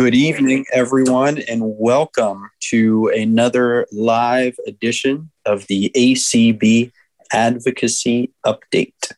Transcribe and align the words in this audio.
Good 0.00 0.14
evening, 0.14 0.64
everyone, 0.72 1.42
and 1.46 1.60
welcome 1.62 2.50
to 2.70 3.12
another 3.14 3.86
live 3.92 4.56
edition 4.66 5.30
of 5.44 5.66
the 5.66 5.92
ACB 5.94 6.90
Advocacy 7.30 8.32
Update. 8.46 9.12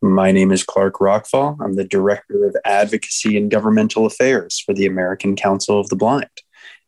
My 0.00 0.30
name 0.30 0.52
is 0.52 0.62
Clark 0.62 0.98
Rachfal. 1.00 1.56
I'm 1.60 1.74
the 1.74 1.82
Director 1.82 2.44
of 2.44 2.54
Advocacy 2.64 3.36
and 3.36 3.50
Governmental 3.50 4.06
Affairs 4.06 4.60
for 4.60 4.72
the 4.72 4.86
American 4.86 5.34
Council 5.34 5.80
of 5.80 5.88
the 5.88 5.96
Blind, 5.96 6.30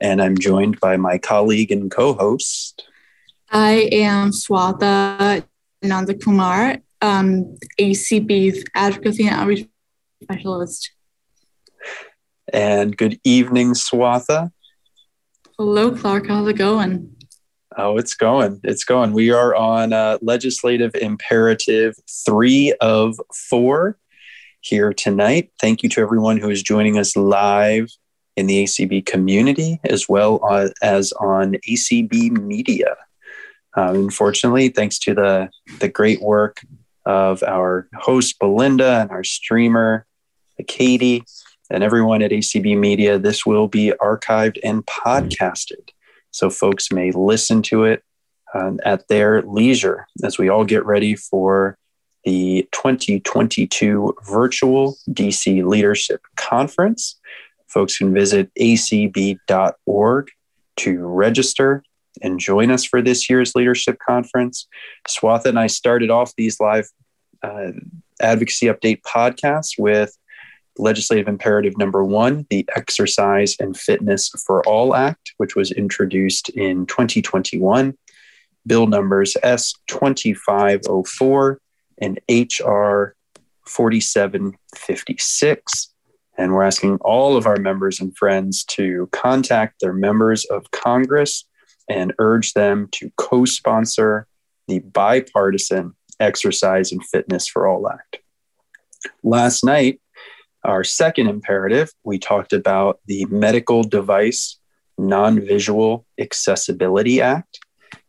and 0.01 0.23
I'm 0.23 0.39
joined 0.39 0.79
by 0.79 0.97
my 0.97 1.19
colleague 1.19 1.73
and 1.73 1.91
co 1.91 2.15
host. 2.15 2.87
I 3.51 3.89
am 3.91 4.31
Swatha 4.31 5.45
Nandakumar, 5.83 6.83
um, 7.03 7.59
ACB's 7.81 8.65
Advocacy 8.77 9.27
and 9.27 9.35
Outreach 9.35 9.67
Specialist. 10.23 10.93
And 12.53 12.97
good 12.97 13.19
evening, 13.25 13.73
Swatha. 13.73 14.53
Hello, 15.59 15.91
Clark. 15.91 16.27
How's 16.27 16.49
it 16.49 16.59
going? 16.59 17.17
Oh, 17.77 17.97
it's 17.97 18.15
going. 18.15 18.61
It's 18.63 18.85
going. 18.85 19.13
We 19.13 19.31
are 19.31 19.55
on 19.55 19.93
uh, 19.93 20.19
legislative 20.21 20.95
imperative 20.95 21.95
three 22.25 22.75
of 22.81 23.19
four 23.49 23.99
here 24.61 24.93
tonight. 24.93 25.51
Thank 25.61 25.83
you 25.83 25.89
to 25.91 26.01
everyone 26.01 26.39
who 26.39 26.51
is 26.51 26.63
joining 26.63 26.99
us 26.99 27.17
live 27.17 27.89
in 28.37 28.47
the 28.47 28.65
ACB 28.65 29.07
community 29.07 29.81
as 29.85 30.09
well 30.09 30.41
as 30.83 31.13
on 31.13 31.55
ACB 31.69 32.31
Media. 32.31 32.97
Um, 33.77 33.97
unfortunately, 33.97 34.69
thanks 34.69 34.99
to 35.01 35.15
the, 35.15 35.49
the 35.81 35.89
great 35.89 36.21
work 36.21 36.61
of 37.05 37.43
our 37.43 37.89
host 37.95 38.39
Belinda 38.39 39.01
and 39.01 39.11
our 39.11 39.25
streamer 39.25 40.07
Katie, 40.69 41.25
and 41.71 41.83
everyone 41.83 42.23
at 42.23 42.31
ACB 42.31 42.77
Media, 42.79 43.19
this 43.19 43.47
will 43.47 43.69
be 43.69 43.93
archived 44.01 44.59
and 44.63 44.85
podcasted. 44.87 45.91
So 46.31 46.51
folks 46.51 46.93
may 46.93 47.11
listen 47.11 47.63
to 47.63 47.85
it 47.85 48.03
uh, 48.55 48.73
at 48.85 49.09
their 49.09 49.43
leisure 49.43 50.07
as 50.23 50.39
we 50.39 50.49
all 50.49 50.65
get 50.65 50.85
ready 50.85 51.15
for 51.15 51.77
the 52.25 52.69
2022 52.73 54.17
virtual 54.27 54.97
DC 55.11 55.65
Leadership 55.65 56.23
Conference. 56.37 57.19
Folks 57.69 57.99
can 57.99 58.15
visit 58.15 58.51
acb.org 58.59 60.31
to 60.77 60.99
register 61.07 61.83
and 62.23 62.39
join 62.39 62.71
us 62.71 62.85
for 62.85 63.03
this 63.03 63.29
year's 63.29 63.55
leadership 63.55 63.99
conference. 64.05 64.67
Swatha 65.09 65.47
and 65.47 65.59
I 65.59 65.67
started 65.67 66.11
off 66.11 66.33
these 66.37 66.61
live 66.61 66.89
uh, 67.43 67.73
advocacy 68.21 68.67
update 68.67 69.03
podcasts 69.03 69.73
with 69.79 70.17
legislative 70.79 71.29
imperative 71.29 71.79
number 71.79 72.05
one, 72.05 72.47
the 72.51 72.69
Exercise 72.75 73.55
and 73.61 73.77
Fitness 73.77 74.31
for 74.47 74.67
All 74.67 74.95
Act, 74.95 75.35
which 75.37 75.55
was 75.55 75.71
introduced 75.71 76.49
in 76.51 76.87
2021, 76.87 77.97
bill 78.67 78.87
numbers 78.87 79.37
S2504 79.43 81.57
and 81.99 82.19
HR 82.29 83.15
4756. 83.67 85.91
And 86.37 86.53
we're 86.53 86.65
asking 86.65 86.97
all 86.97 87.37
of 87.37 87.47
our 87.47 87.59
members 87.59 88.01
and 88.01 88.17
friends 88.17 88.65
to 88.65 89.09
contact 89.13 89.77
their 89.81 89.93
members 89.93 90.45
of 90.47 90.69
Congress 90.73 91.45
and 91.89 92.13
urge 92.19 92.55
them 92.55 92.89
to 92.93 93.13
co 93.17 93.45
sponsor 93.45 94.27
the 94.67 94.81
bipartisan 94.81 95.95
Exercise 96.19 96.91
and 96.93 97.05
Fitness 97.05 97.47
for 97.47 97.67
All 97.67 97.87
Act. 97.89 98.19
Last 99.23 99.65
night, 99.65 100.01
our 100.65 100.85
second 100.85 101.29
imperative, 101.29 101.91
we 102.05 102.19
talked 102.19 102.53
about 102.53 103.01
the 103.07 103.27
Medical 103.27 103.83
Device 103.83 104.59
Non 104.97 105.41
Visual 105.41 106.07
Accessibility 106.19 107.21
Act. 107.21 107.59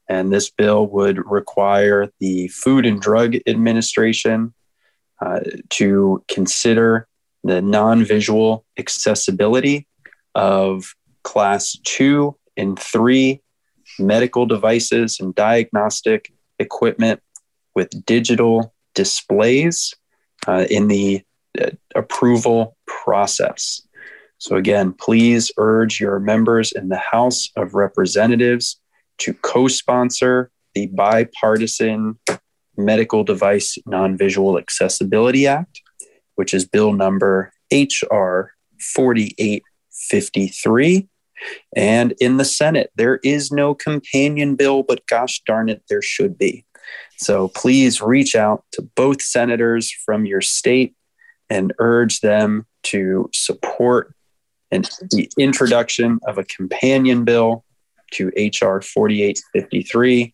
And 0.08 0.32
this 0.32 0.50
bill 0.50 0.88
would 0.88 1.20
require 1.30 2.12
the 2.20 2.48
Food 2.50 2.86
and 2.86 3.02
Drug 3.02 3.36
Administration 3.48 4.54
uh, 5.20 5.40
to 5.72 6.24
consider 6.28 7.08
the 7.44 7.62
non 7.62 8.04
visual 8.04 8.66
accessibility 8.78 9.88
of 10.36 10.94
class 11.24 11.78
two 11.84 12.38
and 12.58 12.78
three 12.78 13.42
medical 14.00 14.46
devices 14.46 15.20
and 15.20 15.34
diagnostic 15.36 16.32
equipment 16.60 17.22
with 17.76 18.06
digital 18.06 18.74
displays 18.94 19.94
uh, 20.48 20.66
in 20.70 20.88
the 20.88 21.22
Uh, 21.60 21.72
approval 21.96 22.78
process. 22.88 23.82
So, 24.38 24.56
again, 24.56 24.94
please 24.94 25.52
urge 25.58 26.00
your 26.00 26.20
members 26.20 26.72
in 26.72 26.90
the 26.90 26.98
House 26.98 27.50
of 27.56 27.74
Representatives 27.74 28.80
to 29.20 29.34
co 29.34 29.68
sponsor 29.68 30.52
the 30.74 30.88
bipartisan 30.88 32.20
Medical 32.78 33.24
Device 33.24 33.78
Non 33.86 34.18
Visual 34.18 34.58
Accessibility 34.58 35.48
Act, 35.48 35.82
which 36.36 36.54
is 36.54 36.66
bill 36.66 36.92
number 36.94 37.52
HR 37.72 38.52
4853. 38.80 41.08
And 41.76 42.14
in 42.20 42.38
the 42.38 42.46
Senate, 42.46 42.92
there 42.96 43.20
is 43.24 43.52
no 43.52 43.76
companion 43.76 44.56
bill, 44.56 44.84
but 44.84 45.08
gosh 45.08 45.42
darn 45.46 45.70
it, 45.70 45.84
there 45.90 46.02
should 46.02 46.38
be. 46.38 46.66
So 47.18 47.48
please 47.50 48.02
reach 48.02 48.36
out 48.36 48.64
to 48.74 48.82
both 48.82 49.22
senators 49.22 49.92
from 49.92 50.26
your 50.26 50.42
state 50.42 50.96
and 51.50 51.74
urge 51.80 52.22
them 52.22 52.66
to 52.84 53.30
support 53.34 54.16
and 54.72 54.90
the 55.12 55.30
introduction 55.38 56.20
of 56.28 56.38
a 56.38 56.44
companion 56.44 57.24
bill 57.24 57.64
to 58.12 58.28
HR 58.38 58.82
4853 58.82 60.34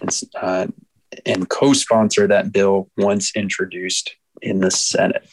and, 0.00 0.20
uh, 0.40 0.66
and 1.26 1.48
co 1.48 1.72
sponsor 1.72 2.26
that 2.26 2.52
bill 2.52 2.90
once 2.96 3.34
introduced 3.34 4.14
in 4.42 4.60
the 4.60 4.70
Senate. 4.70 5.28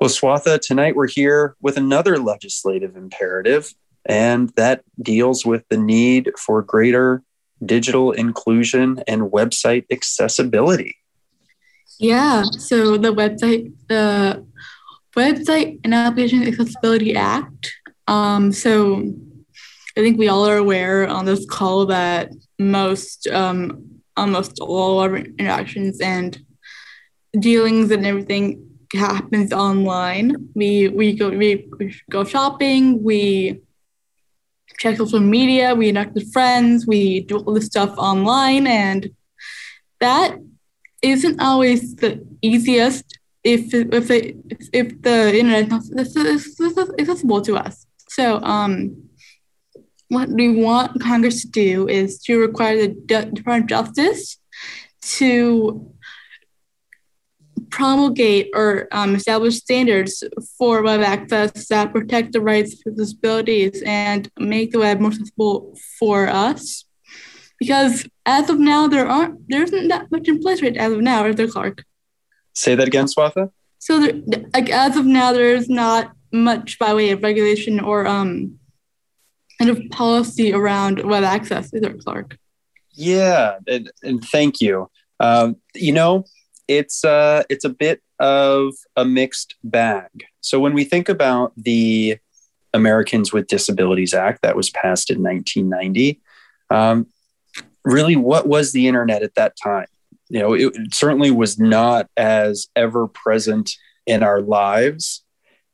Well, 0.00 0.10
Swatha, 0.10 0.60
tonight 0.60 0.96
we're 0.96 1.08
here 1.08 1.56
with 1.60 1.76
another 1.76 2.18
legislative 2.18 2.96
imperative, 2.96 3.72
and 4.04 4.50
that 4.56 4.82
deals 5.00 5.46
with 5.46 5.64
the 5.68 5.78
need 5.78 6.32
for 6.38 6.62
greater 6.62 7.22
digital 7.64 8.12
inclusion 8.12 9.02
and 9.06 9.22
website 9.32 9.84
accessibility. 9.90 10.96
Yeah. 11.98 12.42
So 12.42 12.96
the 12.96 13.12
website, 13.12 13.72
the 13.88 14.44
Website 15.16 15.80
and 15.84 15.94
Application 15.94 16.42
Accessibility 16.42 17.14
Act. 17.14 17.72
Um, 18.08 18.52
so 18.52 19.02
I 19.96 20.00
think 20.00 20.18
we 20.18 20.28
all 20.28 20.46
are 20.46 20.56
aware 20.56 21.06
on 21.08 21.24
this 21.24 21.46
call 21.46 21.86
that 21.86 22.30
most, 22.58 23.28
um, 23.28 24.00
almost 24.16 24.58
all 24.60 24.98
our 25.00 25.16
interactions 25.16 26.00
and 26.00 26.38
dealings 27.38 27.90
and 27.90 28.04
everything 28.04 28.74
happens 28.92 29.52
online. 29.52 30.50
We 30.54 30.88
we 30.88 31.14
go 31.14 31.30
we, 31.30 31.68
go 32.10 32.24
shopping. 32.24 33.02
We 33.02 33.60
check 34.78 34.96
social 34.96 35.20
media. 35.20 35.74
We 35.74 35.88
interact 35.88 36.14
with 36.14 36.32
friends. 36.32 36.86
We 36.86 37.20
do 37.20 37.38
all 37.38 37.54
this 37.54 37.66
stuff 37.66 37.94
online, 37.98 38.66
and 38.66 39.10
that 40.00 40.38
isn't 41.04 41.40
always 41.40 41.94
the 41.96 42.26
easiest 42.42 43.18
if 43.42 43.74
if 43.74 44.10
it, 44.10 44.36
if 44.72 45.02
the 45.02 45.38
internet 45.38 45.70
is 45.96 46.16
accessible 46.98 47.42
to 47.42 47.56
us. 47.56 47.86
So 48.08 48.40
um, 48.42 49.04
what 50.08 50.28
we 50.28 50.62
want 50.62 51.02
Congress 51.02 51.42
to 51.42 51.48
do 51.48 51.88
is 51.88 52.18
to 52.22 52.38
require 52.38 52.76
the 52.76 52.88
De- 52.88 53.30
Department 53.32 53.72
of 53.72 53.94
Justice 53.94 54.38
to 55.18 55.90
promulgate 57.70 58.50
or 58.54 58.88
um, 58.92 59.14
establish 59.14 59.56
standards 59.56 60.22
for 60.56 60.82
web 60.82 61.00
access 61.00 61.68
that 61.68 61.92
protect 61.92 62.32
the 62.32 62.40
rights 62.40 62.74
of 62.86 62.96
disabilities 62.96 63.82
and 63.84 64.30
make 64.38 64.70
the 64.70 64.78
web 64.78 65.00
more 65.00 65.10
accessible 65.10 65.76
for 65.98 66.28
us 66.28 66.83
because 67.64 68.06
as 68.26 68.50
of 68.50 68.58
now, 68.58 68.86
there 68.86 69.06
aren't 69.06 69.48
there 69.48 69.62
isn't 69.62 69.88
that 69.88 70.10
much 70.10 70.28
in 70.28 70.38
place 70.40 70.60
right 70.62 70.76
as 70.76 70.92
of 70.92 71.00
now, 71.00 71.24
is 71.24 71.36
there, 71.36 71.48
Clark? 71.48 71.82
Say 72.52 72.74
that 72.74 72.86
again, 72.86 73.06
Swatha. 73.06 73.50
So, 73.78 74.00
there, 74.00 74.44
like 74.52 74.70
as 74.70 74.96
of 74.96 75.06
now, 75.06 75.32
there 75.32 75.54
is 75.54 75.68
not 75.68 76.12
much 76.30 76.78
by 76.78 76.92
way 76.92 77.10
of 77.10 77.22
regulation 77.22 77.80
or 77.80 78.06
um 78.06 78.58
kind 79.58 79.70
of 79.70 79.80
policy 79.90 80.52
around 80.52 81.02
web 81.04 81.24
access, 81.24 81.72
is 81.72 81.80
there, 81.80 81.94
Clark? 81.94 82.36
Yeah, 82.92 83.58
and, 83.66 83.90
and 84.02 84.22
thank 84.22 84.60
you. 84.60 84.90
Um, 85.20 85.56
you 85.74 85.92
know, 85.92 86.24
it's 86.68 87.04
uh, 87.04 87.44
it's 87.48 87.64
a 87.64 87.70
bit 87.70 88.02
of 88.20 88.74
a 88.94 89.04
mixed 89.04 89.56
bag. 89.64 90.10
So 90.40 90.60
when 90.60 90.74
we 90.74 90.84
think 90.84 91.08
about 91.08 91.52
the 91.56 92.18
Americans 92.74 93.32
with 93.32 93.46
Disabilities 93.46 94.12
Act 94.12 94.42
that 94.42 94.56
was 94.56 94.70
passed 94.70 95.10
in 95.10 95.22
1990, 95.22 96.20
um, 96.70 97.06
really 97.84 98.16
what 98.16 98.46
was 98.46 98.72
the 98.72 98.88
internet 98.88 99.22
at 99.22 99.34
that 99.34 99.54
time? 99.62 99.86
You 100.28 100.40
know, 100.40 100.52
it 100.54 100.94
certainly 100.94 101.30
was 101.30 101.58
not 101.58 102.08
as 102.16 102.68
ever 102.74 103.06
present 103.06 103.72
in 104.06 104.22
our 104.22 104.40
lives 104.40 105.22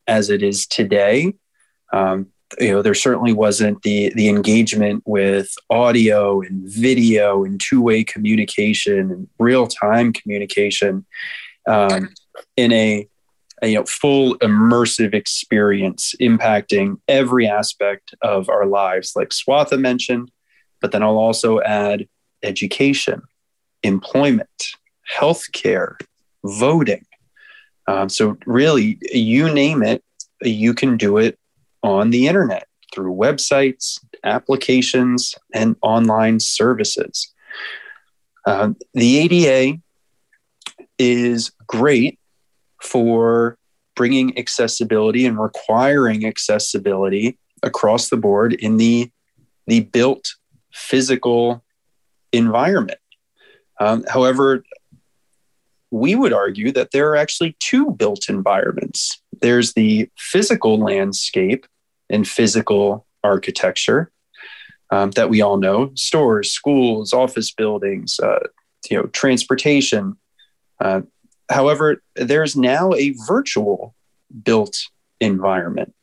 as 0.07 0.29
it 0.29 0.43
is 0.43 0.67
today. 0.67 1.35
Um, 1.93 2.29
you 2.59 2.73
know, 2.73 2.83
there 2.83 2.95
certainly 2.95 3.33
wasn't 3.33 3.83
the 3.83 4.13
the 4.15 4.29
engagement 4.29 5.05
with 5.07 5.55
audio 5.71 6.41
and 6.41 6.69
video 6.69 7.45
and 7.45 7.61
two 7.61 7.81
way 7.81 8.03
communication 8.03 9.11
and 9.11 9.29
real 9.39 9.69
time 9.69 10.13
communication 10.13 11.07
um, 11.69 12.09
in 12.57 12.73
a, 12.73 13.09
a, 13.63 13.69
you 13.69 13.77
know 13.77 13.85
full 13.85 14.37
immersive 14.39 15.15
experience 15.15 16.15
impacting 16.21 16.97
every 17.07 17.47
aspect 17.47 18.15
of 18.23 18.49
our 18.49 18.67
lives, 18.67 19.13
like 19.15 19.29
Swatha 19.29 19.79
mentioned. 19.79 20.31
But 20.81 20.93
then 20.93 21.03
I'll 21.03 21.19
also 21.19 21.61
add 21.61 22.09
education, 22.43 23.23
employment, 23.83 24.49
healthcare, 25.19 25.97
voting. 26.45 27.05
Um, 27.87 28.09
so 28.09 28.37
really, 28.47 28.99
you 29.13 29.53
name 29.53 29.83
it, 29.83 30.03
you 30.43 30.75
can 30.75 30.97
do 30.97 31.19
it 31.19 31.39
on 31.83 32.11
the 32.11 32.29
internet 32.29 32.67
through 32.93 33.15
websites, 33.15 33.99
applications, 34.25 35.35
and 35.55 35.77
online 35.83 36.41
services. 36.41 37.33
Uh, 38.47 38.71
the 38.95 39.19
ADA 39.19 39.79
is 40.99 41.53
great 41.67 42.19
for 42.83 43.57
bringing 43.95 44.39
accessibility 44.39 45.27
and 45.27 45.39
requiring 45.39 46.25
accessibility 46.25 47.39
across 47.63 48.09
the 48.09 48.17
board 48.17 48.55
in 48.55 48.77
the, 48.77 49.11
the 49.67 49.81
built 49.81 50.35
physical 50.73 51.65
environment. 52.33 52.99
Um, 53.79 54.05
however, 54.09 54.65
we 55.91 56.15
would 56.15 56.33
argue 56.33 56.71
that 56.73 56.93
there 56.93 57.11
are 57.11 57.17
actually 57.17 57.57
two 57.59 57.91
built 57.93 58.29
environments. 58.29 59.21
There's 59.41 59.73
the 59.73 60.09
physical 60.17 60.79
landscape 60.79 61.67
and 62.09 62.27
physical 62.29 63.07
architecture 63.25 64.11
um, 64.91 65.11
that 65.13 65.31
we 65.31 65.41
all 65.41 65.57
know 65.57 65.93
stores 65.95 66.51
schools 66.51 67.13
office 67.13 67.53
buildings 67.53 68.19
uh, 68.21 68.47
you 68.89 68.97
know 68.97 69.07
transportation. 69.09 70.17
Uh, 70.81 71.03
however 71.49 72.03
there's 72.17 72.57
now 72.57 72.93
a 72.95 73.15
virtual 73.27 73.95
built 74.43 74.77
environment. 75.21 75.95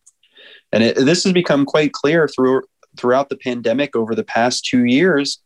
And 0.71 0.83
it, 0.83 0.95
this 0.97 1.23
has 1.23 1.33
become 1.33 1.65
quite 1.65 1.93
clear 1.93 2.27
through 2.27 2.63
throughout 2.97 3.29
the 3.29 3.37
pandemic 3.37 3.95
over 3.95 4.15
the 4.15 4.23
past 4.23 4.65
two 4.65 4.85
years 4.85 5.39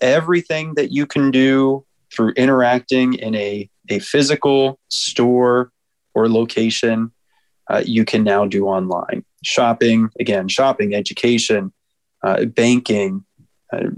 everything 0.00 0.74
that 0.74 0.90
you 0.90 1.06
can 1.06 1.30
do 1.30 1.84
through 2.14 2.30
interacting 2.30 3.14
in 3.14 3.34
a, 3.34 3.68
a 3.88 3.98
physical 3.98 4.78
store 4.88 5.70
or 6.14 6.28
location 6.28 7.12
uh, 7.70 7.82
you 7.84 8.04
can 8.04 8.22
now 8.22 8.46
do 8.46 8.66
online. 8.66 9.24
Shopping, 9.42 10.10
again, 10.20 10.48
shopping, 10.48 10.94
education, 10.94 11.72
uh, 12.22 12.44
banking, 12.44 13.24
uh, 13.72 13.90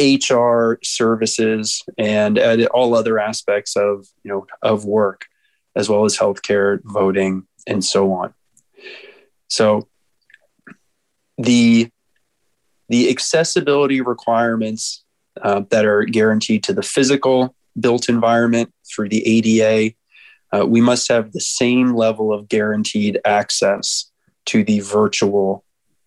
HR 0.00 0.78
services, 0.82 1.82
and 1.98 2.38
all 2.68 2.94
other 2.94 3.18
aspects 3.18 3.76
of 3.76 4.06
you 4.24 4.30
know 4.30 4.46
of 4.62 4.84
work, 4.84 5.26
as 5.76 5.88
well 5.88 6.04
as 6.04 6.16
healthcare, 6.16 6.80
voting, 6.84 7.46
and 7.66 7.84
so 7.84 8.12
on. 8.12 8.34
So 9.48 9.88
the 11.38 11.90
the 12.92 13.10
accessibility 13.10 14.00
requirements 14.00 15.02
uh, 15.40 15.62
that 15.70 15.84
are 15.84 16.04
guaranteed 16.04 16.62
to 16.62 16.72
the 16.72 16.82
physical 16.82 17.56
built 17.80 18.08
environment 18.08 18.72
through 18.86 19.08
the 19.08 19.26
ADA 19.26 19.94
uh, 20.52 20.66
we 20.66 20.80
must 20.80 21.08
have 21.08 21.32
the 21.32 21.40
same 21.40 21.94
level 21.94 22.32
of 22.32 22.48
guaranteed 22.48 23.18
access 23.24 24.10
to 24.44 24.62
the 24.62 24.80
virtual 24.80 25.64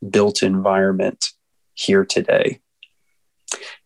built 0.08 0.44
environment 0.44 1.32
here 1.74 2.06
today. 2.06 2.60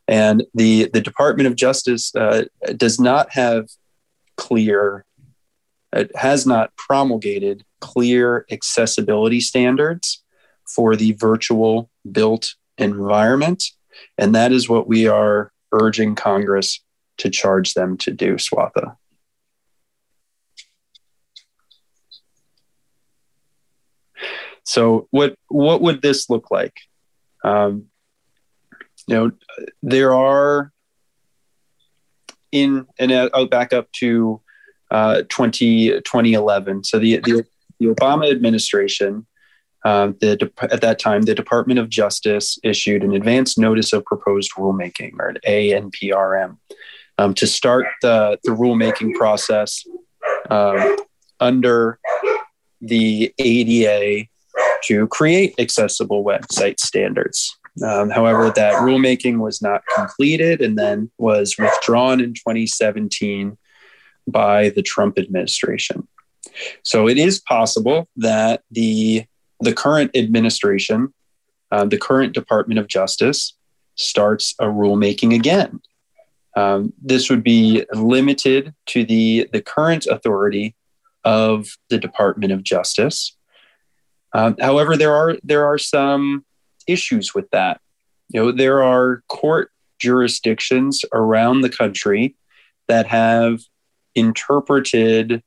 And 0.07 0.43
the, 0.53 0.89
the 0.91 1.01
Department 1.01 1.47
of 1.47 1.55
Justice 1.55 2.13
uh, 2.15 2.45
does 2.75 2.99
not 2.99 3.31
have 3.31 3.69
clear, 4.37 5.05
it 5.93 6.11
has 6.15 6.45
not 6.45 6.75
promulgated 6.75 7.63
clear 7.79 8.45
accessibility 8.51 9.39
standards 9.39 10.23
for 10.67 10.95
the 10.95 11.13
virtual 11.13 11.89
built 12.11 12.55
environment. 12.79 13.63
And 14.17 14.33
that 14.35 14.51
is 14.51 14.69
what 14.69 14.87
we 14.87 15.07
are 15.07 15.51
urging 15.71 16.15
Congress 16.15 16.83
to 17.17 17.29
charge 17.29 17.73
them 17.73 17.97
to 17.97 18.11
do, 18.11 18.35
Swatha. 18.35 18.95
So 24.63 25.07
what 25.09 25.35
what 25.47 25.81
would 25.81 26.01
this 26.01 26.29
look 26.29 26.51
like? 26.51 26.75
Um, 27.43 27.85
you 29.07 29.15
know, 29.15 29.31
there 29.81 30.13
are 30.13 30.71
in 32.51 32.85
and 32.99 33.11
I'll 33.11 33.47
back 33.47 33.73
up 33.73 33.91
to 33.93 34.41
uh, 34.91 35.23
20, 35.29 36.01
2011. 36.01 36.83
So 36.83 36.99
the, 36.99 37.17
the, 37.17 37.45
the 37.79 37.87
Obama 37.87 38.31
administration, 38.31 39.25
uh, 39.85 40.07
the, 40.19 40.51
at 40.71 40.81
that 40.81 40.99
time, 40.99 41.21
the 41.21 41.35
Department 41.35 41.79
of 41.79 41.89
Justice 41.89 42.59
issued 42.63 43.03
an 43.03 43.13
advance 43.13 43.57
notice 43.57 43.93
of 43.93 44.05
proposed 44.05 44.51
rulemaking, 44.57 45.13
or 45.19 45.29
an 45.29 45.37
ANPRM, 45.47 46.57
um, 47.17 47.33
to 47.35 47.47
start 47.47 47.85
the, 48.01 48.37
the 48.43 48.51
rulemaking 48.51 49.13
process 49.13 49.85
uh, 50.49 50.97
under 51.39 51.99
the 52.81 53.33
ADA 53.39 54.27
to 54.83 55.07
create 55.07 55.53
accessible 55.59 56.23
website 56.23 56.79
standards. 56.79 57.57
Um, 57.85 58.09
however, 58.09 58.51
that 58.55 58.75
rulemaking 58.75 59.39
was 59.39 59.61
not 59.61 59.83
completed 59.95 60.61
and 60.61 60.77
then 60.77 61.11
was 61.17 61.55
withdrawn 61.57 62.19
in 62.19 62.33
2017 62.33 63.57
by 64.27 64.69
the 64.69 64.81
Trump 64.81 65.17
administration. 65.17 66.07
So 66.83 67.07
it 67.07 67.17
is 67.17 67.39
possible 67.39 68.07
that 68.17 68.63
the 68.71 69.25
the 69.59 69.73
current 69.73 70.15
administration, 70.15 71.13
uh, 71.71 71.85
the 71.85 71.97
current 71.97 72.33
Department 72.33 72.79
of 72.79 72.87
Justice, 72.87 73.55
starts 73.95 74.55
a 74.59 74.65
rulemaking 74.65 75.35
again. 75.35 75.81
Um, 76.55 76.93
this 77.01 77.29
would 77.29 77.43
be 77.43 77.85
limited 77.93 78.73
to 78.87 79.03
the 79.03 79.49
the 79.53 79.61
current 79.61 80.07
authority 80.07 80.75
of 81.23 81.67
the 81.89 81.97
Department 81.97 82.51
of 82.51 82.63
Justice, 82.63 83.37
um, 84.33 84.55
however, 84.59 84.95
there 84.95 85.13
are 85.13 85.37
there 85.43 85.65
are 85.65 85.77
some 85.77 86.45
issues 86.87 87.33
with 87.33 87.49
that. 87.51 87.81
You 88.29 88.41
know, 88.41 88.51
there 88.51 88.83
are 88.83 89.23
court 89.27 89.71
jurisdictions 89.99 91.03
around 91.13 91.61
the 91.61 91.69
country 91.69 92.35
that 92.87 93.07
have 93.07 93.61
interpreted 94.15 95.43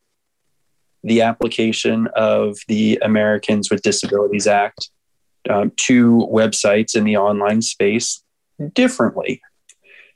the 1.04 1.23
application 1.23 2.09
of 2.14 2.59
the 2.68 2.99
Americans 3.02 3.71
with 3.71 3.82
Disabilities 3.82 4.47
Act 4.47 4.90
um, 5.50 5.73
to 5.76 6.28
websites 6.32 6.94
in 6.94 7.04
the 7.04 7.16
online 7.16 7.62
space 7.62 8.23
differently. 8.75 9.40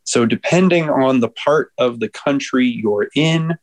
So, 0.04 0.24
depending 0.24 0.88
on 0.88 1.20
the 1.20 1.28
part 1.28 1.72
of 1.78 1.98
the 1.98 2.08
country 2.08 2.66
you're 2.66 3.08
in, 3.16 3.56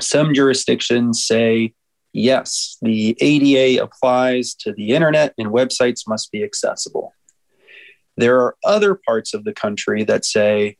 some 0.00 0.32
jurisdictions 0.32 1.24
say 1.24 1.74
yes, 2.12 2.78
the 2.80 3.16
ADA 3.20 3.82
applies 3.82 4.54
to 4.54 4.72
the 4.72 4.90
internet 4.90 5.34
and 5.38 5.48
websites 5.48 6.08
must 6.08 6.32
be 6.32 6.42
accessible. 6.42 7.14
There 8.16 8.40
are 8.40 8.56
other 8.64 8.94
parts 8.94 9.34
of 9.34 9.44
the 9.44 9.52
country 9.52 10.04
that 10.04 10.24
say, 10.24 10.76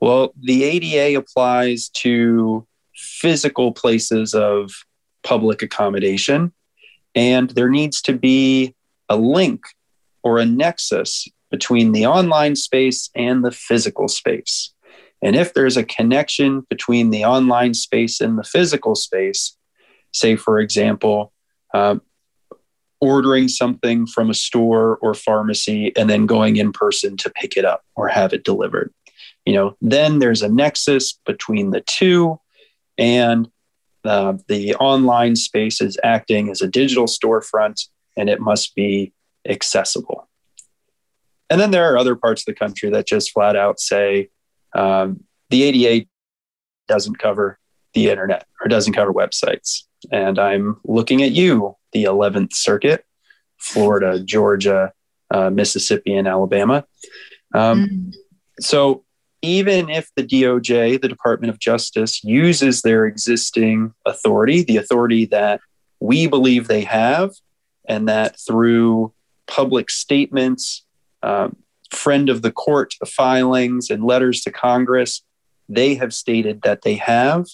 well, 0.00 0.32
the 0.40 0.64
ADA 0.64 1.18
applies 1.18 1.88
to 1.90 2.66
physical 3.00 3.72
places 3.72 4.34
of 4.34 4.70
public 5.22 5.62
accommodation, 5.62 6.52
and 7.14 7.50
there 7.50 7.68
needs 7.68 8.00
to 8.02 8.12
be 8.12 8.74
a 9.08 9.16
link 9.16 9.62
or 10.22 10.38
a 10.38 10.46
nexus 10.46 11.26
between 11.50 11.92
the 11.92 12.06
online 12.06 12.54
space 12.54 13.10
and 13.16 13.44
the 13.44 13.50
physical 13.50 14.06
space. 14.06 14.72
And 15.22 15.36
if 15.36 15.52
there's 15.52 15.76
a 15.76 15.84
connection 15.84 16.66
between 16.70 17.10
the 17.10 17.24
online 17.24 17.74
space 17.74 18.20
and 18.20 18.38
the 18.38 18.44
physical 18.44 18.94
space, 18.94 19.56
say, 20.12 20.36
for 20.36 20.58
example, 20.60 21.32
um, 21.74 22.00
ordering 23.00 23.48
something 23.48 24.06
from 24.06 24.30
a 24.30 24.34
store 24.34 24.98
or 24.98 25.14
pharmacy 25.14 25.92
and 25.96 26.08
then 26.08 26.26
going 26.26 26.56
in 26.56 26.72
person 26.72 27.16
to 27.16 27.30
pick 27.30 27.56
it 27.56 27.64
up 27.64 27.82
or 27.96 28.08
have 28.08 28.32
it 28.32 28.44
delivered. 28.44 28.92
You 29.46 29.54
know, 29.54 29.76
then 29.80 30.18
there's 30.18 30.42
a 30.42 30.48
nexus 30.48 31.18
between 31.24 31.70
the 31.70 31.80
two, 31.80 32.38
and 33.00 33.48
uh, 34.04 34.34
the 34.46 34.74
online 34.76 35.34
space 35.34 35.80
is 35.80 35.98
acting 36.04 36.50
as 36.50 36.60
a 36.60 36.68
digital 36.68 37.06
storefront 37.06 37.88
and 38.16 38.28
it 38.28 38.40
must 38.40 38.74
be 38.74 39.12
accessible. 39.48 40.28
And 41.48 41.60
then 41.60 41.72
there 41.72 41.92
are 41.92 41.98
other 41.98 42.14
parts 42.14 42.42
of 42.42 42.46
the 42.46 42.54
country 42.54 42.90
that 42.90 43.06
just 43.06 43.32
flat 43.32 43.56
out 43.56 43.80
say 43.80 44.28
um, 44.74 45.24
the 45.48 45.64
ADA 45.64 46.06
doesn't 46.86 47.18
cover 47.18 47.58
the 47.94 48.08
internet 48.08 48.46
or 48.62 48.68
doesn't 48.68 48.92
cover 48.92 49.12
websites. 49.12 49.82
And 50.12 50.38
I'm 50.38 50.78
looking 50.84 51.22
at 51.22 51.32
you, 51.32 51.76
the 51.92 52.04
11th 52.04 52.52
Circuit, 52.52 53.04
Florida, 53.58 54.22
Georgia, 54.22 54.92
uh, 55.30 55.50
Mississippi, 55.50 56.14
and 56.14 56.28
Alabama. 56.28 56.84
Um, 57.54 57.84
mm-hmm. 57.84 58.10
So 58.60 59.04
even 59.42 59.88
if 59.88 60.10
the 60.16 60.22
DOJ, 60.22 61.00
the 61.00 61.08
Department 61.08 61.50
of 61.50 61.58
Justice, 61.58 62.22
uses 62.22 62.82
their 62.82 63.06
existing 63.06 63.94
authority, 64.04 64.62
the 64.62 64.76
authority 64.76 65.24
that 65.26 65.60
we 66.00 66.26
believe 66.26 66.68
they 66.68 66.82
have, 66.82 67.32
and 67.88 68.08
that 68.08 68.36
through 68.38 69.12
public 69.46 69.90
statements, 69.90 70.84
um, 71.22 71.56
friend 71.90 72.28
of 72.28 72.42
the 72.42 72.52
court 72.52 72.94
filings, 73.06 73.90
and 73.90 74.04
letters 74.04 74.42
to 74.42 74.50
Congress, 74.50 75.22
they 75.68 75.94
have 75.94 76.12
stated 76.12 76.62
that 76.62 76.82
they 76.82 76.94
have. 76.96 77.46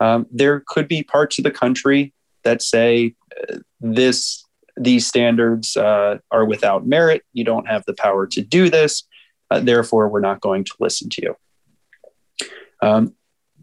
Um, 0.00 0.26
there 0.30 0.62
could 0.66 0.88
be 0.88 1.02
parts 1.02 1.38
of 1.38 1.44
the 1.44 1.50
country 1.50 2.12
that 2.44 2.62
say 2.62 3.14
uh, 3.50 3.56
this 3.80 4.44
these 4.80 5.06
standards 5.06 5.76
uh, 5.76 6.18
are 6.30 6.44
without 6.44 6.86
merit. 6.86 7.22
You 7.32 7.42
don't 7.42 7.66
have 7.66 7.84
the 7.86 7.94
power 7.94 8.28
to 8.28 8.40
do 8.40 8.70
this. 8.70 9.02
Uh, 9.50 9.60
therefore, 9.60 10.08
we're 10.08 10.20
not 10.20 10.40
going 10.40 10.64
to 10.64 10.74
listen 10.80 11.08
to 11.10 11.22
you. 11.22 11.36
Um, 12.82 13.14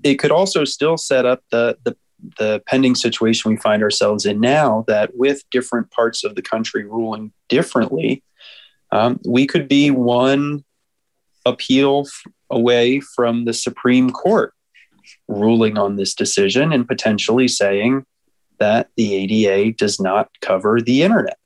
it 0.04 0.16
could 0.16 0.32
also 0.32 0.66
still 0.66 0.98
set 0.98 1.26
up 1.26 1.44
the, 1.52 1.78
the, 1.84 1.96
the 2.38 2.64
pending 2.68 2.96
situation 2.96 3.52
we 3.52 3.58
find 3.58 3.84
ourselves 3.84 4.26
in 4.26 4.40
now 4.40 4.84
that 4.88 5.16
with 5.16 5.44
different 5.52 5.92
parts 5.92 6.24
of 6.24 6.36
the 6.36 6.42
country 6.42 6.84
ruling 6.84 7.32
differently, 7.50 8.24
um, 8.92 9.20
we 9.28 9.48
could 9.48 9.68
be 9.68 9.92
one 9.92 10.64
appeal 11.46 12.06
f- 12.08 12.32
away 12.50 13.00
from 13.00 13.46
the 13.46 13.54
Supreme 13.54 14.10
Court 14.12 14.54
ruling 15.28 15.78
on 15.78 15.96
this 15.96 16.14
decision 16.14 16.74
and 16.74 16.88
potentially 16.88 17.48
saying 17.48 18.06
that 18.60 18.90
the 18.96 19.14
ADA 19.16 19.74
does 19.74 20.00
not 20.00 20.30
cover 20.42 20.82
the 20.82 21.04
internet. 21.04 21.38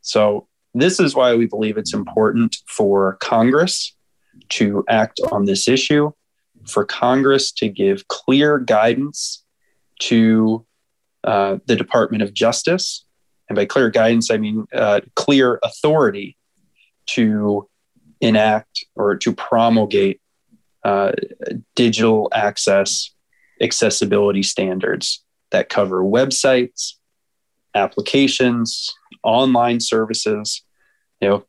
So 0.00 0.47
this 0.74 1.00
is 1.00 1.14
why 1.14 1.34
we 1.34 1.46
believe 1.46 1.76
it's 1.76 1.94
important 1.94 2.56
for 2.66 3.16
Congress 3.20 3.94
to 4.50 4.84
act 4.88 5.20
on 5.32 5.44
this 5.44 5.68
issue, 5.68 6.12
for 6.66 6.84
Congress 6.84 7.50
to 7.52 7.68
give 7.68 8.08
clear 8.08 8.58
guidance 8.58 9.44
to 10.00 10.64
uh, 11.24 11.58
the 11.66 11.76
Department 11.76 12.22
of 12.22 12.34
Justice. 12.34 13.04
And 13.48 13.56
by 13.56 13.64
clear 13.64 13.90
guidance, 13.90 14.30
I 14.30 14.36
mean 14.36 14.66
uh, 14.74 15.00
clear 15.16 15.58
authority 15.62 16.36
to 17.06 17.68
enact 18.20 18.84
or 18.94 19.16
to 19.16 19.32
promulgate 19.32 20.20
uh, 20.84 21.12
digital 21.74 22.28
access 22.32 23.10
accessibility 23.60 24.42
standards 24.42 25.24
that 25.50 25.68
cover 25.68 26.02
websites, 26.02 26.92
applications, 27.74 28.94
online 29.28 29.80
services, 29.80 30.62
you 31.20 31.28
know, 31.28 31.44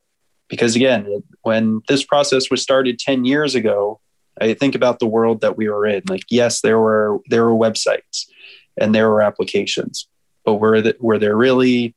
because 0.49 0.75
again, 0.75 1.23
when 1.43 1.81
this 1.87 2.03
process 2.03 2.51
was 2.51 2.61
started 2.61 2.99
10 2.99 3.23
years 3.23 3.55
ago, 3.55 4.01
I 4.41 4.53
think 4.53 4.75
about 4.75 4.99
the 4.99 5.07
world 5.07 5.41
that 5.41 5.57
we 5.57 5.69
were 5.69 5.85
in. 5.85 6.03
Like, 6.09 6.23
yes, 6.29 6.61
there 6.61 6.79
were 6.79 7.19
there 7.27 7.45
were 7.45 7.57
websites 7.57 8.25
and 8.77 8.93
there 8.93 9.09
were 9.09 9.21
applications, 9.21 10.07
but 10.45 10.55
were 10.55 10.81
the, 10.81 10.95
were 10.99 11.19
there 11.19 11.35
really 11.35 11.95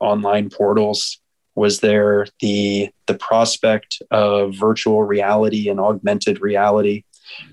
online 0.00 0.50
portals? 0.50 1.20
Was 1.54 1.80
there 1.80 2.26
the 2.40 2.90
the 3.06 3.14
prospect 3.14 4.02
of 4.10 4.54
virtual 4.54 5.02
reality 5.04 5.68
and 5.68 5.80
augmented 5.80 6.40
reality? 6.40 7.04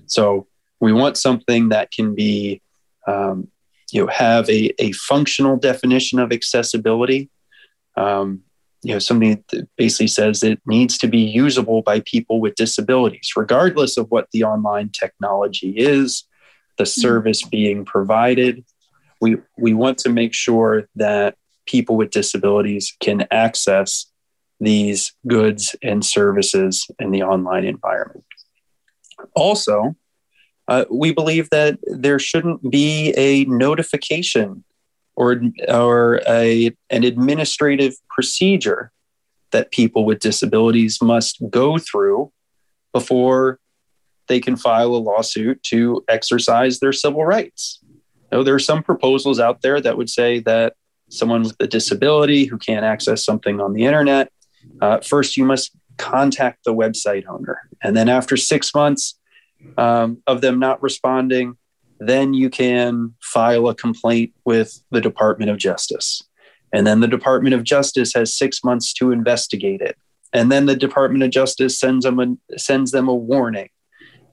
So 0.06 0.46
we 0.80 0.92
want 0.92 1.16
something 1.16 1.68
that 1.68 1.90
can 1.90 2.14
be, 2.14 2.60
um, 3.06 3.48
you 3.92 4.02
know, 4.02 4.10
have 4.10 4.48
a, 4.48 4.72
a 4.82 4.92
functional 4.92 5.56
definition 5.56 6.18
of 6.18 6.32
accessibility, 6.32 7.30
um, 7.96 8.42
you 8.82 8.92
know 8.92 8.98
something 8.98 9.42
that 9.50 9.68
basically 9.76 10.08
says 10.08 10.42
it 10.42 10.60
needs 10.66 10.98
to 10.98 11.06
be 11.06 11.18
usable 11.18 11.82
by 11.82 12.00
people 12.00 12.40
with 12.40 12.54
disabilities 12.56 13.30
regardless 13.36 13.96
of 13.96 14.10
what 14.10 14.28
the 14.32 14.44
online 14.44 14.90
technology 14.90 15.70
is 15.76 16.24
the 16.78 16.84
hmm. 16.84 17.00
service 17.00 17.42
being 17.42 17.84
provided 17.84 18.64
we 19.20 19.36
we 19.56 19.72
want 19.72 19.98
to 19.98 20.08
make 20.08 20.34
sure 20.34 20.88
that 20.96 21.36
people 21.66 21.96
with 21.96 22.10
disabilities 22.10 22.96
can 23.00 23.26
access 23.30 24.06
these 24.58 25.12
goods 25.26 25.76
and 25.82 26.04
services 26.04 26.86
in 26.98 27.10
the 27.10 27.22
online 27.22 27.64
environment 27.64 28.24
also 29.34 29.94
uh, 30.68 30.84
we 30.90 31.12
believe 31.12 31.50
that 31.50 31.78
there 31.86 32.18
shouldn't 32.18 32.70
be 32.70 33.12
a 33.16 33.44
notification 33.46 34.64
or, 35.22 35.40
or 35.68 36.20
a, 36.28 36.74
an 36.90 37.04
administrative 37.04 37.94
procedure 38.10 38.90
that 39.52 39.70
people 39.70 40.04
with 40.04 40.18
disabilities 40.18 41.00
must 41.00 41.42
go 41.50 41.78
through 41.78 42.32
before 42.92 43.58
they 44.28 44.40
can 44.40 44.56
file 44.56 44.94
a 44.94 45.02
lawsuit 45.10 45.62
to 45.62 46.02
exercise 46.08 46.80
their 46.80 46.92
civil 46.92 47.24
rights. 47.24 47.80
Now, 48.30 48.42
there 48.42 48.54
are 48.54 48.70
some 48.70 48.82
proposals 48.82 49.38
out 49.38 49.62
there 49.62 49.80
that 49.80 49.96
would 49.96 50.10
say 50.10 50.40
that 50.40 50.74
someone 51.10 51.42
with 51.42 51.56
a 51.60 51.66
disability 51.66 52.46
who 52.46 52.58
can't 52.58 52.84
access 52.84 53.24
something 53.24 53.60
on 53.60 53.74
the 53.74 53.84
internet, 53.84 54.32
uh, 54.80 55.00
first 55.00 55.36
you 55.36 55.44
must 55.44 55.72
contact 55.98 56.64
the 56.64 56.74
website 56.74 57.24
owner. 57.28 57.68
And 57.82 57.94
then 57.96 58.08
after 58.08 58.36
six 58.36 58.74
months 58.74 59.18
um, 59.76 60.22
of 60.26 60.40
them 60.40 60.58
not 60.58 60.82
responding, 60.82 61.56
then 62.08 62.34
you 62.34 62.50
can 62.50 63.14
file 63.20 63.68
a 63.68 63.74
complaint 63.74 64.32
with 64.44 64.82
the 64.90 65.00
Department 65.00 65.50
of 65.50 65.58
Justice. 65.58 66.22
And 66.72 66.86
then 66.86 67.00
the 67.00 67.08
Department 67.08 67.54
of 67.54 67.64
Justice 67.64 68.14
has 68.14 68.34
six 68.34 68.64
months 68.64 68.92
to 68.94 69.12
investigate 69.12 69.80
it. 69.80 69.96
And 70.32 70.50
then 70.50 70.66
the 70.66 70.76
Department 70.76 71.22
of 71.22 71.30
Justice 71.30 71.78
sends 71.78 72.04
them 72.04 72.18
a, 72.18 72.58
sends 72.58 72.90
them 72.90 73.08
a 73.08 73.14
warning. 73.14 73.68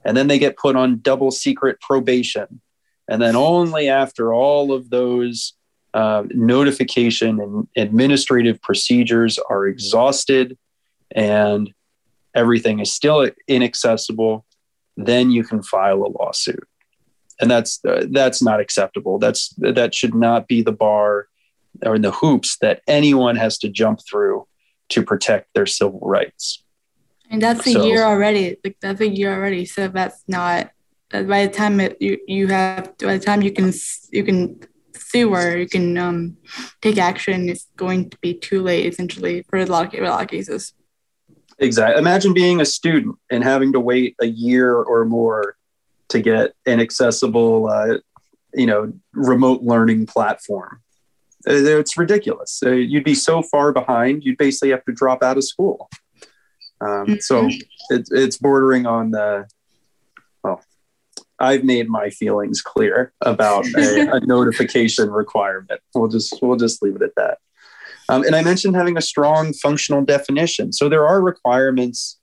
And 0.05 0.15
then 0.15 0.27
they 0.27 0.39
get 0.39 0.57
put 0.57 0.75
on 0.75 1.01
double 1.01 1.31
secret 1.31 1.81
probation. 1.81 2.61
And 3.09 3.21
then 3.21 3.35
only 3.35 3.89
after 3.89 4.33
all 4.33 4.71
of 4.71 4.89
those 4.89 5.53
uh, 5.93 6.23
notification 6.29 7.41
and 7.41 7.67
administrative 7.75 8.61
procedures 8.61 9.38
are 9.49 9.67
exhausted 9.67 10.57
and 11.11 11.73
everything 12.33 12.79
is 12.79 12.93
still 12.93 13.29
inaccessible, 13.47 14.45
then 14.95 15.31
you 15.31 15.43
can 15.43 15.61
file 15.63 16.03
a 16.03 16.09
lawsuit 16.17 16.65
and 17.39 17.50
that's 17.50 17.84
uh, 17.86 18.05
that's 18.12 18.41
not 18.41 18.60
acceptable. 18.60 19.19
That's 19.19 19.53
that 19.58 19.96
should 19.96 20.15
not 20.15 20.48
be 20.48 20.62
the 20.62 20.72
bar 20.72 21.27
or 21.86 21.98
the 21.98 22.12
hoops 22.12 22.58
that 22.62 22.81
anyone 22.88 23.36
has 23.36 23.58
to 23.60 23.69
jump 23.69 24.00
through 24.10 24.48
to 24.89 25.03
protect 25.03 25.53
their 25.53 25.65
civil 25.65 26.00
rights. 26.01 26.63
And 27.29 27.41
that's 27.41 27.65
a 27.67 27.74
so, 27.74 27.86
year 27.86 28.03
already. 28.03 28.58
Like 28.63 28.77
that's 28.81 29.01
a 29.01 29.08
year 29.08 29.34
already. 29.34 29.65
So 29.65 29.88
that's 29.88 30.24
not. 30.27 30.72
By 31.12 31.48
the 31.48 31.51
time 31.51 31.79
it, 31.79 31.98
you 32.00 32.19
you 32.27 32.48
have 32.48 32.96
by 32.98 33.17
the 33.17 33.24
time 33.24 33.41
you 33.41 33.51
can 33.51 33.72
you 34.12 34.24
can 34.24 34.60
sue 34.93 35.34
or 35.34 35.58
you 35.58 35.67
can 35.67 35.98
um, 35.98 36.38
take 36.81 36.98
action, 36.98 37.50
it's 37.50 37.67
going 37.77 38.10
to 38.10 38.17
be 38.19 38.34
too 38.34 38.62
late 38.62 38.86
essentially 38.86 39.43
for 39.50 39.58
a 39.58 39.65
lot 39.65 39.86
of, 39.86 39.91
for 39.91 40.03
a 40.03 40.10
lot 40.10 40.22
of 40.22 40.27
cases. 40.27 40.74
Exactly. 41.58 42.00
Imagine 42.00 42.34
being 42.34 42.62
a 42.62 42.65
student 42.65 43.15
and 43.31 43.43
having 43.43 43.74
to 43.74 43.79
wait 43.79 44.15
a 44.22 44.27
year 44.27 44.75
or 44.75 45.03
more 45.05 45.55
to 46.09 46.21
get 46.21 46.53
an 46.65 46.79
accessible, 46.79 47.69
uh, 47.69 47.97
you 48.53 48.65
know, 48.65 48.91
remote 49.13 49.61
learning 49.61 50.05
platform. 50.05 50.81
Uh, 51.47 51.53
it's 51.53 51.97
ridiculous. 51.97 52.61
Uh, 52.65 52.71
you'd 52.71 53.03
be 53.03 53.15
so 53.15 53.41
far 53.41 53.71
behind, 53.71 54.23
you'd 54.23 54.37
basically 54.37 54.71
have 54.71 54.83
to 54.85 54.91
drop 54.91 55.23
out 55.23 55.37
of 55.37 55.43
school. 55.43 55.89
Um, 56.81 57.05
mm-hmm. 57.05 57.15
So 57.19 57.47
it, 57.89 58.07
it's 58.11 58.37
bordering 58.37 58.85
on 58.85 59.11
the, 59.11 59.47
well, 60.43 60.61
I've 61.39 61.63
made 61.63 61.89
my 61.89 62.09
feelings 62.09 62.61
clear 62.61 63.13
about 63.21 63.65
a, 63.75 64.15
a 64.15 64.19
notification 64.25 65.09
requirement. 65.09 65.79
We'll 65.95 66.09
just 66.09 66.37
we'll 66.41 66.57
just 66.57 66.81
leave 66.81 66.97
it 66.97 67.01
at 67.01 67.15
that. 67.15 67.37
Um, 68.09 68.23
and 68.23 68.35
I 68.35 68.43
mentioned 68.43 68.75
having 68.75 68.97
a 68.97 69.01
strong 69.01 69.53
functional 69.53 70.03
definition. 70.03 70.73
So 70.73 70.89
there 70.89 71.07
are 71.07 71.21
requirements 71.21 72.18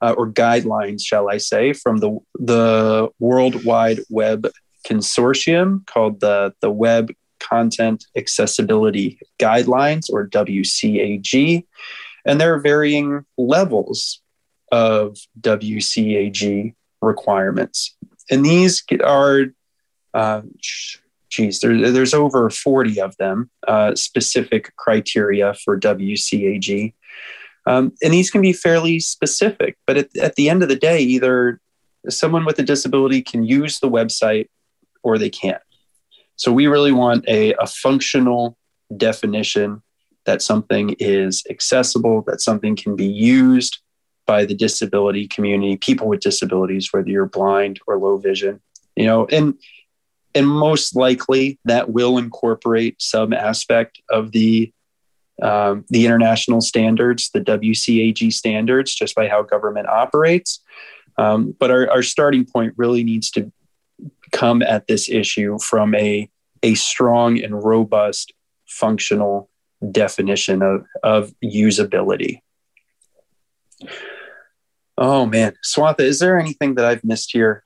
uh, 0.00 0.14
or 0.16 0.30
guidelines, 0.30 1.02
shall 1.02 1.28
I 1.28 1.38
say, 1.38 1.72
from 1.72 1.98
the 1.98 2.18
the 2.34 3.08
World 3.18 3.64
Wide 3.64 4.00
Web 4.10 4.48
Consortium 4.86 5.86
called 5.86 6.20
the 6.20 6.54
the 6.60 6.70
Web 6.70 7.12
Content 7.40 8.04
Accessibility 8.16 9.18
Guidelines, 9.38 10.10
or 10.10 10.28
WCAG, 10.28 11.64
and 12.24 12.40
there 12.40 12.54
are 12.54 12.60
varying 12.60 13.24
levels 13.38 14.20
of 14.72 15.16
WCAG 15.40 16.74
requirements, 17.00 17.96
and 18.30 18.44
these 18.44 18.82
are. 19.04 19.46
Uh, 20.14 20.40
geez, 21.28 21.60
there, 21.60 21.90
there's 21.92 22.14
over 22.14 22.48
40 22.48 23.00
of 23.00 23.16
them, 23.18 23.50
uh, 23.68 23.94
specific 23.94 24.74
criteria 24.76 25.52
for 25.52 25.78
WCAG. 25.78 26.94
Um, 27.66 27.92
and 28.02 28.12
these 28.12 28.30
can 28.30 28.40
be 28.40 28.52
fairly 28.52 29.00
specific, 29.00 29.76
but 29.86 29.96
at, 29.96 30.16
at 30.16 30.36
the 30.36 30.48
end 30.48 30.62
of 30.62 30.68
the 30.68 30.76
day, 30.76 31.00
either 31.00 31.60
someone 32.08 32.44
with 32.44 32.58
a 32.58 32.62
disability 32.62 33.22
can 33.22 33.42
use 33.42 33.80
the 33.80 33.90
website 33.90 34.48
or 35.02 35.18
they 35.18 35.30
can't. 35.30 35.62
So 36.36 36.52
we 36.52 36.66
really 36.66 36.92
want 36.92 37.24
a, 37.28 37.54
a 37.54 37.66
functional 37.66 38.56
definition 38.96 39.82
that 40.26 40.42
something 40.42 40.94
is 40.98 41.42
accessible, 41.50 42.22
that 42.26 42.40
something 42.40 42.76
can 42.76 42.94
be 42.94 43.06
used 43.06 43.78
by 44.26 44.44
the 44.44 44.54
disability 44.54 45.26
community, 45.28 45.76
people 45.76 46.08
with 46.08 46.20
disabilities, 46.20 46.88
whether 46.92 47.08
you're 47.08 47.26
blind 47.26 47.80
or 47.86 47.98
low 47.98 48.18
vision, 48.18 48.60
you 48.96 49.06
know, 49.06 49.26
and 49.26 49.54
and 50.34 50.46
most 50.46 50.94
likely 50.94 51.58
that 51.64 51.90
will 51.90 52.18
incorporate 52.18 53.00
some 53.00 53.32
aspect 53.32 54.02
of 54.10 54.32
the 54.32 54.70
um, 55.42 55.84
the 55.88 56.06
international 56.06 56.60
standards, 56.60 57.30
the 57.30 57.40
WCAG 57.40 58.32
standards, 58.32 58.94
just 58.94 59.14
by 59.14 59.28
how 59.28 59.42
government 59.42 59.88
operates. 59.88 60.60
Um, 61.18 61.54
but 61.58 61.70
our, 61.70 61.90
our 61.90 62.02
starting 62.02 62.44
point 62.44 62.74
really 62.76 63.04
needs 63.04 63.30
to 63.32 63.52
come 64.32 64.62
at 64.62 64.86
this 64.86 65.08
issue 65.08 65.58
from 65.58 65.94
a, 65.94 66.28
a 66.62 66.74
strong 66.74 67.42
and 67.42 67.62
robust 67.62 68.32
functional 68.66 69.50
definition 69.92 70.62
of, 70.62 70.84
of 71.02 71.32
usability. 71.42 72.40
Oh 74.98 75.26
man, 75.26 75.54
Swatha, 75.64 76.00
is 76.00 76.18
there 76.18 76.38
anything 76.38 76.74
that 76.74 76.84
I've 76.84 77.04
missed 77.04 77.32
here? 77.32 77.62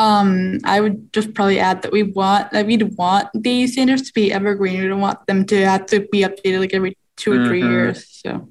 Um, 0.00 0.60
I 0.64 0.80
would 0.80 1.12
just 1.12 1.34
probably 1.34 1.60
add 1.60 1.82
that 1.82 1.92
we 1.92 2.04
want 2.04 2.52
that 2.52 2.64
we'd 2.64 2.96
want 2.96 3.28
these 3.34 3.74
standards 3.74 4.02
to 4.02 4.12
be 4.14 4.32
evergreen. 4.32 4.80
We 4.80 4.88
don't 4.88 5.00
want 5.00 5.26
them 5.26 5.44
to 5.46 5.66
have 5.66 5.86
to 5.86 6.06
be 6.10 6.20
updated 6.20 6.60
like 6.60 6.72
every 6.72 6.96
2 7.16 7.32
or 7.32 7.34
mm-hmm. 7.34 7.46
three 7.46 7.62
years. 7.62 8.22
So 8.24 8.48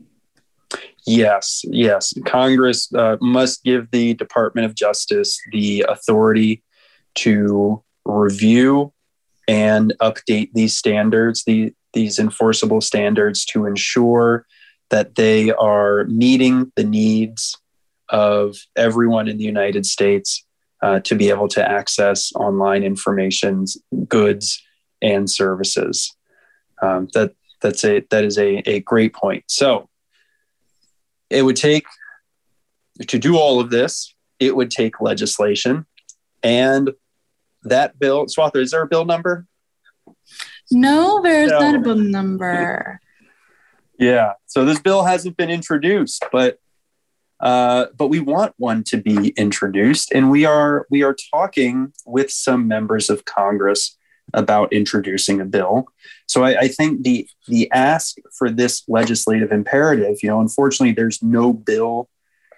Yes, 1.08 1.63
yes. 1.65 2.13
Congress 2.25 2.94
uh, 2.94 3.18
must 3.20 3.63
give 3.63 3.89
the 3.89 4.13
Department 4.13 4.65
of 4.65 4.75
Justice 4.75 5.39
the 5.51 5.86
authority 5.89 6.62
to 7.15 7.84
review 8.06 8.94
and 9.48 9.94
update 10.01 10.51
these 10.53 10.77
standards, 10.77 11.44
the, 11.46 11.74
these 11.94 12.20
enforceable 12.20 12.82
standards, 12.82 13.44
to 13.46 13.65
ensure 13.65 14.46
that 14.91 15.15
they 15.15 15.51
are 15.51 16.03
meeting 16.06 16.72
the 16.75 16.84
needs 16.84 17.58
of 18.10 18.56
everyone 18.75 19.27
in 19.27 19.38
the 19.38 19.44
United 19.44 19.88
States 19.88 20.46
uh, 20.81 21.00
to 21.01 21.15
be 21.15 21.29
able 21.29 21.48
to 21.50 21.69
access 21.69 22.31
online 22.36 22.83
information, 22.83 23.65
goods, 24.07 24.63
and 25.01 25.29
services. 25.29 26.15
Um, 26.81 27.07
that 27.13 27.33
that's 27.62 27.83
a 27.83 28.05
that 28.09 28.24
is 28.24 28.38
a, 28.38 28.57
a 28.69 28.79
great 28.81 29.13
point. 29.13 29.43
So 29.48 29.89
it 31.29 31.43
would 31.43 31.55
take 31.55 31.86
to 33.07 33.19
do 33.19 33.38
all 33.38 33.59
of 33.59 33.69
this 33.69 34.13
it 34.39 34.55
would 34.55 34.71
take 34.71 35.01
legislation 35.01 35.86
and 36.43 36.91
that 37.63 38.00
bill 38.00 38.25
Swatha, 38.25 38.57
is 38.57 38.71
there 38.71 38.81
a 38.81 38.88
bill 38.88 39.05
number 39.05 39.45
no 40.71 41.21
there's 41.21 41.51
no. 41.51 41.59
not 41.59 41.75
a 41.75 41.79
bill 41.79 41.95
number 41.95 43.00
yeah 43.98 44.33
so 44.45 44.65
this 44.65 44.79
bill 44.79 45.03
hasn't 45.03 45.38
been 45.38 45.50
introduced 45.50 46.25
but 46.31 46.59
uh, 47.39 47.86
but 47.98 48.08
we 48.08 48.19
want 48.19 48.53
one 48.58 48.84
to 48.84 48.98
be 48.98 49.29
introduced 49.38 50.12
and 50.12 50.29
we 50.29 50.46
are 50.46 50.86
we 50.89 51.03
are 51.03 51.15
talking 51.34 51.93
with 52.05 52.29
some 52.31 52.67
members 52.67 53.10
of 53.10 53.25
congress 53.25 53.98
about 54.34 54.72
introducing 54.74 55.41
a 55.41 55.46
bill. 55.46 55.88
So 56.27 56.43
I, 56.43 56.60
I, 56.62 56.67
think 56.67 57.03
the 57.03 57.27
the 57.48 57.69
ask 57.72 58.17
for 58.38 58.50
this 58.50 58.84
legislative 58.88 59.51
imperative, 59.51 60.17
you 60.22 60.29
know, 60.29 60.41
unfortunately, 60.41 60.93
there's 60.93 61.22
no 61.24 61.53
bill 61.53 62.10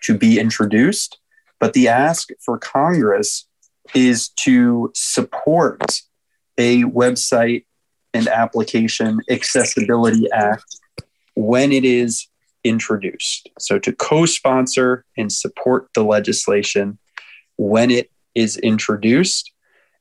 to 0.03 0.17
be 0.17 0.39
introduced, 0.39 1.19
but 1.59 1.73
the 1.73 1.88
ask 1.88 2.29
for 2.43 2.57
Congress 2.57 3.47
is 3.93 4.29
to 4.29 4.91
support 4.95 6.01
a 6.57 6.83
website 6.83 7.65
and 8.13 8.27
application 8.27 9.19
accessibility 9.29 10.27
act 10.33 10.79
when 11.35 11.71
it 11.71 11.85
is 11.85 12.27
introduced. 12.63 13.50
So 13.60 13.80
to 13.80 13.93
co-sponsor 13.93 15.06
and 15.17 15.32
support 15.32 15.89
the 15.93 16.04
legislation 16.04 16.97
when 17.58 17.91
it 17.91 18.12
is 18.36 18.58
introduced 18.58 19.52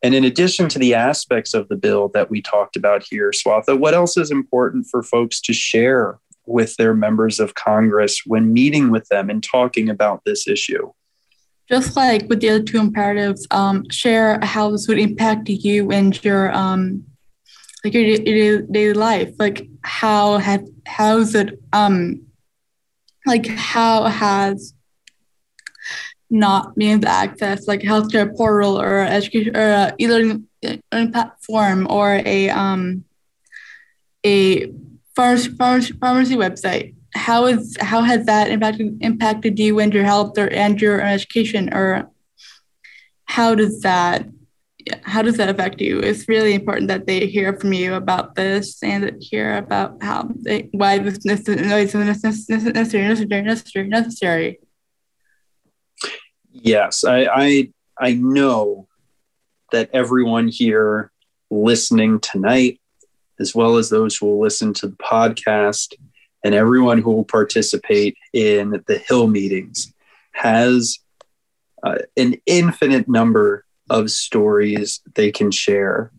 and 0.02 0.14
in 0.14 0.24
addition 0.24 0.68
to 0.70 0.78
the 0.78 0.94
aspects 0.94 1.52
of 1.52 1.68
the 1.68 1.76
bill 1.76 2.08
that 2.14 2.30
we 2.30 2.40
talked 2.40 2.76
about 2.76 3.04
here, 3.08 3.32
Swatha, 3.32 3.78
what 3.78 3.94
else 3.94 4.16
is 4.16 4.30
important 4.30 4.86
for 4.90 5.02
folks 5.02 5.40
to 5.42 5.52
share 5.52 6.18
with 6.46 6.74
their 6.76 6.94
members 6.94 7.38
of 7.38 7.54
Congress 7.54 8.22
when 8.24 8.52
meeting 8.52 8.90
with 8.90 9.06
them 9.08 9.28
and 9.28 9.42
talking 9.42 9.90
about 9.90 10.22
this 10.24 10.48
issue? 10.48 10.90
Just 11.68 11.96
like 11.96 12.28
with 12.28 12.40
the 12.40 12.48
other 12.48 12.62
two 12.62 12.80
imperatives, 12.80 13.46
um, 13.50 13.88
share 13.90 14.40
how 14.42 14.70
this 14.70 14.88
would 14.88 14.98
impact 14.98 15.48
you 15.48 15.92
and 15.92 16.22
your 16.24 16.52
um, 16.52 17.04
like 17.84 17.94
your 17.94 18.62
daily 18.62 18.94
life. 18.94 19.32
Like 19.38 19.68
how 19.82 20.38
have 20.38 20.64
how's 20.86 21.34
it 21.34 21.60
um, 21.72 22.22
like 23.26 23.46
how 23.46 24.04
has 24.04 24.74
not 26.30 26.76
being 26.76 27.04
access 27.04 27.66
like 27.66 27.80
healthcare 27.80 28.34
portal 28.36 28.80
or 28.80 29.00
education 29.00 29.56
or 29.56 29.72
uh, 29.72 29.90
e-learning 29.98 30.46
platform 31.12 31.86
or 31.90 32.22
a 32.24 32.48
um 32.50 33.04
a 34.24 34.70
pharmacy, 35.16 35.92
pharmacy 35.94 36.36
website 36.36 36.94
how 37.14 37.46
is 37.46 37.76
how 37.80 38.02
has 38.02 38.24
that 38.26 38.48
impacted 38.48 38.96
impacted 39.00 39.58
you 39.58 39.80
and 39.80 39.92
your 39.92 40.04
health 40.04 40.38
or 40.38 40.48
and 40.48 40.80
your 40.80 41.00
education 41.00 41.72
or 41.74 42.08
how 43.24 43.54
does 43.54 43.80
that 43.80 44.26
how 45.02 45.22
does 45.22 45.36
that 45.36 45.48
affect 45.48 45.80
you? 45.80 45.98
It's 46.00 46.28
really 46.28 46.54
important 46.54 46.88
that 46.88 47.06
they 47.06 47.26
hear 47.26 47.58
from 47.58 47.72
you 47.72 47.94
about 47.94 48.34
this 48.34 48.82
and 48.82 49.16
hear 49.20 49.56
about 49.56 50.02
how 50.02 50.30
they, 50.34 50.68
why 50.72 50.98
this 50.98 51.18
is 51.18 51.24
necessary 51.24 52.72
necessary 52.72 53.42
necessary 53.42 53.88
necessary. 53.88 54.60
Yes, 56.52 57.04
I, 57.04 57.28
I 57.32 57.72
I 57.98 58.14
know 58.14 58.88
that 59.72 59.90
everyone 59.92 60.48
here 60.48 61.12
listening 61.50 62.20
tonight, 62.20 62.80
as 63.38 63.54
well 63.54 63.76
as 63.76 63.90
those 63.90 64.16
who 64.16 64.26
will 64.26 64.40
listen 64.40 64.72
to 64.74 64.88
the 64.88 64.96
podcast, 64.96 65.94
and 66.44 66.54
everyone 66.54 66.98
who 66.98 67.12
will 67.12 67.24
participate 67.24 68.16
in 68.32 68.82
the 68.86 68.98
Hill 68.98 69.26
meetings, 69.26 69.92
has 70.32 70.98
uh, 71.82 71.98
an 72.16 72.36
infinite 72.46 73.08
number 73.08 73.64
of 73.90 74.10
stories 74.10 75.00
they 75.14 75.30
can 75.30 75.50
share 75.50 76.12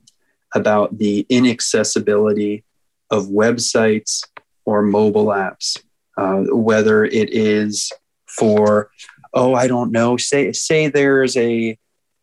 about 0.54 0.98
the 0.98 1.26
inaccessibility 1.30 2.64
of 3.10 3.28
websites 3.28 4.22
or 4.66 4.82
mobile 4.82 5.28
apps, 5.28 5.82
uh, 6.18 6.44
whether 6.54 7.04
it 7.06 7.34
is 7.34 7.92
for 8.28 8.92
oh, 9.34 9.54
I 9.54 9.68
don't 9.68 9.92
know, 9.92 10.18
say 10.18 10.52
say 10.52 10.88
there's 10.88 11.36
a 11.38 11.78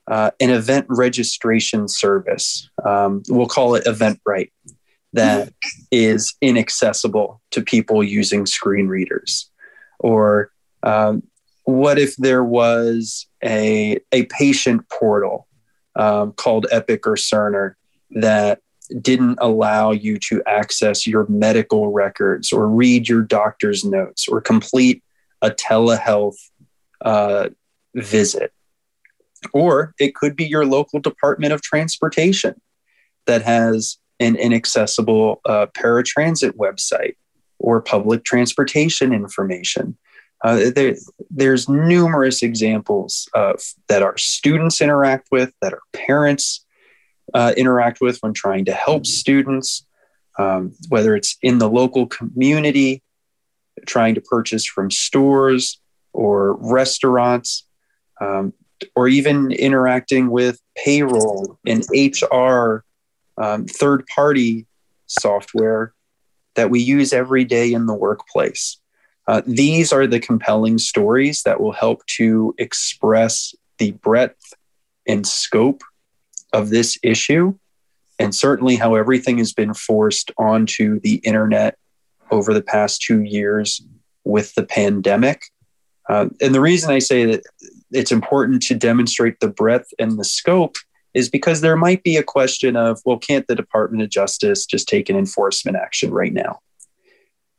uh, 0.06 0.30
an 0.40 0.50
event 0.50 0.86
registration 0.88 1.88
service. 1.88 2.68
Um, 2.84 3.22
we'll 3.28 3.46
call 3.46 3.74
it 3.74 3.84
Eventbrite 3.84 4.50
that 5.12 5.52
is 5.90 6.34
inaccessible 6.40 7.40
to 7.50 7.62
people 7.62 8.02
using 8.04 8.46
screen 8.46 8.88
readers, 8.88 9.50
or 9.98 10.50
um, 10.82 11.22
what 11.64 11.98
if 11.98 12.16
there 12.16 12.44
was 12.44 13.27
a 13.44 13.98
a 14.12 14.24
patient 14.26 14.88
portal 14.88 15.46
um, 15.96 16.32
called 16.32 16.66
Epic 16.70 17.06
or 17.06 17.14
Cerner 17.14 17.74
that 18.10 18.60
didn't 19.00 19.38
allow 19.40 19.90
you 19.90 20.18
to 20.18 20.42
access 20.46 21.06
your 21.06 21.26
medical 21.28 21.92
records 21.92 22.52
or 22.52 22.68
read 22.68 23.08
your 23.08 23.22
doctor's 23.22 23.84
notes 23.84 24.26
or 24.28 24.40
complete 24.40 25.02
a 25.42 25.50
telehealth 25.50 26.36
uh, 27.04 27.48
visit. 27.94 28.52
Or 29.52 29.94
it 29.98 30.14
could 30.14 30.34
be 30.34 30.46
your 30.46 30.66
local 30.66 31.00
Department 31.00 31.52
of 31.52 31.62
Transportation 31.62 32.60
that 33.26 33.42
has 33.42 33.98
an 34.20 34.34
inaccessible 34.36 35.40
uh, 35.44 35.66
paratransit 35.76 36.52
website 36.52 37.14
or 37.58 37.80
public 37.80 38.24
transportation 38.24 39.12
information. 39.12 39.96
Uh, 40.44 40.70
there, 40.74 40.94
there's 41.30 41.68
numerous 41.68 42.42
examples 42.42 43.28
of, 43.34 43.60
that 43.88 44.02
our 44.02 44.16
students 44.16 44.80
interact 44.80 45.28
with, 45.30 45.52
that 45.60 45.72
our 45.72 45.82
parents 45.92 46.64
uh, 47.34 47.52
interact 47.56 48.00
with 48.00 48.18
when 48.20 48.32
trying 48.32 48.64
to 48.64 48.72
help 48.72 49.04
students, 49.04 49.84
um, 50.38 50.72
whether 50.88 51.16
it's 51.16 51.36
in 51.42 51.58
the 51.58 51.68
local 51.68 52.06
community, 52.06 53.02
trying 53.86 54.14
to 54.14 54.20
purchase 54.20 54.64
from 54.64 54.90
stores, 54.90 55.80
or 56.12 56.54
restaurants, 56.54 57.64
um, 58.20 58.52
or 58.94 59.08
even 59.08 59.52
interacting 59.52 60.30
with 60.30 60.60
payroll 60.76 61.58
and 61.66 61.84
HR, 61.92 62.84
um, 63.36 63.66
third 63.66 64.04
party 64.06 64.66
software 65.06 65.92
that 66.54 66.70
we 66.70 66.80
use 66.80 67.12
every 67.12 67.44
day 67.44 67.72
in 67.72 67.86
the 67.86 67.94
workplace. 67.94 68.77
Uh, 69.28 69.42
these 69.46 69.92
are 69.92 70.06
the 70.06 70.18
compelling 70.18 70.78
stories 70.78 71.42
that 71.42 71.60
will 71.60 71.72
help 71.72 72.04
to 72.06 72.54
express 72.58 73.54
the 73.76 73.92
breadth 73.92 74.54
and 75.06 75.26
scope 75.26 75.82
of 76.52 76.70
this 76.70 76.98
issue 77.02 77.54
and 78.18 78.34
certainly 78.34 78.76
how 78.76 78.94
everything 78.94 79.36
has 79.38 79.52
been 79.52 79.74
forced 79.74 80.32
onto 80.38 80.98
the 81.00 81.16
internet 81.16 81.76
over 82.30 82.52
the 82.54 82.62
past 82.62 83.02
two 83.02 83.22
years 83.22 83.82
with 84.24 84.54
the 84.54 84.64
pandemic. 84.64 85.42
Uh, 86.08 86.28
and 86.40 86.54
the 86.54 86.60
reason 86.60 86.90
I 86.90 86.98
say 86.98 87.26
that 87.26 87.42
it's 87.90 88.10
important 88.10 88.62
to 88.62 88.74
demonstrate 88.74 89.40
the 89.40 89.48
breadth 89.48 89.88
and 89.98 90.18
the 90.18 90.24
scope 90.24 90.76
is 91.12 91.28
because 91.28 91.60
there 91.60 91.76
might 91.76 92.02
be 92.02 92.16
a 92.16 92.22
question 92.22 92.76
of, 92.76 93.00
well, 93.04 93.18
can't 93.18 93.46
the 93.46 93.54
Department 93.54 94.02
of 94.02 94.08
Justice 94.08 94.64
just 94.64 94.88
take 94.88 95.10
an 95.10 95.16
enforcement 95.16 95.76
action 95.76 96.12
right 96.12 96.32
now? 96.32 96.60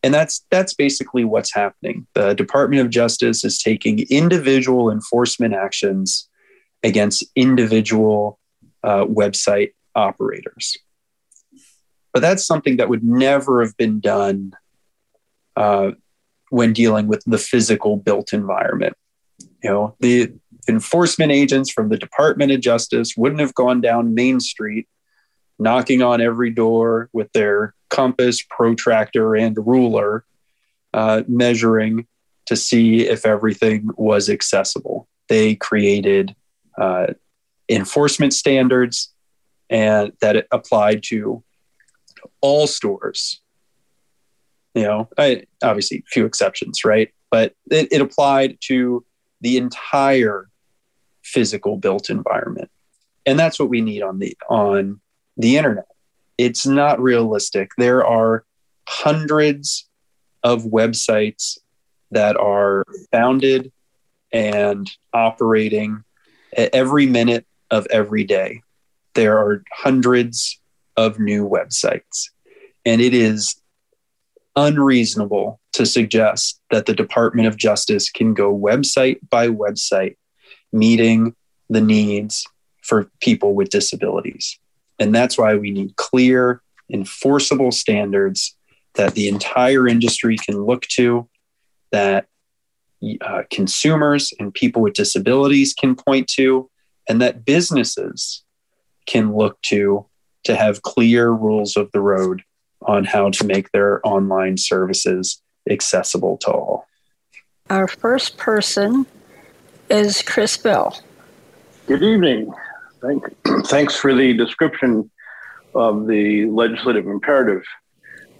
And 0.01 0.13
that's 0.13 0.45
that's 0.49 0.73
basically 0.73 1.25
what's 1.25 1.53
happening. 1.53 2.07
The 2.13 2.33
Department 2.33 2.81
of 2.81 2.89
Justice 2.89 3.43
is 3.43 3.61
taking 3.61 4.05
individual 4.09 4.91
enforcement 4.91 5.53
actions 5.53 6.29
against 6.83 7.25
individual 7.35 8.39
uh, 8.83 9.05
website 9.05 9.73
operators. 9.95 10.77
But 12.13 12.21
that's 12.21 12.45
something 12.45 12.77
that 12.77 12.89
would 12.89 13.03
never 13.03 13.61
have 13.61 13.75
been 13.77 13.99
done 13.99 14.53
uh, 15.55 15.91
when 16.49 16.73
dealing 16.73 17.07
with 17.07 17.23
the 17.25 17.37
physical 17.37 17.97
built 17.97 18.33
environment. 18.33 18.95
You 19.61 19.69
know, 19.69 19.95
the 19.99 20.33
enforcement 20.67 21.31
agents 21.31 21.69
from 21.69 21.89
the 21.89 21.97
Department 21.97 22.51
of 22.51 22.61
Justice 22.61 23.15
wouldn't 23.17 23.41
have 23.41 23.53
gone 23.53 23.81
down 23.81 24.15
Main 24.15 24.39
Street 24.39 24.87
knocking 25.59 26.01
on 26.01 26.21
every 26.21 26.49
door 26.49 27.09
with 27.13 27.31
their 27.33 27.75
compass, 27.89 28.41
protractor, 28.41 29.35
and 29.35 29.55
ruler, 29.57 30.25
uh, 30.93 31.23
measuring 31.27 32.07
to 32.45 32.55
see 32.55 33.01
if 33.01 33.25
everything 33.25 33.89
was 33.95 34.29
accessible. 34.29 35.07
They 35.27 35.55
created 35.55 36.35
uh, 36.79 37.07
enforcement 37.69 38.33
standards 38.33 39.13
and 39.69 40.13
that 40.21 40.35
it 40.35 40.47
applied 40.51 41.03
to 41.03 41.43
all 42.41 42.65
stores. 42.65 43.41
You 44.73 44.83
know, 44.83 45.09
I, 45.17 45.43
obviously, 45.61 46.03
few 46.07 46.25
exceptions, 46.25 46.85
right? 46.85 47.09
But 47.29 47.53
it, 47.69 47.89
it 47.91 48.01
applied 48.01 48.57
to 48.61 49.05
the 49.41 49.57
entire 49.57 50.49
physical 51.23 51.77
built 51.77 52.09
environment, 52.09 52.71
and 53.25 53.37
that's 53.37 53.59
what 53.59 53.69
we 53.69 53.81
need 53.81 54.01
on 54.01 54.19
the 54.19 54.35
on 54.49 55.01
the 55.39 55.57
internet. 55.57 55.87
It's 56.37 56.67
not 56.67 57.01
realistic. 57.01 57.71
There 57.77 58.05
are 58.05 58.43
hundreds 58.87 59.87
of 60.43 60.63
websites 60.63 61.57
that 62.11 62.37
are 62.37 62.85
founded 63.11 63.71
and 64.31 64.89
operating 65.13 66.03
every 66.53 67.07
minute 67.07 67.45
of 67.71 67.87
every 67.89 68.23
day. 68.23 68.61
There 69.15 69.37
are 69.37 69.63
hundreds 69.71 70.59
of 70.97 71.19
new 71.19 71.47
websites. 71.47 72.29
And 72.85 73.01
it 73.01 73.13
is 73.13 73.61
unreasonable 74.55 75.59
to 75.73 75.85
suggest 75.85 76.59
that 76.71 76.85
the 76.85 76.93
Department 76.93 77.47
of 77.47 77.57
Justice 77.57 78.09
can 78.09 78.33
go 78.33 78.55
website 78.55 79.19
by 79.29 79.47
website 79.47 80.17
meeting 80.71 81.35
the 81.69 81.81
needs 81.81 82.45
for 82.81 83.09
people 83.21 83.53
with 83.53 83.69
disabilities. 83.69 84.59
And 84.99 85.13
that's 85.15 85.37
why 85.37 85.55
we 85.55 85.71
need 85.71 85.95
clear, 85.95 86.61
enforceable 86.91 87.71
standards 87.71 88.55
that 88.95 89.13
the 89.13 89.29
entire 89.29 89.87
industry 89.87 90.37
can 90.37 90.63
look 90.63 90.83
to, 90.87 91.27
that 91.91 92.25
uh, 93.21 93.43
consumers 93.49 94.33
and 94.39 94.53
people 94.53 94.81
with 94.81 94.93
disabilities 94.93 95.73
can 95.73 95.95
point 95.95 96.27
to, 96.27 96.69
and 97.07 97.21
that 97.21 97.45
businesses 97.45 98.43
can 99.05 99.35
look 99.35 99.61
to 99.63 100.05
to 100.43 100.55
have 100.55 100.81
clear 100.81 101.31
rules 101.31 101.75
of 101.75 101.91
the 101.91 101.99
road 101.99 102.41
on 102.83 103.03
how 103.03 103.29
to 103.29 103.45
make 103.45 103.71
their 103.71 104.05
online 104.07 104.57
services 104.57 105.41
accessible 105.69 106.37
to 106.37 106.51
all. 106.51 106.85
Our 107.69 107.87
first 107.87 108.37
person 108.37 109.05
is 109.89 110.21
Chris 110.21 110.57
Bell. 110.57 110.97
Good 111.87 112.03
evening. 112.03 112.53
Thank, 113.01 113.23
thanks 113.67 113.95
for 113.95 114.13
the 114.13 114.33
description 114.33 115.09
of 115.75 116.07
the 116.07 116.45
legislative 116.45 117.07
imperative. 117.07 117.63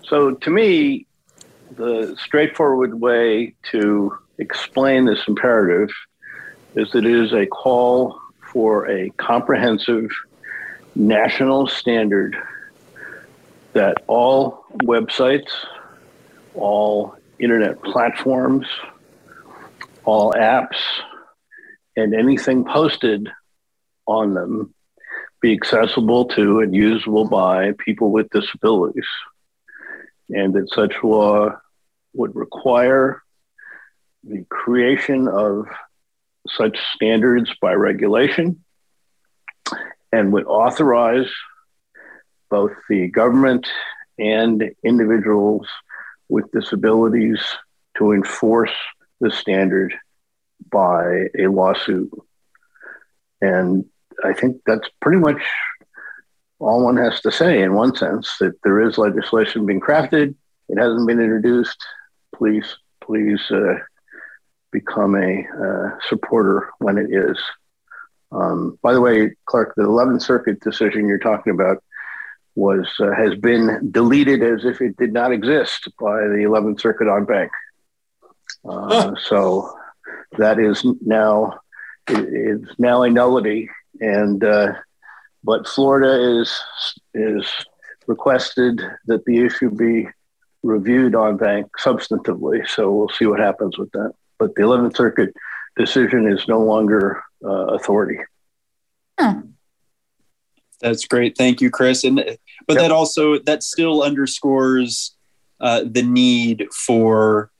So, 0.03 0.31
to 0.31 0.49
me, 0.49 1.05
the 1.77 2.15
straightforward 2.19 2.99
way 2.99 3.53
to 3.71 4.17
explain 4.39 5.05
this 5.05 5.19
imperative 5.27 5.89
is 6.75 6.91
that 6.91 7.05
it 7.05 7.15
is 7.15 7.33
a 7.33 7.45
call 7.45 8.19
for 8.51 8.89
a 8.89 9.09
comprehensive 9.11 10.09
national 10.95 11.67
standard 11.67 12.35
that 13.73 13.97
all 14.07 14.65
websites, 14.83 15.51
all 16.55 17.15
internet 17.39 17.81
platforms, 17.83 18.65
all 20.03 20.33
apps, 20.33 20.77
and 21.95 22.15
anything 22.15 22.65
posted 22.65 23.29
on 24.09 24.33
them 24.33 24.73
be 25.41 25.53
accessible 25.53 26.25
to 26.25 26.59
and 26.59 26.75
usable 26.75 27.27
by 27.27 27.71
people 27.77 28.11
with 28.11 28.29
disabilities. 28.29 29.07
And 30.29 30.53
that 30.53 30.69
such 30.69 30.93
law 31.03 31.57
would 32.13 32.35
require 32.35 33.21
the 34.23 34.45
creation 34.49 35.27
of 35.27 35.65
such 36.47 36.77
standards 36.93 37.51
by 37.61 37.73
regulation 37.73 38.63
and 40.11 40.33
would 40.33 40.45
authorize 40.45 41.29
both 42.49 42.71
the 42.89 43.07
government 43.07 43.67
and 44.17 44.71
individuals 44.83 45.67
with 46.27 46.51
disabilities 46.51 47.39
to 47.97 48.11
enforce 48.11 48.73
the 49.21 49.31
standard 49.31 49.93
by 50.71 51.27
a 51.37 51.47
lawsuit. 51.47 52.11
And 53.41 53.85
I 54.23 54.33
think 54.33 54.61
that's 54.65 54.87
pretty 55.01 55.19
much 55.19 55.41
all 56.59 56.83
one 56.83 56.97
has 56.97 57.21
to 57.21 57.31
say 57.31 57.61
in 57.61 57.73
one 57.73 57.95
sense 57.95 58.37
that 58.39 58.61
there 58.63 58.81
is 58.81 58.97
legislation 58.97 59.65
being 59.65 59.79
crafted. 59.79 60.35
It 60.67 60.77
hasn't 60.77 61.07
been 61.07 61.21
introduced. 61.21 61.77
Please, 62.35 62.77
please 63.01 63.39
uh, 63.49 63.75
become 64.71 65.15
a 65.15 65.45
uh, 65.47 65.97
supporter 66.07 66.69
when 66.79 66.97
it 66.97 67.11
is. 67.11 67.37
Um, 68.31 68.77
by 68.83 68.93
the 68.93 69.01
way, 69.01 69.35
Clark, 69.45 69.73
the 69.75 69.83
11th 69.83 70.21
Circuit 70.21 70.59
decision 70.59 71.07
you're 71.07 71.17
talking 71.17 71.53
about 71.53 71.83
was 72.55 72.87
uh, 72.99 73.11
has 73.11 73.35
been 73.35 73.89
deleted 73.91 74.43
as 74.43 74.65
if 74.65 74.81
it 74.81 74.97
did 74.97 75.13
not 75.13 75.31
exist 75.31 75.87
by 75.99 76.21
the 76.27 76.45
11th 76.47 76.81
Circuit 76.81 77.07
en 77.07 77.25
banc. 77.25 77.51
Uh, 78.67 79.15
so 79.23 79.73
that 80.37 80.59
is 80.59 80.85
now 81.01 81.59
is 82.09 82.61
now 82.77 83.03
a 83.03 83.09
nullity, 83.09 83.69
and 83.99 84.43
uh, 84.43 84.73
but 85.43 85.67
Florida 85.67 86.41
is 86.41 86.59
is 87.13 87.45
requested 88.07 88.81
that 89.05 89.23
the 89.25 89.39
issue 89.45 89.69
be 89.69 90.07
reviewed 90.63 91.15
en 91.15 91.37
banc 91.37 91.67
substantively. 91.79 92.67
So 92.67 92.91
we'll 92.91 93.09
see 93.09 93.25
what 93.25 93.39
happens 93.39 93.77
with 93.77 93.91
that 93.91 94.13
but 94.39 94.55
the 94.55 94.63
11th 94.63 94.95
Circuit 94.95 95.35
decision 95.77 96.27
is 96.27 96.47
no 96.47 96.61
longer 96.61 97.21
uh, 97.45 97.67
authority. 97.75 98.17
Huh. 99.19 99.41
That's 100.81 101.05
great. 101.05 101.37
Thank 101.37 101.61
you, 101.61 101.69
Chris. 101.69 102.05
And 102.05 102.17
but 102.65 102.75
yep. 102.75 102.83
that 102.83 102.91
also 102.91 103.37
that 103.39 103.63
still 103.63 104.01
underscores 104.01 105.15
uh, 105.59 105.83
the 105.85 106.03
need 106.03 106.67
for 106.73 107.51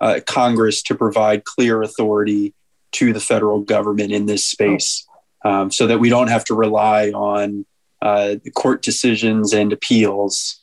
uh, 0.00 0.20
Congress 0.24 0.82
to 0.84 0.94
provide 0.94 1.44
clear 1.44 1.82
authority 1.82 2.54
to 2.92 3.12
the 3.12 3.20
federal 3.20 3.60
government 3.60 4.12
in 4.12 4.26
this 4.26 4.46
space, 4.46 5.06
um, 5.44 5.70
so 5.70 5.86
that 5.86 5.98
we 5.98 6.08
don't 6.08 6.28
have 6.28 6.44
to 6.46 6.54
rely 6.54 7.10
on 7.10 7.64
uh, 8.02 8.36
court 8.54 8.82
decisions 8.82 9.52
and 9.52 9.72
appeals 9.72 10.62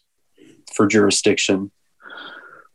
for 0.73 0.87
jurisdiction. 0.87 1.71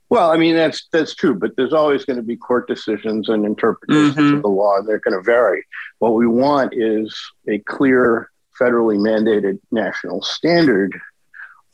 Well, 0.08 0.30
I 0.30 0.36
mean 0.36 0.54
that's 0.54 0.88
that's 0.92 1.14
true, 1.14 1.34
but 1.34 1.56
there's 1.56 1.72
always 1.72 2.04
going 2.04 2.18
to 2.18 2.22
be 2.22 2.36
court 2.36 2.68
decisions 2.68 3.30
and 3.30 3.46
interpretations 3.46 4.14
mm-hmm. 4.14 4.36
of 4.36 4.42
the 4.42 4.48
law, 4.48 4.76
and 4.76 4.86
they're 4.86 4.98
going 4.98 5.16
to 5.16 5.22
vary. 5.22 5.64
What 6.00 6.14
we 6.14 6.26
want 6.26 6.74
is 6.76 7.18
a 7.48 7.58
clear, 7.60 8.30
federally 8.60 8.98
mandated 8.98 9.58
national 9.70 10.20
standard 10.20 11.00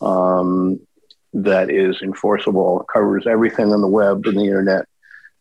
um, 0.00 0.78
that 1.32 1.68
is 1.68 2.00
enforceable, 2.00 2.86
covers 2.92 3.26
everything 3.26 3.72
on 3.72 3.80
the 3.80 3.88
web 3.88 4.24
and 4.26 4.38
the 4.38 4.44
internet, 4.44 4.86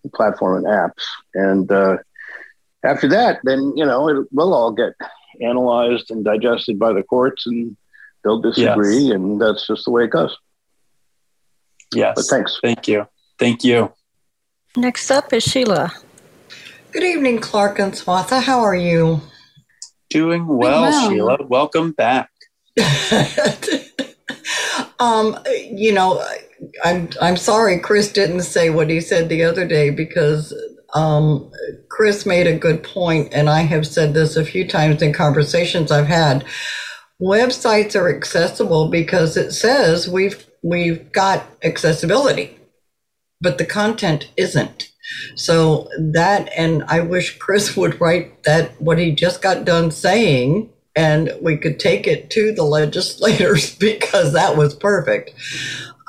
the 0.03 0.09
platform 0.09 0.65
and 0.65 0.65
apps, 0.65 1.03
and 1.35 1.71
uh, 1.71 1.97
after 2.87 3.07
that, 3.09 3.39
then 3.43 3.73
you 3.75 3.85
know 3.85 4.07
it 4.09 4.27
will 4.31 4.53
all 4.53 4.71
get 4.71 4.93
analyzed 5.41 6.09
and 6.09 6.23
digested 6.23 6.79
by 6.79 6.93
the 6.93 7.03
courts, 7.03 7.45
and 7.45 7.75
they'll 8.23 8.41
disagree, 8.41 8.97
yes. 8.97 9.15
and 9.15 9.41
that's 9.41 9.67
just 9.67 9.85
the 9.85 9.91
way 9.91 10.05
it 10.05 10.11
goes. 10.11 10.35
Yes. 11.93 12.13
But 12.15 12.25
thanks. 12.25 12.59
Thank 12.61 12.87
you. 12.87 13.07
Thank 13.39 13.63
you. 13.63 13.93
Next 14.75 15.11
up 15.11 15.33
is 15.33 15.43
Sheila. 15.43 15.91
Good 16.91 17.03
evening, 17.03 17.39
Clark 17.39 17.79
and 17.79 17.93
Swatha. 17.93 18.41
How 18.41 18.59
are 18.61 18.75
you? 18.75 19.21
Doing 20.09 20.47
well, 20.47 20.83
well. 20.83 21.09
Sheila. 21.09 21.37
Welcome 21.45 21.91
back. 21.91 22.29
um, 24.99 25.37
you 25.71 25.93
know, 25.93 26.23
I'm 26.83 27.09
I'm 27.21 27.37
sorry 27.37 27.79
Chris 27.79 28.11
didn't 28.11 28.41
say 28.41 28.69
what 28.69 28.89
he 28.89 29.01
said 29.01 29.29
the 29.29 29.43
other 29.43 29.67
day 29.67 29.89
because 29.89 30.53
um, 30.97 31.51
Chris 31.89 32.25
made 32.25 32.47
a 32.47 32.57
good 32.57 32.81
point, 32.81 33.29
and 33.31 33.49
I 33.49 33.61
have 33.61 33.85
said 33.85 34.15
this 34.15 34.35
a 34.35 34.43
few 34.43 34.67
times 34.67 35.01
in 35.03 35.13
conversations 35.13 35.91
I've 35.91 36.07
had. 36.07 36.43
Websites 37.21 37.95
are 37.95 38.13
accessible 38.13 38.89
because 38.89 39.37
it 39.37 39.51
says 39.51 40.09
we've 40.09 40.43
we've 40.63 41.11
got 41.11 41.45
accessibility, 41.63 42.57
but 43.39 43.59
the 43.59 43.65
content 43.65 44.31
isn't. 44.37 44.89
So 45.35 45.87
that, 45.99 46.49
and 46.57 46.83
I 46.87 47.01
wish 47.01 47.37
Chris 47.37 47.77
would 47.77 48.01
write 48.01 48.43
that 48.43 48.81
what 48.81 48.97
he 48.97 49.11
just 49.11 49.43
got 49.43 49.65
done 49.65 49.91
saying, 49.91 50.71
and 50.95 51.31
we 51.41 51.57
could 51.57 51.79
take 51.79 52.07
it 52.07 52.31
to 52.31 52.53
the 52.53 52.63
legislators 52.63 53.75
because 53.79 54.33
that 54.33 54.57
was 54.57 54.73
perfect. 54.73 55.31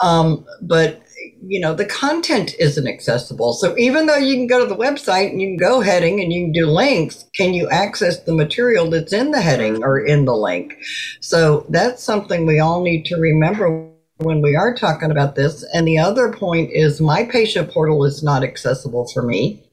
Um, 0.02 0.46
but 0.62 1.02
you 1.42 1.60
know 1.60 1.74
the 1.74 1.84
content 1.84 2.54
isn't 2.58 2.88
accessible. 2.88 3.52
So 3.52 3.76
even 3.78 4.06
though 4.06 4.16
you 4.16 4.34
can 4.34 4.46
go 4.46 4.58
to 4.58 4.66
the 4.66 4.76
website 4.76 5.30
and 5.30 5.40
you 5.40 5.48
can 5.48 5.56
go 5.56 5.80
heading 5.80 6.20
and 6.20 6.32
you 6.32 6.46
can 6.46 6.52
do 6.52 6.66
links 6.66 7.24
can 7.34 7.54
you 7.54 7.68
access 7.70 8.20
the 8.20 8.34
material 8.34 8.90
that's 8.90 9.12
in 9.12 9.30
the 9.30 9.40
heading 9.40 9.82
or 9.82 9.98
in 9.98 10.24
the 10.24 10.36
link? 10.36 10.74
So 11.20 11.66
that's 11.68 12.02
something 12.02 12.46
we 12.46 12.58
all 12.58 12.82
need 12.82 13.04
to 13.06 13.16
remember 13.16 13.88
when 14.18 14.42
we 14.42 14.56
are 14.56 14.74
talking 14.74 15.10
about 15.10 15.36
this. 15.36 15.64
And 15.72 15.86
the 15.86 15.98
other 15.98 16.32
point 16.32 16.70
is 16.72 17.00
my 17.00 17.24
patient 17.24 17.70
portal 17.70 18.04
is 18.04 18.22
not 18.22 18.42
accessible 18.42 19.08
for 19.14 19.22
me. 19.22 19.64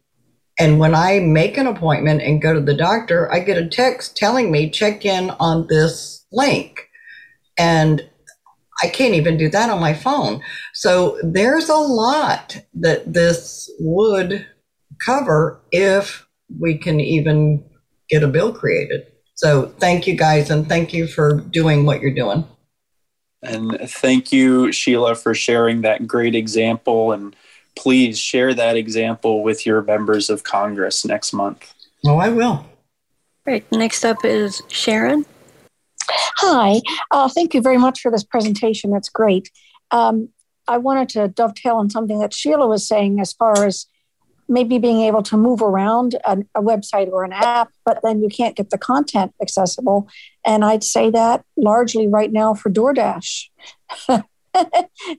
And 0.59 0.79
when 0.79 0.95
i 0.95 1.19
make 1.19 1.57
an 1.57 1.67
appointment 1.67 2.21
and 2.21 2.41
go 2.41 2.53
to 2.53 2.61
the 2.61 2.73
doctor 2.73 3.29
i 3.33 3.39
get 3.39 3.57
a 3.57 3.67
text 3.67 4.15
telling 4.15 4.51
me 4.51 4.69
check 4.69 5.03
in 5.05 5.31
on 5.31 5.67
this 5.67 6.25
link. 6.31 6.87
And 7.57 8.07
I 8.83 8.87
can't 8.87 9.13
even 9.13 9.37
do 9.37 9.49
that 9.49 9.69
on 9.69 9.79
my 9.79 9.93
phone. 9.93 10.41
So 10.73 11.17
there's 11.23 11.69
a 11.69 11.75
lot 11.75 12.57
that 12.73 13.13
this 13.13 13.69
would 13.79 14.45
cover 15.05 15.61
if 15.71 16.27
we 16.59 16.77
can 16.77 16.99
even 16.99 17.63
get 18.09 18.23
a 18.23 18.27
bill 18.27 18.53
created. 18.53 19.07
So 19.35 19.67
thank 19.79 20.07
you 20.07 20.15
guys 20.15 20.49
and 20.49 20.67
thank 20.67 20.93
you 20.93 21.07
for 21.07 21.41
doing 21.41 21.85
what 21.85 22.01
you're 22.01 22.13
doing. 22.13 22.45
And 23.41 23.77
thank 23.89 24.31
you, 24.31 24.71
Sheila, 24.71 25.15
for 25.15 25.33
sharing 25.33 25.81
that 25.81 26.07
great 26.07 26.35
example. 26.35 27.11
And 27.11 27.35
please 27.75 28.17
share 28.17 28.53
that 28.53 28.75
example 28.75 29.43
with 29.43 29.65
your 29.65 29.81
members 29.81 30.29
of 30.29 30.43
Congress 30.43 31.05
next 31.05 31.33
month. 31.33 31.73
Oh, 32.05 32.17
I 32.17 32.29
will. 32.29 32.65
Great. 33.43 33.69
Next 33.71 34.03
up 34.03 34.25
is 34.25 34.61
Sharon. 34.69 35.25
Hi, 36.37 36.81
uh, 37.11 37.29
thank 37.29 37.53
you 37.53 37.61
very 37.61 37.77
much 37.77 38.01
for 38.01 38.11
this 38.11 38.23
presentation. 38.23 38.91
That's 38.91 39.09
great. 39.09 39.49
Um, 39.91 40.29
I 40.67 40.77
wanted 40.77 41.09
to 41.09 41.27
dovetail 41.29 41.75
on 41.75 41.89
something 41.89 42.19
that 42.19 42.33
Sheila 42.33 42.67
was 42.67 42.87
saying 42.87 43.19
as 43.19 43.31
far 43.33 43.65
as 43.65 43.85
maybe 44.47 44.77
being 44.77 45.01
able 45.01 45.23
to 45.23 45.37
move 45.37 45.61
around 45.61 46.15
a, 46.25 46.37
a 46.53 46.61
website 46.61 47.09
or 47.09 47.23
an 47.23 47.33
app, 47.33 47.71
but 47.83 47.99
then 48.03 48.21
you 48.21 48.29
can't 48.29 48.55
get 48.55 48.69
the 48.69 48.77
content 48.77 49.33
accessible. 49.41 50.07
And 50.45 50.63
I'd 50.63 50.83
say 50.83 51.09
that 51.11 51.43
largely 51.57 52.07
right 52.07 52.31
now 52.31 52.53
for 52.53 52.69
DoorDash. 52.69 53.49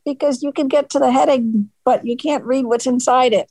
because 0.05 0.43
you 0.43 0.53
can 0.53 0.69
get 0.69 0.91
to 0.91 0.99
the 0.99 1.11
heading, 1.11 1.71
but 1.85 2.07
you 2.07 2.17
can't 2.17 2.45
read 2.45 2.67
what's 2.67 2.87
inside 2.87 3.33
it. 3.33 3.51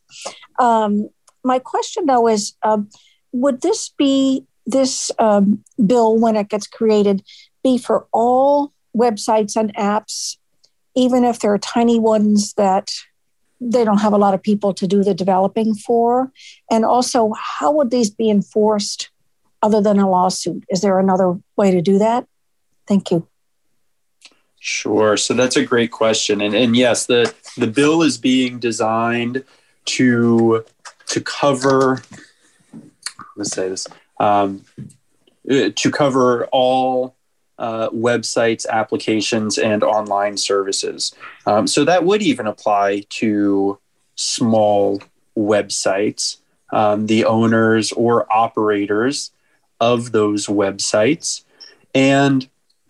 Um, 0.60 1.10
my 1.44 1.60
question, 1.60 2.06
though, 2.06 2.28
is 2.28 2.56
um, 2.64 2.90
would 3.32 3.62
this 3.62 3.90
be 3.90 4.46
this 4.66 5.12
um, 5.20 5.64
bill, 5.86 6.18
when 6.18 6.36
it 6.36 6.50
gets 6.50 6.68
created, 6.68 7.24
be 7.66 7.78
for 7.80 8.06
all 8.14 8.72
websites 8.96 9.56
and 9.56 9.76
apps, 9.76 10.38
even 10.96 11.26
if 11.26 11.40
they're 11.40 11.58
tiny 11.58 12.00
ones 12.00 12.54
that 12.54 12.92
they 13.60 13.84
don't 13.84 13.98
have 13.98 14.14
a 14.14 14.18
lot 14.18 14.36
of 14.36 14.44
people 14.44 14.74
to 14.76 14.86
do 14.86 15.04
the 15.04 15.16
developing 15.16 15.74
for? 15.74 16.32
And 16.70 16.86
also, 16.86 17.34
how 17.34 17.72
would 17.72 17.90
these 17.90 18.12
be 18.12 18.30
enforced 18.30 19.10
other 19.64 19.82
than 19.82 19.98
a 20.00 20.08
lawsuit? 20.08 20.64
Is 20.70 20.82
there 20.82 21.00
another 21.00 21.40
way 21.58 21.72
to 21.72 21.82
do 21.82 21.98
that? 21.98 22.28
Thank 22.88 23.10
you. 23.10 23.28
Sure. 24.60 25.18
So 25.18 25.34
that's 25.34 25.58
a 25.58 25.66
great 25.66 25.92
question. 25.92 26.42
And, 26.42 26.54
and 26.54 26.76
yes, 26.76 27.08
the, 27.08 27.34
the 27.58 27.68
bill 27.68 28.04
is 28.04 28.18
being 28.18 28.60
designed 28.60 29.44
to 29.86 30.66
to 31.08 31.22
cover 31.22 32.02
let's 33.36 33.52
say 33.52 33.70
this 33.70 33.88
um, 34.20 34.64
to 35.48 35.92
cover 35.92 36.46
all 36.52 37.16
uh, 37.58 37.90
websites, 37.90 38.68
applications, 38.68 39.58
and 39.58 39.84
online 39.84 40.38
services. 40.38 41.14
Um, 41.46 41.68
so 41.68 41.86
that 41.86 42.04
would 42.04 42.22
even 42.22 42.48
apply 42.48 43.04
to 43.10 43.80
small 44.16 45.02
websites, 45.38 46.38
um, 46.72 47.08
the 47.08 47.26
owners 47.26 47.92
or 47.92 48.32
operators 48.32 49.32
of 49.80 50.12
those 50.12 50.48
websites. 50.48 51.44
And, 51.94 52.48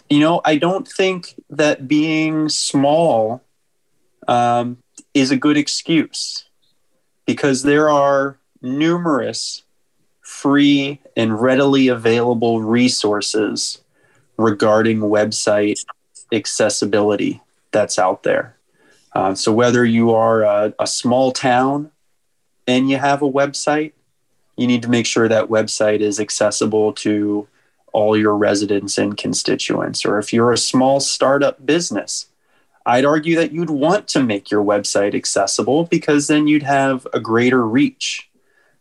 you 0.10 0.20
know, 0.20 0.42
I 0.46 0.58
don't 0.58 0.88
think 0.88 1.36
that 1.50 1.88
being 1.88 2.50
small 2.50 3.44
um, 4.28 4.78
is 5.14 5.32
a 5.32 5.38
good 5.38 5.58
excuse 5.58 6.46
because 7.26 7.64
there 7.64 7.90
are 7.90 8.38
numerous 8.62 9.64
free 10.22 11.00
and 11.16 11.40
readily 11.40 11.88
available 11.88 12.62
resources 12.62 13.82
regarding 14.38 15.00
website 15.00 15.84
accessibility 16.32 17.42
that's 17.72 18.00
out 18.00 18.24
there. 18.24 18.56
Uh, 19.14 19.34
so, 19.34 19.52
whether 19.52 19.86
you 19.86 20.12
are 20.12 20.44
a, 20.44 20.74
a 20.80 20.88
small 20.88 21.32
town 21.32 21.92
and 22.68 22.90
you 22.90 22.98
have 22.98 23.22
a 23.22 23.32
website, 23.32 23.94
you 24.58 24.68
need 24.68 24.82
to 24.82 24.90
make 24.90 25.06
sure 25.06 25.28
that 25.28 25.48
website 25.48 26.00
is 26.00 26.20
accessible 26.20 26.92
to 26.94 27.48
all 27.94 28.18
your 28.18 28.36
residents 28.36 28.98
and 28.98 29.16
constituents. 29.16 30.06
Or 30.06 30.20
if 30.20 30.34
you're 30.34 30.52
a 30.52 30.58
small 30.58 31.00
startup 31.00 31.66
business, 31.66 32.28
I'd 32.86 33.06
argue 33.06 33.38
that 33.38 33.54
you'd 33.54 33.70
want 33.70 34.08
to 34.10 34.22
make 34.22 34.52
your 34.52 34.64
website 34.64 35.16
accessible 35.16 35.86
because 35.86 36.28
then 36.28 36.48
you'd 36.48 36.64
have 36.64 37.08
a 37.14 37.20
greater 37.20 37.66
reach 37.66 38.30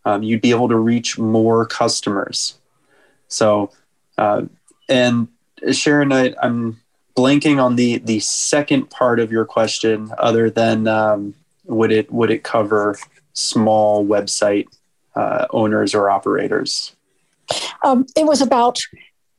um, 0.05 0.23
you'd 0.23 0.41
be 0.41 0.51
able 0.51 0.69
to 0.69 0.77
reach 0.77 1.19
more 1.19 1.67
customers. 1.67 2.59
So, 3.29 3.73
uh, 4.19 4.43
and 4.89 5.29
Sharon, 5.73 6.13
I, 6.13 6.35
am 6.43 6.81
blanking 7.17 7.63
on 7.63 7.77
the 7.77 7.99
the 7.99 8.21
second 8.21 8.91
part 8.91 9.21
of 9.21 9.31
your 9.31 9.45
question. 9.45 10.11
Other 10.19 10.51
than 10.51 10.89
um, 10.89 11.35
would 11.65 11.93
it 11.93 12.13
would 12.13 12.31
it 12.31 12.43
cover 12.43 12.99
small 13.33 14.05
website 14.05 14.67
uh, 15.15 15.47
owners 15.51 15.95
or 15.95 16.11
operators? 16.11 16.95
Um, 17.83 18.07
it 18.17 18.25
was 18.25 18.41
about 18.41 18.81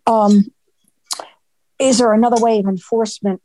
um, 0.07 0.51
is 1.79 1.97
there 1.97 2.13
another 2.13 2.41
way 2.41 2.59
of 2.59 2.65
enforcement, 2.65 3.41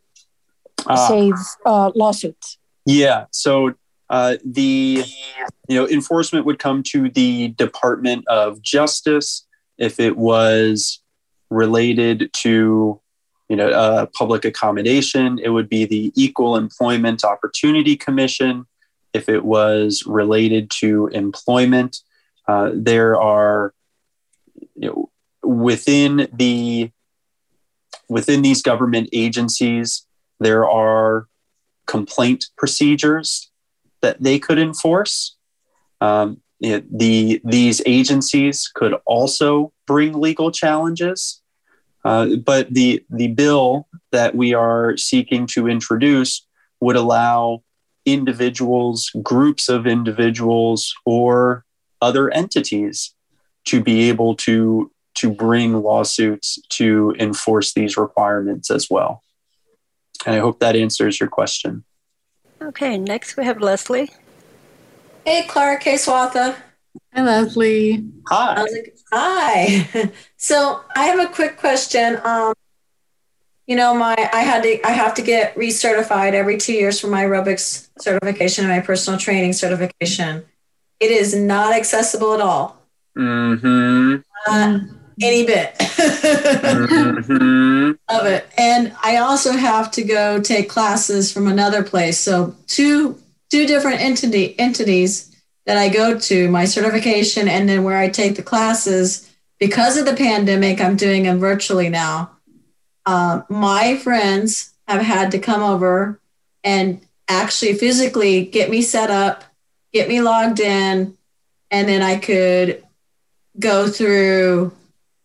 uh, 0.87 1.09
save 1.09 1.35
uh, 1.65 1.91
lawsuits? 1.95 2.59
Yeah. 2.87 3.27
So 3.31 3.75
uh, 4.09 4.37
the 4.45 5.05
you 5.69 5.75
know 5.75 5.89
enforcement 5.89 6.47
would 6.47 6.59
come 6.59 6.83
to 6.85 7.11
the 7.11 7.49
Department 7.49 8.27
of 8.29 8.63
Justice 8.63 9.47
if 9.79 9.99
it 9.99 10.17
was 10.17 11.00
related 11.51 12.31
to 12.33 13.01
you 13.49 13.57
know 13.57 13.69
uh, 13.69 14.07
public 14.15 14.45
accommodation. 14.45 15.39
It 15.43 15.51
would 15.51 15.69
be 15.69 15.85
the 15.85 16.13
Equal 16.15 16.57
Employment 16.57 17.25
Opportunity 17.25 17.97
Commission 17.97 18.67
if 19.13 19.29
it 19.29 19.45
was 19.45 20.05
related 20.07 20.71
to 20.79 21.09
employment. 21.09 21.99
Uh, 22.47 22.71
there 22.75 23.21
are 23.21 23.75
you 24.77 24.89
know, 24.89 25.11
within 25.43 26.29
the 26.33 26.91
within 28.09 28.43
these 28.43 28.63
government 28.63 29.09
agencies 29.13 30.07
there 30.41 30.69
are 30.69 31.29
complaint 31.87 32.47
procedures 32.57 33.51
that 34.01 34.23
they 34.23 34.39
could 34.39 34.59
enforce. 34.59 35.37
Um, 36.01 36.41
the 36.61 37.41
these 37.45 37.83
agencies 37.87 38.71
could 38.75 38.95
also 39.07 39.73
bring 39.87 40.13
legal 40.13 40.51
challenges, 40.51 41.40
uh, 42.05 42.37
but 42.45 42.73
the 42.73 43.05
the 43.11 43.29
bill 43.29 43.87
that 44.13 44.35
we 44.35 44.55
are 44.55 44.97
seeking 44.97 45.47
to 45.47 45.69
introduce 45.69 46.47
would 46.81 46.97
allow 46.97 47.63
individuals, 48.07 49.11
groups 49.23 49.69
of 49.69 49.87
individuals, 49.87 50.95
or 51.05 51.65
other 52.01 52.31
entities 52.31 53.15
to 53.67 53.83
be 53.83 54.09
able 54.09 54.35
to 54.35 54.91
to 55.17 55.31
bring 55.31 55.83
lawsuits 55.83 56.59
to 56.71 57.15
enforce 57.19 57.75
these 57.75 57.97
requirements 57.97 58.71
as 58.71 58.89
well. 58.89 59.23
And 60.25 60.35
I 60.35 60.39
hope 60.39 60.61
that 60.61 60.77
answers 60.77 61.21
your 61.21 61.29
question. 61.29 61.85
Okay, 62.63 62.97
next 62.97 63.37
we 63.37 63.45
have 63.45 63.61
Leslie. 63.61 64.11
Hey, 65.25 65.47
Clark. 65.47 65.83
Hey, 65.83 65.95
Swatha. 65.95 66.57
Hi, 67.15 67.23
Leslie. 67.23 68.05
Hi. 68.29 68.67
Hi. 69.13 70.11
so 70.37 70.83
I 70.97 71.05
have 71.07 71.21
a 71.21 71.33
quick 71.33 71.57
question. 71.57 72.21
Um, 72.25 72.55
you 73.67 73.77
know, 73.77 73.95
my 73.95 74.17
I 74.33 74.41
had 74.41 74.63
to 74.65 74.87
I 74.87 74.91
have 74.91 75.15
to 75.15 75.23
get 75.23 75.55
recertified 75.55 76.33
every 76.33 76.57
two 76.57 76.73
years 76.73 76.99
for 76.99 77.07
my 77.07 77.25
aerobics 77.25 77.89
certification 78.01 78.65
and 78.65 78.75
my 78.75 78.81
personal 78.81 79.19
training 79.19 79.53
certification. 79.53 80.45
It 80.99 81.11
is 81.11 81.35
not 81.35 81.73
accessible 81.73 82.35
at 82.35 82.41
all. 82.41 82.77
Mm-hmm. 83.17 84.17
Not 84.49 84.81
any 85.23 85.47
bit 85.47 85.75
mm-hmm. 86.71 87.91
of 88.09 88.27
it. 88.27 88.49
And 88.57 88.93
I 89.03 89.19
also 89.19 89.53
have 89.53 89.91
to 89.93 90.03
go 90.03 90.41
take 90.41 90.69
classes 90.69 91.33
from 91.33 91.47
another 91.47 91.83
place. 91.83 92.19
So 92.19 92.57
two 92.67 93.19
two 93.51 93.67
different 93.67 94.01
entity 94.01 94.59
entities 94.59 95.30
that 95.67 95.77
I 95.77 95.89
go 95.89 96.19
to, 96.19 96.49
my 96.49 96.65
certification 96.65 97.49
and 97.49 97.69
then 97.69 97.85
where 97.85 97.97
I 97.97 98.09
take 98.09 98.37
the 98.37 98.43
classes. 98.43 99.31
Because 99.59 99.97
of 99.97 100.07
the 100.07 100.15
pandemic, 100.15 100.81
I'm 100.81 100.97
doing 100.97 101.25
them 101.25 101.39
virtually 101.39 101.89
now. 101.89 102.31
Uh, 103.05 103.43
my 103.49 103.97
friends 103.97 104.73
have 104.89 105.03
had 105.03 105.31
to 105.33 105.39
come 105.39 105.63
over 105.63 106.21
and 106.65 107.01
actually 107.29 107.75
physically 107.75 108.45
get 108.45 108.71
me 108.71 108.83
set 108.83 109.11
up, 109.11 109.45
get 109.93 110.09
me 110.09 110.21
logged 110.21 110.61
in, 110.61 111.17
and 111.71 111.89
then 111.89 112.03
I 112.03 112.17
could 112.17 112.83
go 113.59 113.89
through 113.89 114.73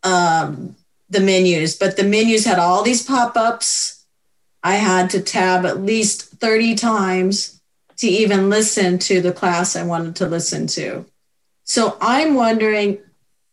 um, 0.04 0.76
the 1.10 1.20
menus. 1.20 1.76
But 1.76 1.98
the 1.98 2.04
menus 2.04 2.46
had 2.46 2.60
all 2.60 2.84
these 2.84 3.04
pop 3.04 3.36
ups. 3.36 4.06
I 4.64 4.76
had 4.76 5.10
to 5.12 5.22
tab 5.22 5.66
at 5.66 5.82
least 5.82 6.24
30 6.40 6.76
times 6.76 7.55
to 7.98 8.08
even 8.08 8.50
listen 8.50 9.00
to 9.00 9.22
the 9.22 9.32
class 9.32 9.76
I 9.76 9.84
wanted 9.84 10.16
to 10.18 10.28
listen 10.28 10.68
to. 10.68 11.06
So 11.64 11.98
I'm 12.02 12.36
wondering 12.36 13.00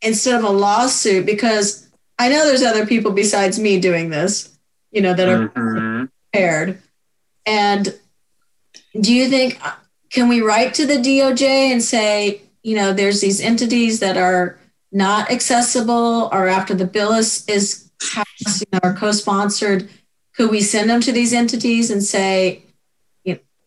instead 0.02 0.34
of 0.38 0.44
a 0.44 0.50
lawsuit, 0.50 1.24
because 1.26 1.86
I 2.18 2.28
know 2.28 2.44
there's 2.44 2.62
other 2.62 2.86
people 2.86 3.12
besides 3.12 3.58
me 3.58 3.78
doing 3.80 4.10
this, 4.10 4.50
you 4.90 5.00
know, 5.00 5.14
that 5.14 5.28
are 5.28 5.48
Mhm. 5.48 6.08
prepared. 6.32 6.82
And 7.46 7.94
do 9.00 9.14
you 9.14 9.28
think 9.28 9.58
can 10.10 10.28
we 10.28 10.40
write 10.42 10.74
to 10.74 10.86
the 10.86 10.98
DOJ 10.98 11.72
and 11.72 11.82
say, 11.82 12.42
you 12.62 12.76
know, 12.76 12.92
there's 12.92 13.20
these 13.20 13.40
entities 13.40 14.00
that 14.00 14.16
are 14.16 14.58
not 14.92 15.30
accessible, 15.30 16.28
or 16.32 16.48
after 16.48 16.74
the 16.74 16.84
bill 16.84 17.12
is 17.12 17.44
is 17.48 17.88
passed, 18.14 18.60
you 18.60 18.66
know, 18.72 18.80
or 18.82 18.92
co-sponsored, 18.92 19.88
could 20.36 20.50
we 20.50 20.60
send 20.60 20.90
them 20.90 21.00
to 21.00 21.12
these 21.12 21.32
entities 21.32 21.90
and 21.90 22.02
say, 22.04 22.62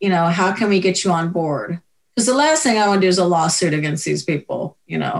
you, 0.05 0.11
know, 0.11 0.27
how 0.27 0.53
can 0.53 0.69
we 0.69 0.79
get 0.79 1.03
you 1.03 1.11
on 1.11 1.31
board? 1.31 1.81
Because 2.15 2.27
the 2.27 2.35
last 2.35 2.61
thing 2.61 2.77
I 2.77 2.87
want 2.87 3.01
to 3.01 3.07
do 3.07 3.09
is 3.09 3.17
a 3.17 3.25
lawsuit 3.25 3.73
against 3.73 4.05
these 4.05 4.23
people, 4.23 4.77
you 4.85 4.99
know. 4.99 5.19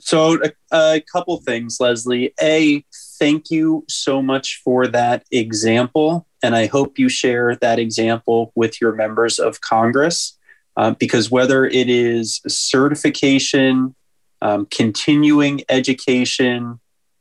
So, 0.00 0.38
a, 0.42 0.52
a 0.70 1.00
couple 1.00 1.36
things, 1.38 1.78
Leslie. 1.80 2.34
A, 2.40 2.84
thank 3.18 3.50
you 3.50 3.84
so 3.88 4.20
much 4.20 4.60
for 4.62 4.86
that 4.86 5.24
example. 5.32 6.26
And 6.42 6.54
I 6.54 6.66
hope 6.66 6.98
you 6.98 7.08
share 7.08 7.56
that 7.56 7.78
example 7.78 8.52
with 8.54 8.80
your 8.80 8.94
members 8.94 9.38
of 9.38 9.60
Congress 9.60 10.38
uh, 10.76 10.92
because 10.92 11.30
whether 11.30 11.64
it 11.64 11.88
is 11.88 12.40
certification, 12.46 13.96
um, 14.42 14.66
continuing 14.70 15.62
education, 15.68 16.80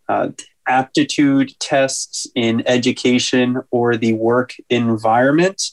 uh, 0.09 0.29
aptitude 0.67 1.53
tests 1.59 2.27
in 2.35 2.61
education, 2.67 3.61
or 3.71 3.95
the 3.95 4.13
work 4.13 4.53
environment, 4.69 5.71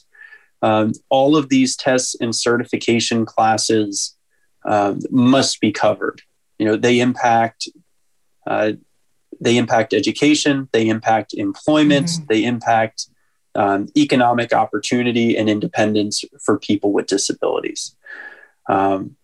um, 0.65 0.93
all 1.09 1.37
of 1.37 1.49
these 1.49 1.75
tests 1.75 2.15
and 2.19 2.35
certification 2.35 3.23
classes 3.23 4.17
um, 4.65 4.99
must 5.11 5.61
be 5.61 5.71
covered. 5.71 6.23
You 6.57 6.65
know 6.65 6.75
they 6.75 6.99
impact 6.99 7.69
uh, 8.47 8.71
they 9.39 9.57
impact 9.57 9.93
education 9.93 10.67
they 10.71 10.87
impact 10.87 11.33
employment 11.33 12.09
they 12.29 12.43
impact 12.45 13.09
um, 13.53 13.89
economic 13.95 14.53
opportunity 14.53 15.37
and 15.37 15.49
independence 15.49 16.23
for 16.43 16.57
people 16.57 16.91
with 16.91 17.05
disabilities. 17.05 17.95
Um, 18.67 19.17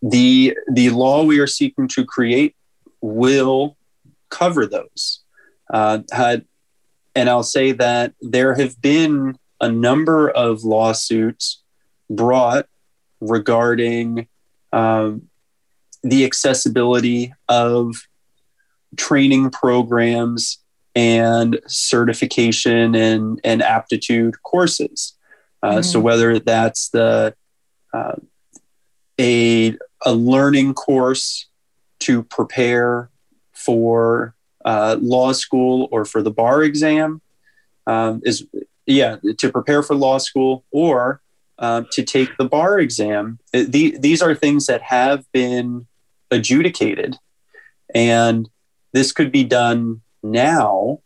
the 0.00 0.56
the 0.70 0.90
law 0.90 1.24
we 1.24 1.40
are 1.40 1.48
seeking 1.48 1.88
to 1.88 2.04
create 2.04 2.54
will 3.00 3.76
cover 4.28 4.64
those. 4.66 5.24
Uh, 5.72 6.00
had, 6.12 6.44
and 7.16 7.30
i'll 7.30 7.50
say 7.58 7.72
that 7.72 8.12
there 8.20 8.54
have 8.54 8.80
been 8.82 9.34
a 9.64 9.68
number 9.72 10.30
of 10.30 10.62
lawsuits 10.62 11.62
brought 12.10 12.66
regarding 13.20 14.28
um, 14.72 15.22
the 16.02 16.24
accessibility 16.24 17.32
of 17.48 17.94
training 18.96 19.50
programs 19.50 20.58
and 20.94 21.58
certification 21.66 22.94
and, 22.94 23.40
and 23.42 23.62
aptitude 23.62 24.34
courses. 24.42 25.16
Uh, 25.62 25.80
So 25.80 25.98
whether 25.98 26.38
that's 26.38 26.90
the 26.90 27.34
uh, 27.94 28.16
a 29.18 29.76
a 30.04 30.12
learning 30.12 30.74
course 30.74 31.46
to 32.00 32.22
prepare 32.22 33.08
for 33.52 34.34
uh, 34.64 34.96
law 35.00 35.32
school 35.32 35.88
or 35.90 36.04
for 36.04 36.20
the 36.22 36.30
bar 36.30 36.62
exam 36.62 37.22
um, 37.86 38.20
is 38.24 38.46
yeah 38.86 39.16
to 39.38 39.50
prepare 39.50 39.82
for 39.82 39.94
law 39.94 40.18
school 40.18 40.64
or 40.70 41.20
uh, 41.58 41.82
to 41.92 42.02
take 42.02 42.36
the 42.36 42.44
bar 42.44 42.78
exam. 42.78 43.38
Uh, 43.54 43.64
The, 43.68 43.96
these 43.98 44.22
are 44.22 44.34
things 44.34 44.66
that 44.66 44.82
have 44.82 45.24
been 45.32 45.86
adjudicated. 46.30 47.16
And 47.94 48.48
this 48.92 49.12
could 49.12 49.30
be 49.30 49.44
done 49.44 50.02
now 50.22 51.00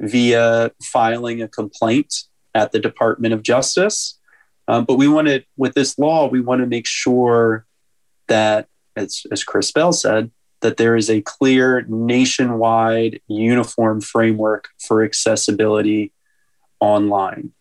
via 0.00 0.72
filing 0.82 1.42
a 1.42 1.48
complaint 1.48 2.24
at 2.54 2.72
the 2.72 2.78
Department 2.78 3.34
of 3.34 3.42
Justice. 3.42 4.18
Um, 4.66 4.84
but 4.84 4.96
we 4.96 5.08
want 5.08 5.28
to, 5.28 5.42
with 5.56 5.74
this 5.74 5.98
law, 5.98 6.28
we 6.28 6.40
want 6.40 6.60
to 6.60 6.66
make 6.66 6.86
sure 6.86 7.64
that, 8.26 8.68
as, 8.96 9.22
as 9.32 9.42
Chris 9.42 9.72
Bell 9.72 9.92
said, 9.92 10.30
that 10.60 10.76
there 10.76 10.96
is 10.96 11.08
a 11.08 11.22
clear 11.22 11.86
nationwide 11.88 13.20
uniform 13.28 14.00
framework 14.00 14.68
for 14.86 15.02
accessibility 15.02 16.12
online. 16.80 17.52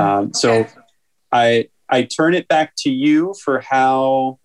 Um, 0.00 0.34
so 0.34 0.52
Okay. 0.52 0.70
I 1.32 1.68
I 1.88 2.02
turn 2.02 2.34
it 2.34 2.48
back 2.48 2.74
to 2.78 2.90
you 2.90 3.34
for 3.42 3.60
how 3.60 4.38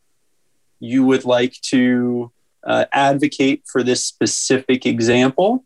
you 0.79 1.05
would 1.05 1.25
like 1.25 1.55
to 1.61 2.31
uh, 2.65 2.85
advocate 2.91 3.63
for 3.71 3.83
this 3.83 4.05
specific 4.05 4.85
example. 4.85 5.65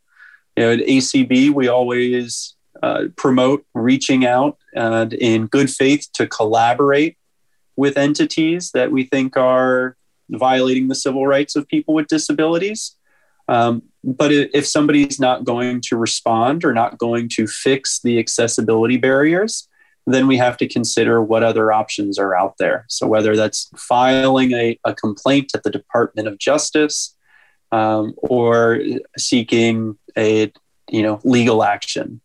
You 0.56 0.64
know, 0.64 0.72
at 0.74 0.80
ACB, 0.80 1.52
we 1.52 1.68
always 1.68 2.56
uh, 2.82 3.06
promote 3.16 3.66
reaching 3.74 4.26
out 4.26 4.58
and 4.74 5.14
in 5.14 5.48
good 5.48 5.70
faith 5.70 6.08
to 6.14 6.28
collaborate 6.28 7.18
with 7.76 7.98
entities 7.98 8.72
that 8.72 8.92
we 8.92 9.04
think 9.04 9.38
are 9.38 9.96
violating 10.30 10.88
the 10.88 10.96
civil 10.96 11.28
rights 11.28 11.56
of 11.56 11.68
people 11.68 11.94
with 11.94 12.08
disabilities. 12.08 12.97
Um, 13.48 13.84
but 14.04 14.32
if 14.32 14.66
somebody's 14.66 15.20
not 15.20 15.44
going 15.44 15.82
to 15.82 15.98
respond 15.98 16.64
or 16.64 16.74
not 16.74 16.98
going 16.98 17.30
to 17.34 17.48
fix 17.48 18.00
the 18.02 18.20
accessibility 18.20 18.98
barriers, 18.98 19.68
then 20.06 20.28
we 20.28 20.38
have 20.38 20.58
to 20.58 20.68
consider 20.68 21.22
what 21.22 21.44
other 21.44 21.72
options 21.72 22.18
are 22.18 22.36
out 22.36 22.56
there. 22.58 22.86
So 22.88 23.08
whether 23.08 23.36
that's 23.36 23.70
filing 23.76 24.54
a, 24.54 24.80
a 24.86 24.94
complaint 24.94 25.52
at 25.54 25.64
the 25.64 25.70
Department 25.70 26.28
of 26.28 26.38
Justice 26.38 27.16
um, 27.72 28.14
or 28.18 28.80
seeking 29.18 29.98
a 30.18 30.52
you 30.90 31.04
know 31.04 31.20
legal 31.24 31.64
action. 31.64 32.22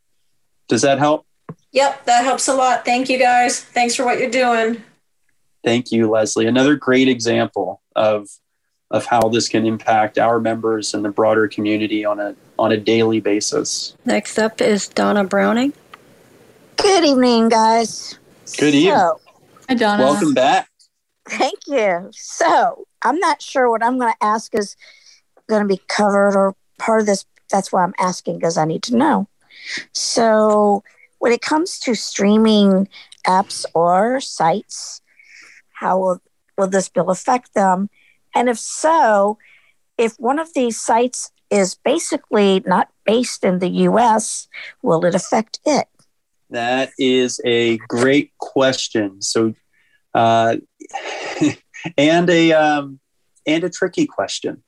Does 0.68 0.82
that 0.82 0.98
help? 0.98 1.26
Yep, 1.72 2.04
that 2.04 2.24
helps 2.24 2.48
a 2.48 2.54
lot. 2.54 2.84
Thank 2.84 3.08
you 3.08 3.18
guys. 3.18 3.60
Thanks 3.60 3.94
for 3.94 4.04
what 4.04 4.18
you're 4.18 4.30
doing. 4.30 4.82
Thank 5.64 5.90
you, 5.90 6.10
Leslie. 6.10 6.46
Another 6.46 6.76
great 6.76 7.08
example 7.08 7.82
of 7.96 8.28
of 8.92 9.06
how 9.06 9.28
this 9.28 9.48
can 9.48 9.66
impact 9.66 10.18
our 10.18 10.38
members 10.38 10.94
and 10.94 11.04
the 11.04 11.08
broader 11.10 11.48
community 11.48 12.04
on 12.04 12.20
a 12.20 12.36
on 12.58 12.70
a 12.70 12.76
daily 12.76 13.18
basis. 13.20 13.96
Next 14.04 14.38
up 14.38 14.60
is 14.60 14.86
Donna 14.86 15.24
Browning. 15.24 15.72
Good 16.76 17.04
evening, 17.04 17.48
guys. 17.48 18.18
Good 18.58 18.74
evening. 18.74 18.94
So, 18.94 19.20
Hi, 19.68 19.74
Donna. 19.74 20.02
Welcome 20.02 20.34
back. 20.34 20.68
thank 21.28 21.58
you. 21.66 22.10
So, 22.12 22.86
I'm 23.02 23.18
not 23.18 23.40
sure 23.40 23.70
what 23.70 23.82
I'm 23.82 23.98
going 23.98 24.12
to 24.12 24.24
ask 24.24 24.54
is 24.54 24.76
going 25.48 25.62
to 25.62 25.68
be 25.68 25.80
covered 25.88 26.36
or 26.36 26.54
part 26.78 27.00
of 27.00 27.06
this. 27.06 27.24
That's 27.50 27.72
why 27.72 27.82
I'm 27.82 27.94
asking 27.98 28.36
because 28.38 28.58
I 28.58 28.64
need 28.64 28.82
to 28.84 28.96
know. 28.96 29.28
So, 29.92 30.84
when 31.18 31.32
it 31.32 31.40
comes 31.40 31.78
to 31.80 31.94
streaming 31.94 32.88
apps 33.26 33.64
or 33.74 34.20
sites, 34.20 35.00
how 35.72 35.98
will, 35.98 36.20
will 36.58 36.68
this 36.68 36.88
bill 36.88 37.10
affect 37.10 37.54
them? 37.54 37.88
And 38.34 38.48
if 38.48 38.58
so, 38.58 39.38
if 39.98 40.14
one 40.18 40.38
of 40.38 40.52
these 40.54 40.80
sites 40.80 41.30
is 41.50 41.74
basically 41.74 42.62
not 42.66 42.88
based 43.04 43.44
in 43.44 43.58
the 43.58 43.68
US, 43.88 44.48
will 44.82 45.04
it 45.04 45.14
affect 45.14 45.60
it? 45.66 45.86
That 46.50 46.90
is 46.98 47.40
a 47.44 47.78
great 47.88 48.32
question. 48.38 49.22
So, 49.22 49.54
uh, 50.14 50.56
and 51.98 52.30
a 52.30 52.52
um, 52.52 53.00
and 53.46 53.64
a 53.64 53.70
tricky 53.70 54.06
question. 54.06 54.62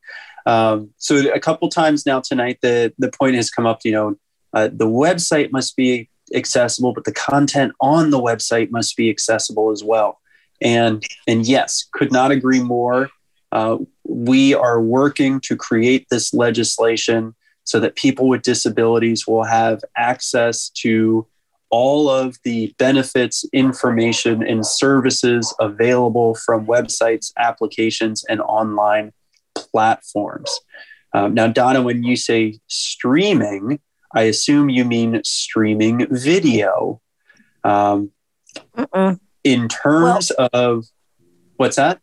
Um, 0.46 0.90
so, 0.98 1.16
a 1.32 1.40
couple 1.40 1.68
times 1.68 2.06
now 2.06 2.20
tonight, 2.20 2.58
the 2.62 2.92
the 2.98 3.10
point 3.10 3.36
has 3.36 3.50
come 3.50 3.66
up. 3.66 3.80
You 3.84 3.92
know, 3.92 4.16
Uh, 4.54 4.68
the 4.72 4.86
website 4.86 5.50
must 5.50 5.76
be 5.76 6.08
accessible, 6.32 6.92
but 6.94 7.04
the 7.04 7.12
content 7.12 7.72
on 7.80 8.10
the 8.10 8.20
website 8.20 8.70
must 8.70 8.96
be 8.96 9.10
accessible 9.10 9.70
as 9.72 9.82
well. 9.82 10.20
And 10.62 11.04
and 11.26 11.46
yes, 11.46 11.84
could 11.92 12.12
not 12.12 12.30
agree 12.30 12.62
more. 12.62 13.10
Uh, 13.54 13.78
we 14.02 14.52
are 14.52 14.82
working 14.82 15.40
to 15.40 15.56
create 15.56 16.06
this 16.10 16.34
legislation 16.34 17.34
so 17.62 17.80
that 17.80 17.94
people 17.94 18.28
with 18.28 18.42
disabilities 18.42 19.26
will 19.26 19.44
have 19.44 19.80
access 19.96 20.68
to 20.68 21.26
all 21.70 22.10
of 22.10 22.36
the 22.44 22.74
benefits, 22.78 23.44
information, 23.52 24.46
and 24.46 24.66
services 24.66 25.54
available 25.60 26.34
from 26.34 26.66
websites, 26.66 27.32
applications, 27.38 28.24
and 28.28 28.40
online 28.42 29.12
platforms. 29.54 30.52
Um, 31.12 31.32
now, 31.32 31.46
Donna, 31.46 31.80
when 31.80 32.02
you 32.02 32.16
say 32.16 32.58
streaming, 32.66 33.80
I 34.14 34.22
assume 34.22 34.68
you 34.68 34.84
mean 34.84 35.20
streaming 35.24 36.06
video. 36.10 37.00
Um, 37.62 38.10
in 39.42 39.68
terms 39.68 40.30
well, 40.36 40.48
of 40.52 40.84
what's 41.56 41.76
that? 41.76 42.00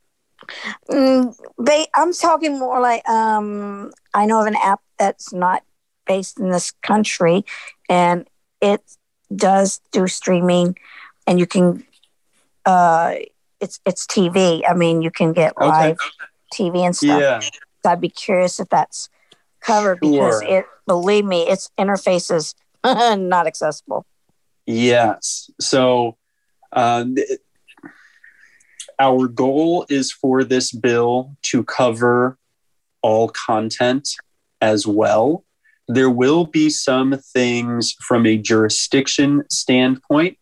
Mm, 0.89 1.35
they, 1.59 1.87
I'm 1.93 2.13
talking 2.13 2.57
more 2.57 2.79
like 2.79 3.07
um, 3.07 3.91
I 4.13 4.25
know 4.25 4.41
of 4.41 4.47
an 4.47 4.55
app 4.61 4.81
that's 4.97 5.33
not 5.33 5.63
based 6.05 6.39
in 6.39 6.49
this 6.49 6.71
country, 6.83 7.45
and 7.89 8.27
it 8.61 8.81
does 9.35 9.81
do 9.91 10.07
streaming, 10.07 10.77
and 11.27 11.39
you 11.39 11.45
can. 11.45 11.85
Uh, 12.65 13.15
it's 13.59 13.79
it's 13.85 14.05
TV. 14.05 14.63
I 14.67 14.73
mean, 14.73 15.01
you 15.01 15.11
can 15.11 15.33
get 15.33 15.53
live 15.59 15.97
okay. 15.97 16.73
TV 16.73 16.85
and 16.85 16.95
stuff. 16.95 17.21
Yeah. 17.21 17.39
So 17.83 17.91
I'd 17.91 18.01
be 18.01 18.09
curious 18.09 18.59
if 18.59 18.69
that's 18.69 19.09
covered 19.59 19.99
sure. 20.03 20.11
because 20.11 20.41
it. 20.43 20.65
Believe 20.87 21.25
me, 21.25 21.47
its 21.47 21.69
interfaces 21.77 22.55
not 22.83 23.47
accessible. 23.47 24.05
Yes. 24.65 25.49
So. 25.59 26.17
Uh, 26.73 27.05
our 29.01 29.27
goal 29.27 29.85
is 29.89 30.11
for 30.11 30.43
this 30.43 30.71
bill 30.71 31.35
to 31.41 31.63
cover 31.63 32.37
all 33.01 33.29
content 33.29 34.07
as 34.61 34.85
well. 34.85 35.43
There 35.87 36.09
will 36.11 36.45
be 36.45 36.69
some 36.69 37.17
things 37.33 37.95
from 37.99 38.27
a 38.27 38.37
jurisdiction 38.37 39.43
standpoint 39.49 40.37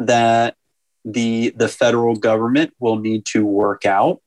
that 0.00 0.56
the 1.04 1.54
the 1.56 1.68
federal 1.68 2.16
government 2.16 2.74
will 2.80 2.98
need 2.98 3.24
to 3.26 3.46
work 3.46 3.86
out. 3.86 4.20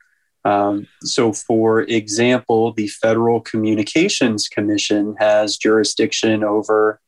Um, 0.45 0.88
so, 1.03 1.34
for 1.34 1.81
example, 1.81 2.71
the 2.73 2.88
Federal 2.88 3.41
Communications 3.41 4.47
Commission 4.47 5.15
has 5.19 5.57
jurisdiction 5.57 6.43
over 6.43 6.99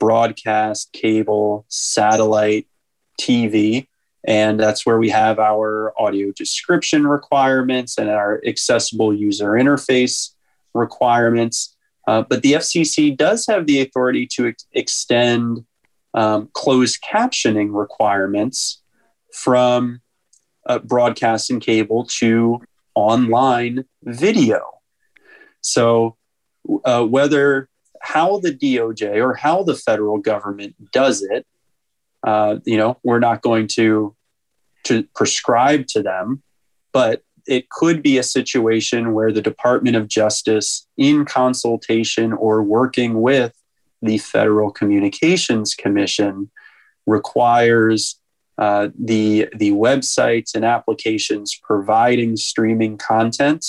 broadcast, 0.00 0.92
cable, 0.92 1.64
satellite, 1.68 2.66
TV, 3.20 3.86
and 4.24 4.58
that's 4.58 4.86
where 4.86 4.98
we 4.98 5.08
have 5.10 5.38
our 5.38 5.92
audio 6.00 6.30
description 6.32 7.06
requirements 7.06 7.98
and 7.98 8.08
our 8.08 8.40
accessible 8.46 9.12
user 9.12 9.50
interface 9.52 10.30
requirements. 10.74 11.76
Uh, 12.06 12.22
but 12.22 12.42
the 12.42 12.54
FCC 12.54 13.16
does 13.16 13.46
have 13.46 13.66
the 13.66 13.80
authority 13.80 14.26
to 14.26 14.48
ex- 14.48 14.66
extend 14.72 15.64
um, 16.14 16.48
closed 16.52 17.02
captioning 17.02 17.70
requirements 17.72 18.82
from 19.32 20.00
uh, 20.66 20.78
broadcast 20.80 21.50
and 21.50 21.62
cable 21.62 22.06
to 22.06 22.60
online 22.94 23.84
video. 24.02 24.60
So, 25.60 26.16
uh, 26.84 27.04
whether 27.04 27.68
how 28.00 28.38
the 28.40 28.52
DOJ 28.52 29.16
or 29.22 29.34
how 29.34 29.62
the 29.62 29.74
federal 29.74 30.18
government 30.18 30.74
does 30.92 31.22
it, 31.22 31.46
uh, 32.24 32.56
you 32.64 32.76
know, 32.76 32.98
we're 33.02 33.18
not 33.18 33.42
going 33.42 33.66
to 33.66 34.14
to 34.84 35.04
prescribe 35.14 35.86
to 35.86 36.02
them, 36.02 36.42
but 36.92 37.22
it 37.46 37.70
could 37.70 38.02
be 38.02 38.18
a 38.18 38.22
situation 38.22 39.12
where 39.12 39.32
the 39.32 39.42
Department 39.42 39.96
of 39.96 40.08
Justice, 40.08 40.86
in 40.96 41.24
consultation 41.24 42.32
or 42.32 42.62
working 42.62 43.20
with 43.20 43.52
the 44.00 44.18
Federal 44.18 44.70
Communications 44.70 45.74
Commission, 45.74 46.50
requires 47.06 48.20
uh, 48.58 48.88
the 48.98 49.48
the 49.56 49.72
websites 49.72 50.54
and 50.54 50.64
applications 50.64 51.58
providing 51.62 52.36
streaming 52.36 52.98
content 52.98 53.64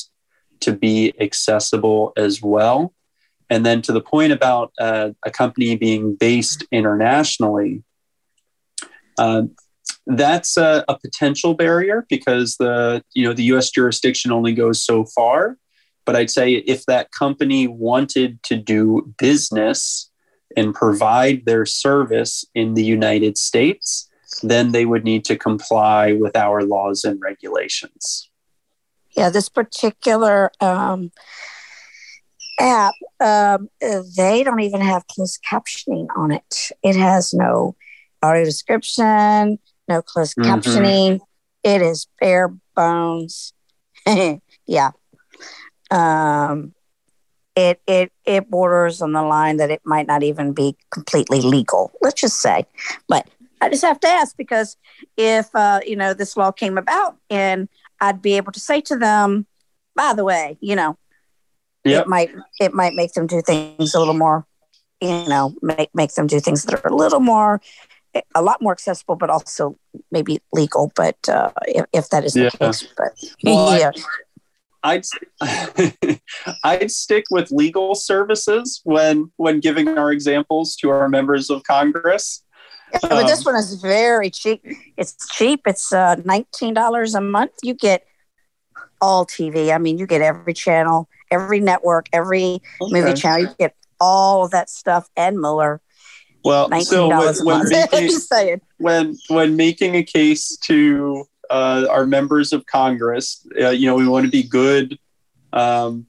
to 0.60 0.74
be 0.74 1.14
accessible 1.20 2.14
as 2.18 2.41
well. 2.41 2.93
And 3.49 3.66
then 3.66 3.82
to 3.84 3.91
the 3.91 4.01
point 4.01 4.32
about 4.32 4.72
uh, 4.80 5.12
a 5.24 5.32
company 5.32 5.76
being 5.76 6.16
based 6.16 6.66
internationally, 6.72 7.84
uh, 9.18 9.43
that's 10.07 10.57
a, 10.57 10.84
a, 10.88 10.97
potential 10.99 11.53
barrier 11.53 12.05
because 12.09 12.57
the 12.57 13.03
you 13.14 13.26
know 13.26 13.34
the 13.34 13.43
U.S. 13.43 13.72
jurisdiction 13.72 14.32
only 14.32 14.53
goes 14.53 14.84
so 14.84 15.05
far. 15.05 15.57
But 16.05 16.16
I'd 16.16 16.30
say 16.30 16.53
if 16.53 16.86
that 16.86 17.11
company 17.11 17.68
wanted 17.68 18.43
to 18.43 18.57
do 18.57 19.14
business 19.18 20.09
and 20.57 20.74
provide 20.74 21.45
their 21.45 21.66
service 21.66 22.43
in 22.53 22.74
the 22.74 22.84
United 22.84 23.38
States, 23.38 24.09
then 24.41 24.72
they 24.72 24.86
would 24.86 25.03
need 25.03 25.24
to 25.26 25.38
comply 25.38 26.14
with 26.14 26.36
our 26.36 26.64
laws 26.64 27.03
and 27.03 27.22
regulations. 27.22 28.30
Yeah, 29.16 29.30
this 29.30 29.47
particular 29.47 30.51
um, 30.59 31.11
app, 32.59 32.95
um, 33.20 33.70
they 33.80 34.43
don't 34.43 34.59
even 34.59 34.82
have 34.82 35.07
closed 35.07 35.39
captioning 35.49 36.07
on 36.18 36.32
it. 36.32 36.70
It 36.84 36.95
has 36.95 37.34
no 37.34 37.76
audio 38.24 38.45
description, 38.45 39.59
no 39.88 40.01
closed 40.01 40.36
mm-hmm. 40.38 40.49
captioning. 40.49 41.19
It 41.63 41.82
is 41.82 42.07
bare 42.19 42.53
bones. 42.76 43.53
yeah. 44.65 44.91
Um, 45.91 46.74
it 47.55 47.80
it 47.86 48.11
it 48.26 48.49
borders 48.49 49.01
on 49.01 49.11
the 49.11 49.21
line 49.21 49.57
that 49.57 49.69
it 49.69 49.82
might 49.86 50.07
not 50.07 50.24
even 50.24 50.53
be 50.53 50.76
completely 50.91 51.41
legal. 51.41 51.91
Let's 52.01 52.19
just 52.19 52.41
say, 52.41 52.65
but 53.07 53.30
I 53.61 53.69
just 53.69 53.84
have 53.84 53.99
to 53.99 54.07
ask 54.07 54.36
because 54.36 54.76
if 55.17 55.53
uh, 55.53 55.82
you 55.86 55.95
know 55.95 56.13
this 56.13 56.36
law 56.36 56.51
came 56.51 56.78
about 56.78 57.17
and 57.30 57.69
I'd 58.01 58.21
be 58.21 58.38
able 58.38 58.51
to 58.53 58.59
say 58.59 58.82
to 58.82 58.97
them, 58.97 59.45
by 59.95 60.13
the 60.13 60.24
way, 60.24 60.57
you 60.61 60.76
know, 60.76 60.97
yep. 61.84 62.05
it 62.05 62.07
might 62.07 62.32
it 62.59 62.74
might 62.74 62.93
make 62.95 63.13
them 63.13 63.28
do 63.28 63.41
things 63.41 63.93
a 63.93 63.99
little 63.99 64.15
more, 64.15 64.47
you 64.99 65.28
know, 65.28 65.53
make 65.61 65.93
make 65.93 66.13
them 66.15 66.26
do 66.26 66.39
things 66.39 66.63
that 66.63 66.84
are 66.84 66.91
a 66.91 66.95
little 66.95 67.19
more 67.19 67.61
a 68.36 68.41
lot 68.41 68.61
more 68.61 68.72
accessible, 68.72 69.16
but 69.16 69.30
also 69.30 69.78
maybe 70.11 70.39
legal. 70.51 70.91
But 70.95 71.18
uh, 71.28 71.51
if, 71.68 71.86
if 71.93 72.09
that 72.09 72.24
is 72.24 72.36
yeah. 72.36 72.49
the 72.49 72.57
case, 72.57 72.88
but 72.97 73.14
well, 73.43 73.80
yeah. 73.80 73.91
I'd 74.84 75.05
I'd 76.64 76.91
stick 76.91 77.26
with 77.32 77.51
legal 77.51 77.95
services 77.95 78.82
when 78.84 79.32
when 79.38 79.59
giving 79.59 79.88
our 79.97 80.11
examples 80.11 80.76
to 80.78 80.89
our 80.89 81.07
members 81.09 81.49
of 81.49 81.64
Congress. 81.64 82.43
Yeah, 82.91 82.99
but 83.01 83.11
um, 83.14 83.28
this 83.28 83.45
one 83.45 83.55
is 83.55 83.76
very 83.76 84.30
cheap. 84.30 84.61
It's 84.97 85.16
cheap. 85.30 85.61
It's 85.66 85.93
uh, 85.93 86.16
nineteen 86.26 86.74
dollars 86.74 87.16
a 87.16 87.22
month. 87.22 87.53
You 87.64 87.74
get 87.74 88.05
all 89.01 89.26
TV. 89.26 89.74
I 89.74 89.78
mean, 89.78 89.97
you 89.97 90.05
get 90.05 90.22
every 90.22 90.53
channel, 90.53 91.09
every 91.32 91.59
network, 91.59 92.07
every 92.14 92.61
okay. 92.82 92.91
movie 92.91 93.14
channel. 93.14 93.41
You 93.41 93.55
get 93.57 93.76
all 93.99 94.43
of 94.43 94.51
that 94.51 94.70
stuff 94.70 95.09
and 95.16 95.39
more 95.39 95.82
well, 96.44 96.70
so 96.82 97.08
when, 97.08 97.36
when 97.44 97.70
making, 97.70 98.60
when 98.78 99.18
when 99.30 99.56
making 99.56 99.96
a 99.96 100.04
case 100.04 100.58
to 100.64 101.26
uh, 101.50 101.86
our 101.89 102.06
members 102.06 102.52
of 102.52 102.66
Congress, 102.66 103.46
uh, 103.60 103.70
you 103.70 103.88
know, 103.88 103.96
we 103.96 104.08
want 104.08 104.26
to 104.26 104.32
be 104.32 104.44
good, 104.44 105.00
um, 105.54 106.06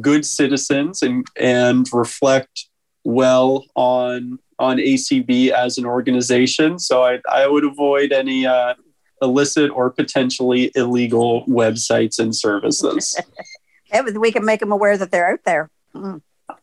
good 0.00 0.24
citizens 0.24 1.02
and 1.02 1.26
and 1.36 1.88
reflect 1.92 2.68
well 3.02 3.64
on 3.74 4.38
on 4.58 4.76
ACB 4.76 5.50
as 5.50 5.76
an 5.78 5.86
organization. 5.86 6.78
So 6.78 7.02
I 7.02 7.20
I 7.30 7.46
would 7.48 7.64
avoid 7.64 8.12
any 8.12 8.46
uh, 8.46 8.74
illicit 9.20 9.70
or 9.72 9.90
potentially 9.90 10.70
illegal 10.76 11.44
websites 11.46 12.20
and 12.20 12.34
services. 12.34 13.20
we 14.16 14.30
can 14.30 14.44
make 14.44 14.60
them 14.60 14.72
aware 14.72 14.96
that 14.96 15.10
they're 15.10 15.32
out 15.32 15.44
there. 15.44 15.70
Mm. 15.94 16.20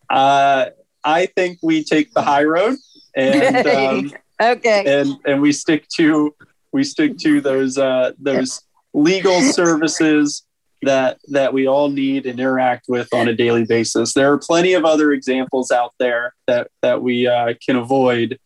Uh, 0.10 0.66
I 1.04 1.26
think 1.26 1.60
we 1.62 1.84
take 1.84 2.14
the 2.14 2.22
high 2.22 2.44
road 2.44 2.78
and 3.16 3.68
um, 3.68 4.14
okay, 4.42 5.00
and 5.02 5.18
and 5.26 5.42
we 5.42 5.52
stick 5.52 5.88
to 5.96 6.34
we 6.72 6.84
stick 6.84 7.18
to 7.20 7.42
those 7.42 7.78
uh, 7.78 8.12
those 8.20 8.62
legal 8.94 9.42
services 9.54 10.44
that 10.84 11.20
that 11.28 11.54
we 11.54 11.68
all 11.68 11.90
need 11.90 12.26
and 12.26 12.40
interact 12.40 12.86
with 12.88 13.14
on 13.14 13.28
a 13.28 13.34
daily 13.34 13.66
basis. 13.66 14.14
There 14.14 14.32
are 14.32 14.38
plenty 14.38 14.74
of 14.74 14.86
other 14.86 15.12
examples 15.12 15.72
out 15.72 15.94
there 16.00 16.34
that 16.48 16.70
that 16.82 17.02
we 17.02 17.28
uh, 17.28 17.54
can 17.64 17.76
avoid 17.76 18.40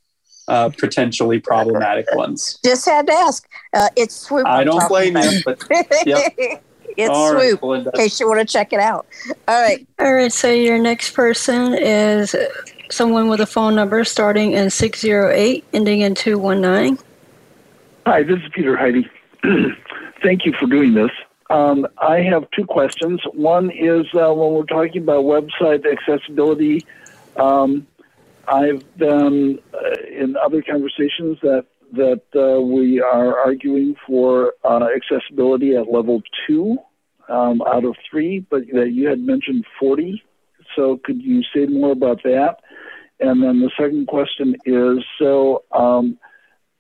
uh, 0.47 0.69
potentially 0.69 1.39
problematic 1.39 2.05
ones. 2.13 2.59
Just 2.63 2.85
had 2.85 3.07
to 3.07 3.13
ask. 3.13 3.47
Uh, 3.73 3.89
it's 3.95 4.15
swoop. 4.15 4.45
I 4.45 4.63
don't 4.63 4.87
blame 4.87 5.15
about. 5.15 5.33
you, 5.33 5.41
but 5.45 5.63
yep. 6.05 6.33
it's 6.97 7.09
all 7.09 7.31
swoop. 7.31 7.61
Right, 7.61 7.85
in 7.85 7.91
case 7.93 8.19
you 8.19 8.27
want 8.27 8.47
to 8.47 8.51
check 8.51 8.73
it 8.73 8.79
out. 8.79 9.07
All 9.47 9.61
right. 9.61 9.87
All 9.99 10.13
right. 10.13 10.31
So 10.31 10.51
your 10.51 10.77
next 10.77 11.11
person 11.11 11.73
is 11.73 12.35
someone 12.89 13.27
with 13.27 13.41
a 13.41 13.45
phone 13.45 13.75
number 13.75 14.03
starting 14.03 14.53
in 14.53 14.69
608, 14.69 15.63
ending 15.73 16.01
in 16.01 16.15
219. 16.15 17.03
Hi, 18.05 18.23
this 18.23 18.37
is 18.37 18.49
Peter 18.53 18.77
Heidi. 18.77 19.09
Thank 20.23 20.45
you 20.45 20.53
for 20.59 20.67
doing 20.67 20.93
this. 20.93 21.11
Um, 21.49 21.87
I 21.97 22.21
have 22.21 22.49
two 22.51 22.65
questions. 22.65 23.21
One 23.33 23.69
is 23.69 24.05
uh, 24.13 24.33
when 24.33 24.53
we're 24.53 24.63
talking 24.63 25.01
about 25.01 25.25
website 25.25 25.85
accessibility, 25.85 26.85
um, 27.35 27.85
I've 28.47 28.83
been 28.97 29.59
uh, 29.73 30.01
in 30.11 30.35
other 30.37 30.61
conversations 30.61 31.37
that 31.41 31.65
that 31.93 32.23
uh, 32.35 32.59
we 32.61 32.99
are 32.99 33.39
arguing 33.39 33.95
for 34.05 34.53
uh, 34.63 34.87
accessibility 34.95 35.75
at 35.75 35.91
level 35.91 36.21
two 36.45 36.77
um, 37.29 37.61
out 37.61 37.85
of 37.85 37.95
three, 38.09 38.39
but 38.39 38.61
that 38.73 38.91
you 38.91 39.07
had 39.07 39.19
mentioned 39.19 39.65
40. 39.79 40.23
So 40.75 40.99
could 41.03 41.21
you 41.21 41.41
say 41.53 41.65
more 41.67 41.91
about 41.91 42.23
that? 42.23 42.59
And 43.19 43.41
then 43.41 43.61
the 43.61 43.71
second 43.77 44.07
question 44.07 44.55
is 44.65 45.03
so 45.19 45.63
um, 45.71 46.17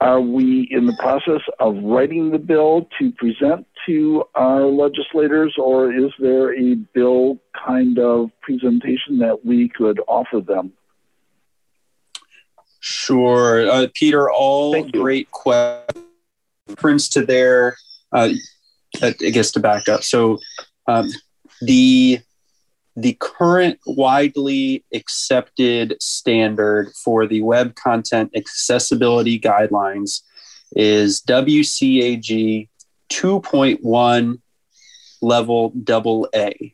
are 0.01 0.19
we 0.19 0.67
in 0.71 0.85
the 0.85 0.95
process 0.99 1.41
of 1.59 1.75
writing 1.81 2.31
the 2.31 2.37
bill 2.37 2.87
to 2.99 3.11
present 3.13 3.65
to 3.85 4.25
our 4.35 4.65
legislators, 4.65 5.55
or 5.57 5.93
is 5.93 6.11
there 6.19 6.53
a 6.53 6.75
bill 6.75 7.39
kind 7.65 7.97
of 7.97 8.29
presentation 8.41 9.19
that 9.19 9.45
we 9.45 9.69
could 9.69 10.01
offer 10.07 10.41
them? 10.41 10.73
Sure. 12.81 13.69
Uh, 13.69 13.87
Peter, 13.93 14.29
all 14.29 14.83
great 14.89 15.31
questions. 15.31 16.05
Reference 16.67 17.09
to 17.09 17.23
their, 17.23 17.77
uh, 18.11 18.29
I 19.01 19.11
guess 19.11 19.51
to 19.51 19.59
back 19.59 19.87
up. 19.87 20.03
So 20.03 20.39
um, 20.87 21.07
the 21.61 22.19
the 22.95 23.17
current 23.19 23.79
widely 23.85 24.85
accepted 24.93 25.97
standard 25.99 26.91
for 26.93 27.27
the 27.27 27.41
web 27.41 27.75
content 27.75 28.31
accessibility 28.35 29.39
guidelines 29.39 30.21
is 30.75 31.21
WCAG 31.21 32.69
2.1 33.09 34.39
level 35.21 35.69
double 35.83 36.29
A. 36.33 36.73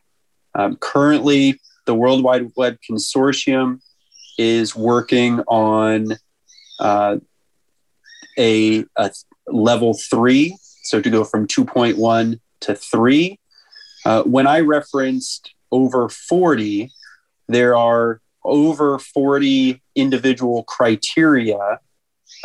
Um, 0.53 0.75
currently, 0.77 1.59
the 1.85 1.95
World 1.95 2.23
Wide 2.23 2.51
Web 2.55 2.77
Consortium 2.87 3.79
is 4.37 4.75
working 4.75 5.39
on 5.47 6.17
uh, 6.79 7.17
a, 8.37 8.85
a, 8.95 9.11
level 9.47 9.93
three, 9.93 10.55
so 10.83 11.01
to 11.01 11.09
go 11.09 11.23
from 11.23 11.47
2.1 11.47 12.39
to 12.61 12.75
three. 12.75 13.39
Uh, 14.05 14.23
when 14.23 14.47
I 14.47 14.61
referenced 14.61 15.53
over 15.71 16.09
40, 16.09 16.91
there 17.47 17.75
are 17.75 18.21
over 18.43 18.99
40 18.99 19.81
individual 19.95 20.63
criteria 20.63 21.79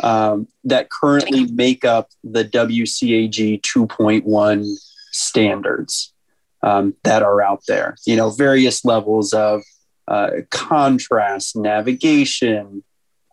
um, 0.03 0.47
that 0.63 0.89
currently 0.89 1.51
make 1.51 1.83
up 1.83 2.09
the 2.23 2.45
WCAG 2.45 3.61
2.1 3.61 4.77
standards 5.11 6.13
um, 6.61 6.95
that 7.03 7.23
are 7.23 7.41
out 7.41 7.61
there. 7.67 7.95
You 8.05 8.15
know, 8.15 8.29
various 8.29 8.85
levels 8.85 9.33
of 9.33 9.63
uh, 10.07 10.29
contrast, 10.51 11.55
navigation, 11.55 12.83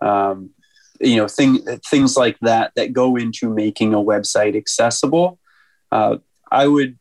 um, 0.00 0.50
you 1.00 1.16
know, 1.16 1.28
thing, 1.28 1.58
things 1.90 2.16
like 2.16 2.38
that 2.40 2.72
that 2.76 2.92
go 2.92 3.16
into 3.16 3.50
making 3.50 3.94
a 3.94 3.98
website 3.98 4.56
accessible. 4.56 5.38
Uh, 5.92 6.18
I 6.50 6.66
would 6.66 6.98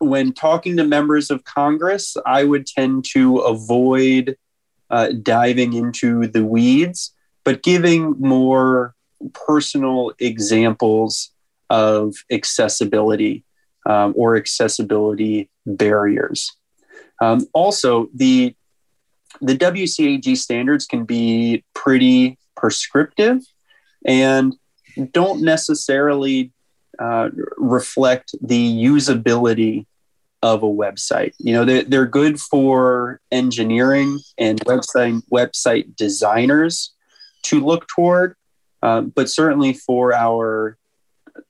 when 0.00 0.32
talking 0.32 0.76
to 0.78 0.84
members 0.84 1.30
of 1.30 1.44
Congress, 1.44 2.16
I 2.26 2.44
would 2.44 2.66
tend 2.66 3.04
to 3.12 3.38
avoid 3.38 4.36
uh, 4.88 5.12
diving 5.22 5.74
into 5.74 6.26
the 6.26 6.44
weeds, 6.44 7.14
but 7.44 7.62
giving 7.62 8.16
more 8.18 8.94
personal 9.32 10.12
examples 10.18 11.30
of 11.68 12.14
accessibility 12.32 13.44
um, 13.86 14.14
or 14.16 14.36
accessibility 14.36 15.50
barriers. 15.66 16.56
Um, 17.20 17.46
also, 17.52 18.08
the 18.14 18.56
the 19.40 19.56
WCAG 19.56 20.36
standards 20.36 20.86
can 20.86 21.04
be 21.04 21.62
pretty 21.72 22.36
prescriptive 22.56 23.42
and 24.04 24.54
don't 25.12 25.40
necessarily 25.42 26.52
uh, 26.98 27.30
reflect 27.56 28.34
the 28.42 28.84
usability 28.84 29.86
of 30.42 30.62
a 30.62 30.66
website. 30.66 31.32
You 31.38 31.52
know, 31.52 31.64
they're, 31.64 31.84
they're 31.84 32.06
good 32.06 32.40
for 32.40 33.20
engineering 33.30 34.18
and 34.38 34.60
website 34.60 35.22
website 35.32 35.96
designers 35.96 36.94
to 37.42 37.60
look 37.60 37.86
toward, 37.88 38.36
uh, 38.82 39.02
but 39.02 39.28
certainly 39.28 39.72
for 39.74 40.14
our 40.14 40.78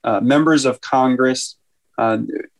uh, 0.03 0.19
members 0.19 0.65
of 0.65 0.81
Congress, 0.81 1.57
uh, 1.97 2.19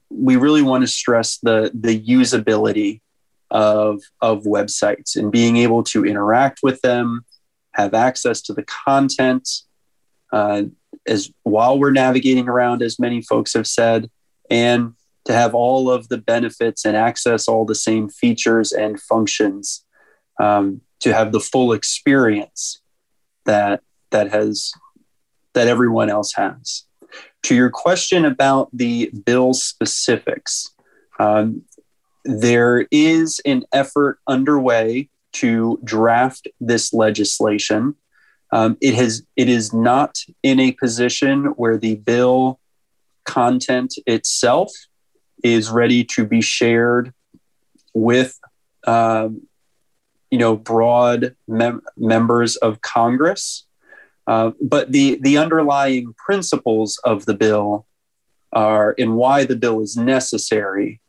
we 0.10 0.36
really 0.36 0.62
want 0.62 0.84
to 0.84 0.88
stress 0.88 1.38
the 1.38 1.72
the 1.74 2.00
usability 2.00 3.02
of 3.50 4.02
of 4.22 4.44
websites 4.44 5.16
and 5.16 5.32
being 5.32 5.58
able 5.58 5.84
to 5.84 6.06
interact 6.06 6.60
with 6.64 6.82
them, 6.82 7.26
have 7.74 7.94
access 7.94 8.42
to 8.42 8.54
the 8.54 8.64
content. 8.64 9.48
Uh, 10.32 10.64
as 11.08 11.32
while 11.44 11.80
we're 11.80 11.92
navigating 11.92 12.48
around, 12.48 12.82
as 12.82 13.00
many 13.00 13.22
folks 13.22 13.54
have 13.54 13.68
said, 13.68 14.10
and 14.50 14.94
to 15.26 15.34
have 15.34 15.54
all 15.54 15.90
of 15.90 16.10
the 16.10 16.18
benefits 16.18 16.86
and 16.86 16.98
access 16.98 17.48
all 17.48 17.66
the 17.66 17.76
same 17.76 18.10
features 18.10 18.72
and 18.72 19.00
functions 19.00 19.86
um, 20.40 20.82
to 21.00 21.14
have 21.14 21.32
the 21.32 21.40
full 21.40 21.74
experience 21.74 22.82
that 23.46 23.82
that 24.12 24.32
has 24.32 24.72
that 25.54 25.68
everyone 25.68 26.10
else 26.10 26.34
has. 26.34 26.86
To 27.44 27.56
your 27.56 27.70
question 27.70 28.26
about 28.26 28.70
the 28.72 29.12
bill 29.26 29.54
specifics 29.54 30.72
um, 31.22 31.64
there 32.26 32.88
is 32.92 33.40
an 33.46 33.64
effort 33.72 34.20
underway 34.28 35.10
to 35.34 35.80
draft 35.84 36.48
this 36.60 36.94
legislation. 36.94 37.96
Um, 38.52 38.78
it 38.82 38.96
has 38.96 39.24
it 39.36 39.48
is 39.48 39.74
not 39.74 40.18
in 40.44 40.60
a 40.60 40.74
position 40.74 41.46
where 41.58 41.78
the 41.78 41.96
bill 41.96 42.60
content 43.24 43.94
itself 44.08 44.72
is 45.44 45.70
ready 45.70 46.04
to 46.04 46.26
be 46.26 46.42
shared 46.42 47.14
with 47.94 48.40
um, 48.86 49.42
you 50.30 50.38
know 50.38 50.56
broad 50.56 51.36
mem- 51.48 51.84
members 51.98 52.56
of 52.58 52.82
Congress. 52.82 53.66
Uh, 54.28 54.52
but 54.62 54.92
the 54.92 55.20
the 55.22 55.38
underlying 55.38 56.14
principles 56.14 57.00
of 57.04 57.26
the 57.26 57.34
bill 57.34 57.86
are 58.54 58.96
and 58.98 59.16
why 59.16 59.46
the 59.46 59.56
bill 59.56 59.82
is 59.82 59.96
necessary 59.96 61.00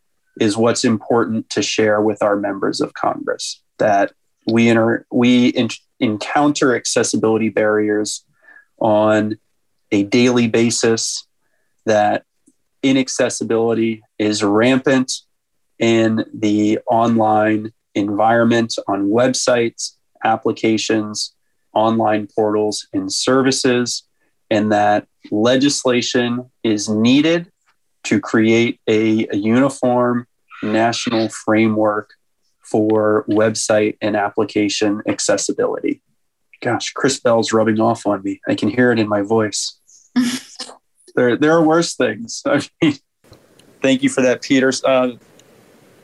is 0.41 0.57
what's 0.57 0.85
important 0.85 1.51
to 1.51 1.63
share 1.63 2.01
with 2.01 2.23
our 2.23 2.37
members 2.37 2.81
of 2.81 2.95
Congress. 2.95 3.63
That 3.79 4.13
we 4.47 4.69
enter, 4.69 5.07
we 5.11 5.49
in- 5.49 5.69
encounter 6.01 6.75
accessibility 6.75 7.49
barriers 7.49 8.25
on 8.79 9.39
a 9.91 10.03
daily 10.05 10.49
basis. 10.49 11.27
That 11.85 12.25
inaccessibility 12.83 14.03
is 14.19 14.43
rampant 14.43 15.13
in 15.79 16.25
the 16.33 16.79
online 16.87 17.73
environment 17.95 18.75
on 18.89 19.09
websites, 19.09 19.97
applications, 20.25 21.35
online 21.75 22.29
portals, 22.35 22.87
and 22.93 23.13
services, 23.13 24.05
and 24.51 24.71
that 24.73 25.07
legislation 25.31 26.51
is 26.63 26.89
needed 26.89 27.51
to 28.05 28.21
create 28.21 28.81
a, 28.89 29.27
a 29.29 29.37
uniform 29.37 30.27
national 30.63 31.29
framework 31.29 32.11
for 32.63 33.25
website 33.29 33.97
and 34.01 34.17
application 34.17 35.03
accessibility. 35.07 36.01
Gosh, 36.61 36.93
Chris 36.93 37.19
Bell's 37.19 37.53
rubbing 37.53 37.81
off 37.81 38.07
on 38.07 38.23
me. 38.23 38.41
I 38.49 38.55
can 38.55 38.69
hear 38.69 38.93
it 38.93 38.99
in 38.99 39.09
my 39.09 39.23
voice. 39.23 39.79
there 41.15 41.37
there 41.37 41.53
are 41.53 41.63
worse 41.63 41.95
things. 41.95 42.43
I 42.47 42.63
mean, 42.81 42.95
thank 43.81 44.03
you 44.03 44.09
for 44.09 44.23
that, 44.23 44.43
Peter. 44.43 44.73
Uh, 44.85 45.13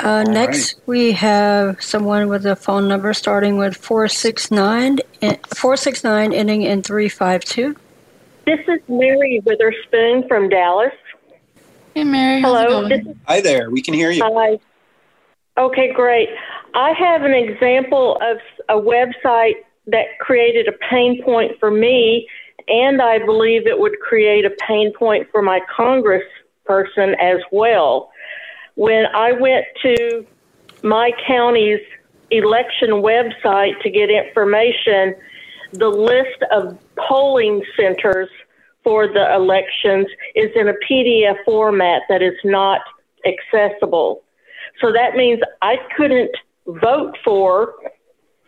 uh, 0.01 0.23
next, 0.23 0.75
right. 0.75 0.87
we 0.87 1.13
have 1.13 1.83
someone 1.83 2.29
with 2.29 2.47
a 2.47 2.55
phone 2.55 2.87
number 2.87 3.13
starting 3.13 3.57
with 3.57 3.77
469, 3.77 4.99
469 5.21 6.33
ending 6.33 6.63
in 6.63 6.83
352. 6.83 7.75
This 8.47 8.61
is 8.69 8.81
Mary 8.89 9.43
Witherspoon 9.45 10.27
from 10.29 10.49
Dallas. 10.49 10.93
Hey, 11.95 12.05
Mary. 12.05 12.41
Hello. 12.41 12.87
Is- 12.87 13.07
Hi 13.27 13.41
there. 13.41 13.71
We 13.71 13.83
can 13.83 13.95
hear 13.95 14.11
you. 14.11 14.23
Hi. 14.23 14.59
Okay, 15.59 15.93
great. 15.93 16.29
I 16.75 16.93
have 16.93 17.23
an 17.23 17.35
example 17.35 18.19
of 18.23 18.39
a 18.69 18.81
website 18.81 19.65
that 19.89 20.19
created 20.21 20.69
a 20.69 20.73
pain 20.89 21.23
point 21.25 21.59
for 21.59 21.71
me 21.71 22.29
and 22.69 23.01
I 23.01 23.19
believe 23.19 23.67
it 23.67 23.79
would 23.79 23.99
create 24.01 24.45
a 24.45 24.51
pain 24.67 24.93
point 24.93 25.29
for 25.31 25.43
my 25.43 25.61
congressperson 25.77 27.15
as 27.21 27.39
well. 27.51 28.11
When 28.75 29.07
I 29.15 29.33
went 29.33 29.65
to 29.83 30.27
my 30.83 31.11
county's 31.27 31.81
election 32.31 32.91
website 32.91 33.81
to 33.83 33.91
get 33.91 34.11
information, 34.11 35.15
the 35.73 35.89
list 35.89 36.43
of 36.51 36.79
polling 37.09 37.63
centers 37.77 38.29
for 38.85 39.07
the 39.07 39.35
elections 39.35 40.07
is 40.35 40.51
in 40.55 40.69
a 40.69 40.75
PDF 40.89 41.37
format 41.45 42.03
that 42.09 42.23
is 42.23 42.35
not 42.45 42.81
accessible. 43.27 44.23
So 44.81 44.93
that 44.93 45.17
means 45.17 45.41
I 45.61 45.77
couldn't 45.97 46.31
vote 46.67 47.17
for 47.25 47.75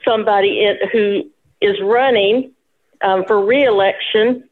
somebody 0.05 0.67
who 0.93 1.23
is 1.61 1.77
running 1.83 2.53
um, 3.03 3.25
for 3.27 3.45
reelection. 3.45 4.49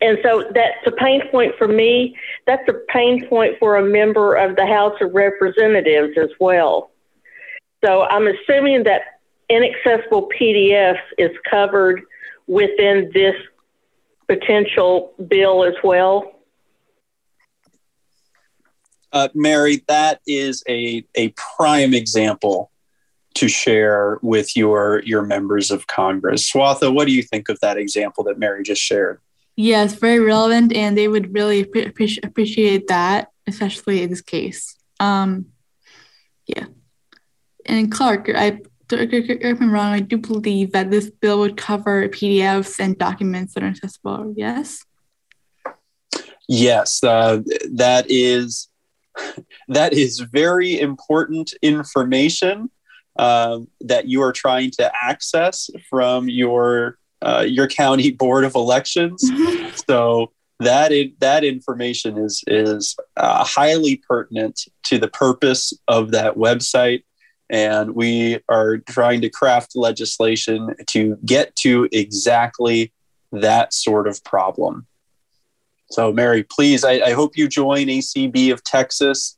And 0.00 0.18
so 0.22 0.50
that's 0.54 0.86
a 0.86 0.92
pain 0.92 1.28
point 1.30 1.54
for 1.58 1.68
me. 1.68 2.16
That's 2.46 2.66
a 2.68 2.74
pain 2.88 3.26
point 3.28 3.58
for 3.58 3.76
a 3.76 3.84
member 3.84 4.34
of 4.34 4.56
the 4.56 4.66
House 4.66 4.96
of 5.00 5.12
Representatives 5.14 6.16
as 6.16 6.30
well. 6.40 6.90
So 7.84 8.02
I'm 8.02 8.26
assuming 8.26 8.84
that 8.84 9.20
inaccessible 9.48 10.28
PDFs 10.38 11.00
is 11.18 11.30
covered 11.50 12.02
within 12.46 13.10
this 13.12 13.34
potential 14.26 15.12
bill 15.28 15.64
as 15.64 15.74
well. 15.82 16.32
Uh, 19.12 19.28
Mary, 19.34 19.82
that 19.88 20.20
is 20.26 20.62
a, 20.68 21.04
a 21.16 21.30
prime 21.30 21.94
example 21.94 22.70
to 23.34 23.48
share 23.48 24.18
with 24.22 24.56
your 24.56 25.02
your 25.04 25.22
members 25.22 25.70
of 25.70 25.86
Congress. 25.86 26.50
Swatha, 26.50 26.92
what 26.92 27.06
do 27.06 27.12
you 27.12 27.22
think 27.22 27.48
of 27.48 27.58
that 27.60 27.76
example 27.76 28.24
that 28.24 28.38
Mary 28.38 28.62
just 28.62 28.82
shared? 28.82 29.20
Yes, 29.56 29.94
very 29.94 30.20
relevant, 30.20 30.72
and 30.72 30.96
they 30.96 31.08
would 31.08 31.34
really 31.34 31.64
pre- 31.64 32.18
appreciate 32.22 32.88
that, 32.88 33.28
especially 33.46 34.02
in 34.02 34.10
this 34.10 34.22
case. 34.22 34.76
Um, 34.98 35.46
yeah, 36.46 36.66
and 37.66 37.90
Clark, 37.92 38.30
I 38.34 38.60
if 38.92 39.60
I'm 39.60 39.72
wrong, 39.72 39.92
I 39.92 40.00
do 40.00 40.18
believe 40.18 40.72
that 40.72 40.90
this 40.90 41.10
bill 41.10 41.38
would 41.40 41.56
cover 41.56 42.08
PDFs 42.08 42.80
and 42.80 42.98
documents 42.98 43.54
that 43.54 43.62
are 43.62 43.68
accessible. 43.68 44.34
Yes. 44.36 44.84
Yes, 46.48 47.04
uh, 47.04 47.42
that 47.72 48.06
is 48.08 48.68
that 49.68 49.92
is 49.92 50.18
very 50.18 50.80
important 50.80 51.54
information 51.62 52.70
um, 53.20 53.68
that 53.82 54.08
you 54.08 54.22
are 54.22 54.32
trying 54.32 54.70
to 54.70 54.90
access 54.98 55.68
from 55.90 56.30
your 56.30 56.96
uh, 57.20 57.44
your 57.46 57.68
county 57.68 58.10
board 58.22 58.44
of 58.44 58.54
elections. 58.54 59.30
so 59.86 60.32
that 60.58 60.92
that 61.20 61.44
information 61.44 62.16
is 62.16 62.42
is 62.46 62.96
uh, 63.18 63.44
highly 63.44 64.02
pertinent 64.08 64.62
to 64.84 64.98
the 64.98 65.08
purpose 65.08 65.74
of 65.86 66.12
that 66.12 66.36
website, 66.36 67.04
and 67.50 67.94
we 67.94 68.38
are 68.48 68.78
trying 68.78 69.20
to 69.20 69.28
craft 69.28 69.76
legislation 69.76 70.74
to 70.88 71.18
get 71.24 71.54
to 71.56 71.88
exactly 71.92 72.90
that 73.32 73.74
sort 73.74 74.08
of 74.08 74.24
problem. 74.24 74.86
So, 75.90 76.10
Mary, 76.12 76.42
please, 76.42 76.84
I, 76.84 76.92
I 77.00 77.12
hope 77.12 77.36
you 77.36 77.48
join 77.48 77.88
ACB 77.88 78.50
of 78.52 78.64
Texas 78.64 79.36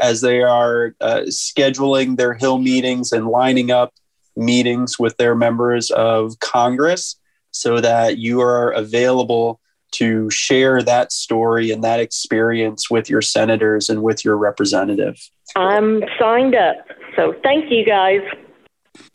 as 0.00 0.20
they 0.20 0.42
are 0.42 0.94
uh, 1.00 1.22
scheduling 1.26 2.16
their 2.16 2.34
Hill 2.34 2.58
meetings 2.58 3.12
and 3.12 3.28
lining 3.28 3.70
up 3.70 3.92
meetings 4.36 4.98
with 4.98 5.16
their 5.16 5.34
members 5.34 5.90
of 5.90 6.38
Congress 6.40 7.16
so 7.50 7.80
that 7.80 8.18
you 8.18 8.40
are 8.40 8.70
available 8.70 9.60
to 9.92 10.28
share 10.28 10.82
that 10.82 11.12
story 11.12 11.70
and 11.70 11.84
that 11.84 12.00
experience 12.00 12.90
with 12.90 13.08
your 13.08 13.22
senators 13.22 13.88
and 13.88 14.02
with 14.02 14.24
your 14.24 14.36
representative. 14.36 15.16
I'm 15.54 16.02
signed 16.18 16.56
up. 16.56 16.76
So 17.14 17.34
thank 17.44 17.70
you 17.70 17.84
guys. 17.84 18.20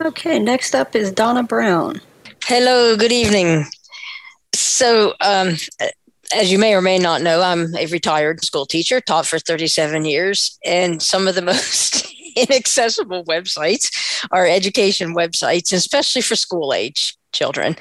Okay, 0.04 0.40
next 0.40 0.76
up 0.76 0.96
is 0.96 1.12
Donna 1.12 1.44
Brown. 1.44 2.00
Hello, 2.46 2.96
good 2.96 3.12
evening. 3.12 3.66
So, 4.54 5.14
um, 5.20 5.56
as 6.34 6.52
you 6.52 6.60
may 6.60 6.74
or 6.74 6.82
may 6.82 7.00
not 7.00 7.22
know, 7.22 7.42
I'm 7.42 7.76
a 7.76 7.88
retired 7.88 8.44
school 8.44 8.66
teacher, 8.66 9.02
taught 9.02 9.26
for 9.26 9.40
37 9.40 10.06
years, 10.06 10.58
and 10.64 11.02
some 11.02 11.28
of 11.28 11.36
the 11.36 11.42
most 11.54 12.14
inaccessible 12.36 13.26
websites 13.26 14.26
are 14.32 14.48
education 14.48 15.16
websites, 15.16 15.74
especially 15.74 16.22
for 16.22 16.36
school 16.36 16.74
age 16.74 17.18
children. 17.32 17.76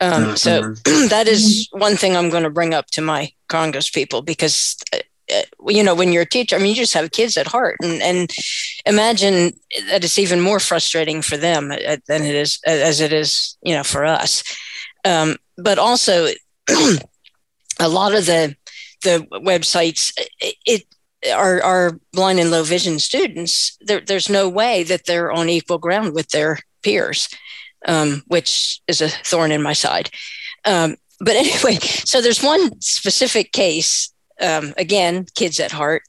Um, 0.00 0.24
mm-hmm. 0.24 0.34
So 0.34 0.74
that 1.08 1.28
is 1.28 1.68
one 1.72 1.96
thing 1.96 2.16
I'm 2.16 2.30
going 2.30 2.44
to 2.44 2.50
bring 2.50 2.74
up 2.74 2.86
to 2.92 3.02
my 3.02 3.32
Congress 3.48 3.90
people 3.90 4.22
because, 4.22 4.76
uh, 4.94 4.98
uh, 5.32 5.42
you 5.68 5.82
know, 5.82 5.94
when 5.94 6.12
you're 6.12 6.22
a 6.22 6.28
teacher, 6.28 6.56
I 6.56 6.58
mean, 6.58 6.68
you 6.68 6.74
just 6.74 6.94
have 6.94 7.10
kids 7.12 7.36
at 7.36 7.46
heart, 7.46 7.76
and, 7.82 8.02
and 8.02 8.30
imagine 8.86 9.52
that 9.88 10.04
it's 10.04 10.18
even 10.18 10.40
more 10.40 10.58
frustrating 10.58 11.22
for 11.22 11.36
them 11.36 11.70
uh, 11.70 11.98
than 12.08 12.22
it 12.22 12.34
is 12.34 12.58
as 12.66 13.00
it 13.00 13.12
is, 13.12 13.56
you 13.62 13.74
know, 13.74 13.84
for 13.84 14.04
us. 14.04 14.42
Um, 15.04 15.36
but 15.56 15.78
also. 15.78 16.28
a 17.80 17.88
lot 17.88 18.14
of 18.14 18.26
the 18.26 18.54
the 19.02 19.26
websites 19.32 20.12
it 20.40 20.84
are 21.34 21.62
are 21.62 21.98
blind 22.12 22.38
and 22.38 22.50
low 22.50 22.62
vision 22.62 22.98
students. 22.98 23.76
There, 23.80 24.00
there's 24.00 24.30
no 24.30 24.48
way 24.48 24.84
that 24.84 25.06
they're 25.06 25.32
on 25.32 25.48
equal 25.48 25.78
ground 25.78 26.14
with 26.14 26.28
their 26.28 26.58
peers 26.82 27.28
um, 27.86 28.22
which 28.26 28.80
is 28.86 29.00
a 29.00 29.08
thorn 29.08 29.52
in 29.52 29.62
my 29.62 29.72
side. 29.72 30.10
Um, 30.64 30.96
but 31.20 31.36
anyway 31.36 31.78
so 31.80 32.20
there's 32.20 32.42
one 32.42 32.80
specific 32.80 33.52
case 33.52 34.12
um, 34.40 34.72
again 34.78 35.26
kids 35.34 35.60
at 35.60 35.72
heart 35.72 36.02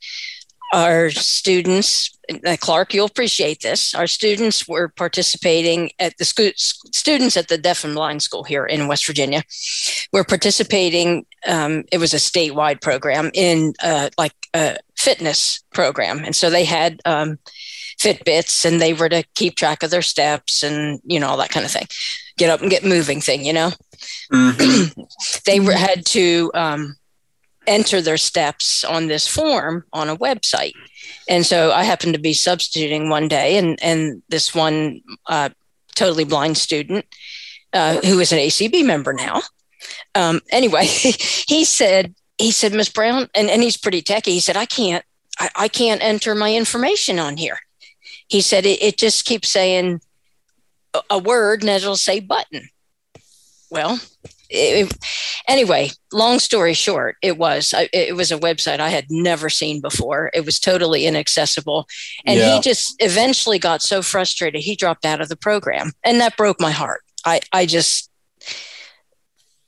our 0.72 1.10
students, 1.10 2.18
uh, 2.46 2.56
Clark, 2.60 2.94
you'll 2.94 3.06
appreciate 3.06 3.62
this. 3.62 3.94
Our 3.94 4.08
students 4.08 4.68
were 4.68 4.88
participating 4.88 5.92
at 6.00 6.18
the 6.18 6.26
sco- 6.26 6.52
students 6.56 7.36
at 7.36 7.50
the 7.50 7.58
Deaf 7.58 7.84
and 7.84 7.96
Blind 7.96 8.24
School 8.24 8.44
here 8.44 8.66
in 8.66 8.88
West 8.88 9.06
Virginia. 9.06 9.44
Were 10.14 10.24
participating. 10.24 11.26
Um, 11.46 11.84
it 11.92 11.98
was 11.98 12.14
a 12.14 12.18
statewide 12.18 12.82
program 12.82 13.32
in 13.34 13.74
uh, 13.84 14.10
like 14.18 14.34
a 14.54 14.78
fitness 14.98 15.62
program, 15.74 16.24
and 16.24 16.36
so 16.36 16.50
they 16.50 16.64
had 16.64 17.02
um, 17.06 17.38
Fitbits, 18.00 18.64
and 18.64 18.80
they 18.80 18.94
were 18.94 19.10
to 19.10 19.24
keep 19.36 19.56
track 19.56 19.84
of 19.84 19.92
their 19.92 20.02
steps 20.02 20.64
and 20.64 21.02
you 21.04 21.20
know 21.20 21.28
all 21.28 21.38
that 21.38 21.52
kind 21.52 21.66
of 21.66 21.72
thing, 21.72 21.88
get 22.38 22.50
up 22.50 22.62
and 22.62 22.72
get 22.72 22.86
moving 22.86 23.20
thing. 23.20 23.46
You 23.46 23.54
know, 23.54 23.72
mm-hmm. 24.32 25.02
they 25.46 25.60
were, 25.60 25.74
had 25.74 26.06
to. 26.08 26.52
Um, 26.54 26.96
enter 27.72 28.02
their 28.02 28.18
steps 28.18 28.84
on 28.84 29.08
this 29.08 29.28
form 29.28 29.86
on 29.94 30.10
a 30.10 30.18
website. 30.18 30.74
And 31.30 31.46
so 31.46 31.72
I 31.72 31.84
happened 31.84 32.14
to 32.14 32.20
be 32.20 32.34
substituting 32.34 33.10
one 33.10 33.28
day, 33.28 33.58
and 33.58 33.82
and 33.82 34.22
this 34.30 34.54
one 34.54 35.02
uh, 35.28 35.50
totally 35.96 36.26
blind 36.26 36.58
student 36.58 37.06
uh, 37.74 37.98
who 38.02 38.20
is 38.20 38.32
an 38.32 38.40
ACB 38.40 38.86
member 38.86 39.14
now. 39.14 39.42
Um, 40.16 40.42
anyway, 40.52 40.86
he 41.48 41.66
said 41.66 42.14
he 42.38 42.52
said 42.52 42.74
Miss 42.74 42.90
Brown, 42.90 43.30
and 43.34 43.50
and 43.50 43.64
he's 43.64 43.78
pretty 43.78 44.02
techy. 44.02 44.34
He 44.34 44.40
said 44.40 44.58
I 44.58 44.66
can't 44.66 45.06
I, 45.40 45.50
I 45.56 45.68
can't 45.68 46.04
enter 46.04 46.36
my 46.36 46.54
information 46.54 47.20
on 47.20 47.38
here. 47.38 47.60
He 48.28 48.42
said 48.42 48.66
it, 48.66 48.82
it 48.82 48.98
just 48.98 49.26
keeps 49.26 49.50
saying 49.50 50.02
a, 50.94 51.02
a 51.12 51.18
word 51.18 51.62
and 51.62 51.70
it'll 51.70 51.96
say 51.96 52.20
button. 52.20 52.70
Well, 53.70 54.00
it, 54.52 54.98
anyway, 55.48 55.90
long 56.12 56.40
story 56.40 56.74
short, 56.74 57.16
it 57.22 57.38
was 57.38 57.74
it 57.94 58.16
was 58.16 58.32
a 58.32 58.38
website 58.38 58.80
I 58.80 58.90
had 58.90 59.06
never 59.10 59.50
seen 59.50 59.82
before. 59.82 60.30
It 60.34 60.46
was 60.46 60.60
totally 60.60 61.06
inaccessible, 61.06 61.88
and 62.26 62.40
yeah. 62.40 62.56
he 62.56 62.62
just 62.62 62.96
eventually 63.00 63.60
got 63.60 63.82
so 63.82 64.02
frustrated 64.02 64.62
he 64.62 64.76
dropped 64.76 65.06
out 65.06 65.22
of 65.22 65.30
the 65.30 65.38
program, 65.38 65.92
and 66.04 66.20
that 66.22 66.38
broke 66.38 66.60
my 66.60 66.72
heart. 66.72 67.02
I 67.26 67.42
I 67.54 67.66
just 67.66 68.10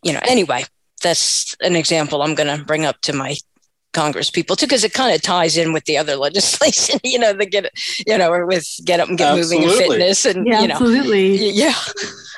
you 0.03 0.11
know 0.11 0.19
anyway 0.23 0.65
that's 1.03 1.55
an 1.61 1.75
example 1.75 2.21
I'm 2.21 2.33
going 2.33 2.57
to 2.57 2.63
bring 2.65 2.85
up 2.85 3.01
to 3.01 3.13
my 3.13 3.35
Congress 3.93 4.31
people 4.31 4.55
too, 4.55 4.65
because 4.65 4.83
it 4.83 4.93
kind 4.93 5.13
of 5.13 5.21
ties 5.21 5.55
in 5.55 5.71
with 5.71 5.85
the 5.85 5.97
other 5.97 6.15
legislation, 6.27 6.99
you 7.03 7.19
know, 7.19 7.31
the 7.33 7.45
get, 7.45 7.71
you 8.07 8.17
know, 8.17 8.31
or 8.31 8.45
with 8.45 8.67
get 8.85 8.99
up 8.99 9.09
and 9.09 9.17
get 9.17 9.37
absolutely. 9.37 9.67
moving 9.67 9.85
and 9.85 9.91
fitness 9.91 10.25
and, 10.25 10.47
yeah, 10.47 10.61
you 10.61 10.67
know, 10.67 10.73
absolutely. 10.75 11.51
Yeah. 11.51 11.73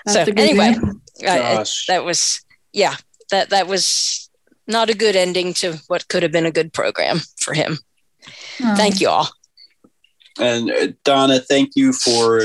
That's 0.05 0.27
so 0.27 0.33
anyway, 0.35 0.75
uh, 1.25 1.63
that 1.87 2.03
was, 2.03 2.43
yeah, 2.73 2.95
that, 3.31 3.49
that 3.49 3.67
was 3.67 4.29
not 4.67 4.89
a 4.89 4.95
good 4.95 5.15
ending 5.15 5.53
to 5.55 5.79
what 5.87 6.07
could 6.07 6.23
have 6.23 6.31
been 6.31 6.45
a 6.45 6.51
good 6.51 6.73
program 6.73 7.19
for 7.37 7.53
him. 7.53 7.77
Oh. 8.63 8.75
Thank 8.75 8.99
you 8.99 9.09
all. 9.09 9.29
And 10.39 10.71
uh, 10.71 10.87
Donna, 11.03 11.39
thank 11.39 11.71
you 11.75 11.93
for, 11.93 12.41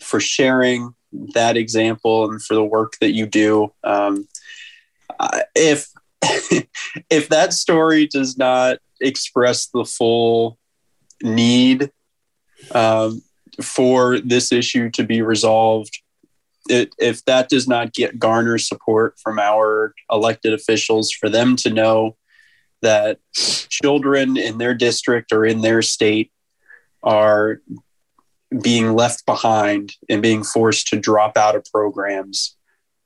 for 0.00 0.20
sharing 0.20 0.94
that 1.34 1.56
example 1.56 2.30
and 2.30 2.42
for 2.42 2.54
the 2.54 2.64
work 2.64 2.94
that 3.00 3.12
you 3.12 3.26
do. 3.26 3.72
Um, 3.84 4.26
if 5.54 5.88
if 7.10 7.28
that 7.28 7.52
story 7.52 8.06
does 8.06 8.36
not 8.36 8.78
express 9.00 9.66
the 9.68 9.84
full 9.84 10.58
need 11.22 11.90
um, 12.72 13.22
for 13.62 14.20
this 14.20 14.52
issue 14.52 14.90
to 14.90 15.04
be 15.04 15.22
resolved, 15.22 16.00
it, 16.68 16.94
if 16.98 17.24
that 17.24 17.48
does 17.48 17.66
not 17.66 17.92
get 17.92 18.18
garner 18.18 18.58
support 18.58 19.18
from 19.22 19.38
our 19.38 19.94
elected 20.10 20.52
officials 20.52 21.10
for 21.10 21.28
them 21.28 21.56
to 21.56 21.70
know 21.70 22.16
that 22.82 23.18
children 23.34 24.36
in 24.36 24.58
their 24.58 24.74
district 24.74 25.32
or 25.32 25.44
in 25.44 25.60
their 25.60 25.82
state 25.82 26.32
are 27.02 27.60
being 28.62 28.94
left 28.94 29.24
behind 29.26 29.94
and 30.08 30.22
being 30.22 30.42
forced 30.42 30.88
to 30.88 30.98
drop 30.98 31.36
out 31.36 31.54
of 31.54 31.64
programs 31.72 32.56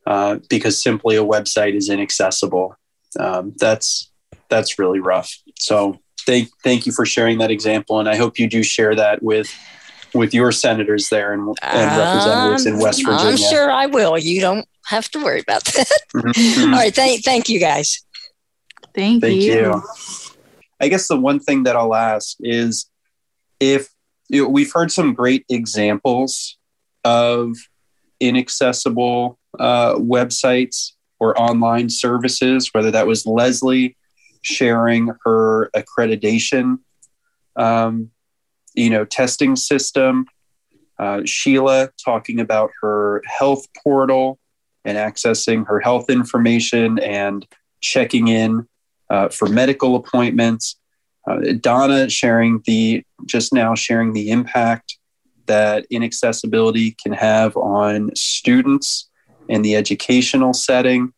uh, 0.06 0.38
because 0.48 0.82
simply 0.82 1.16
a 1.16 1.24
website 1.24 1.74
is 1.74 1.88
inaccessible. 1.88 2.76
Um, 3.18 3.54
that's 3.58 4.10
that's 4.48 4.78
really 4.78 5.00
rough. 5.00 5.34
So 5.58 6.00
thank 6.20 6.48
thank 6.62 6.86
you 6.86 6.92
for 6.92 7.06
sharing 7.06 7.38
that 7.38 7.50
example, 7.50 8.00
and 8.00 8.08
I 8.08 8.16
hope 8.16 8.38
you 8.38 8.48
do 8.48 8.62
share 8.62 8.94
that 8.94 9.22
with 9.22 9.52
with 10.14 10.32
your 10.32 10.52
senators 10.52 11.08
there 11.08 11.32
and, 11.32 11.56
and 11.62 11.98
representatives 11.98 12.66
in 12.66 12.78
West 12.78 13.04
Virginia. 13.04 13.30
I'm 13.30 13.36
sure 13.36 13.70
I 13.70 13.86
will. 13.86 14.16
You 14.16 14.40
don't 14.40 14.66
have 14.86 15.10
to 15.10 15.22
worry 15.22 15.40
about 15.40 15.64
that. 15.64 15.90
Mm-hmm. 16.14 16.72
All 16.72 16.78
right, 16.78 16.94
thank 16.94 17.24
thank 17.24 17.48
you 17.48 17.58
guys. 17.58 18.04
Thank, 18.94 19.22
Thank 19.22 19.42
you. 19.42 19.52
you. 19.52 19.82
I 20.80 20.86
guess 20.86 21.08
the 21.08 21.18
one 21.18 21.40
thing 21.40 21.64
that 21.64 21.74
I'll 21.74 21.94
ask 21.94 22.36
is 22.40 22.88
if 23.58 23.88
you 24.28 24.44
know, 24.44 24.48
we've 24.48 24.72
heard 24.72 24.92
some 24.92 25.12
great 25.12 25.44
examples 25.48 26.56
of 27.04 27.56
inaccessible 28.20 29.38
uh, 29.58 29.94
websites 29.96 30.92
or 31.18 31.38
online 31.40 31.90
services, 31.90 32.70
whether 32.72 32.90
that 32.90 33.06
was 33.06 33.26
Leslie 33.26 33.96
sharing 34.42 35.10
her 35.24 35.70
accreditation, 35.74 36.78
um, 37.56 38.10
you 38.74 38.90
know, 38.90 39.04
testing 39.04 39.56
system, 39.56 40.26
uh, 40.98 41.22
Sheila 41.24 41.90
talking 42.02 42.40
about 42.40 42.70
her 42.80 43.22
health 43.26 43.66
portal 43.82 44.38
and 44.84 44.98
accessing 44.98 45.66
her 45.66 45.80
health 45.80 46.10
information 46.10 46.98
and 46.98 47.46
checking 47.80 48.28
in 48.28 48.66
uh, 49.10 49.28
for 49.28 49.48
medical 49.48 49.96
appointments. 49.96 50.76
Uh, 51.26 51.54
Donna 51.60 52.10
sharing 52.10 52.62
the 52.66 53.02
just 53.24 53.52
now 53.52 53.74
sharing 53.74 54.12
the 54.12 54.30
impact 54.30 54.98
that 55.46 55.86
inaccessibility 55.90 56.96
can 57.02 57.12
have 57.12 57.56
on 57.56 58.10
students 58.14 59.10
in 59.48 59.62
the 59.62 59.76
educational 59.76 60.52
setting, 60.52 61.12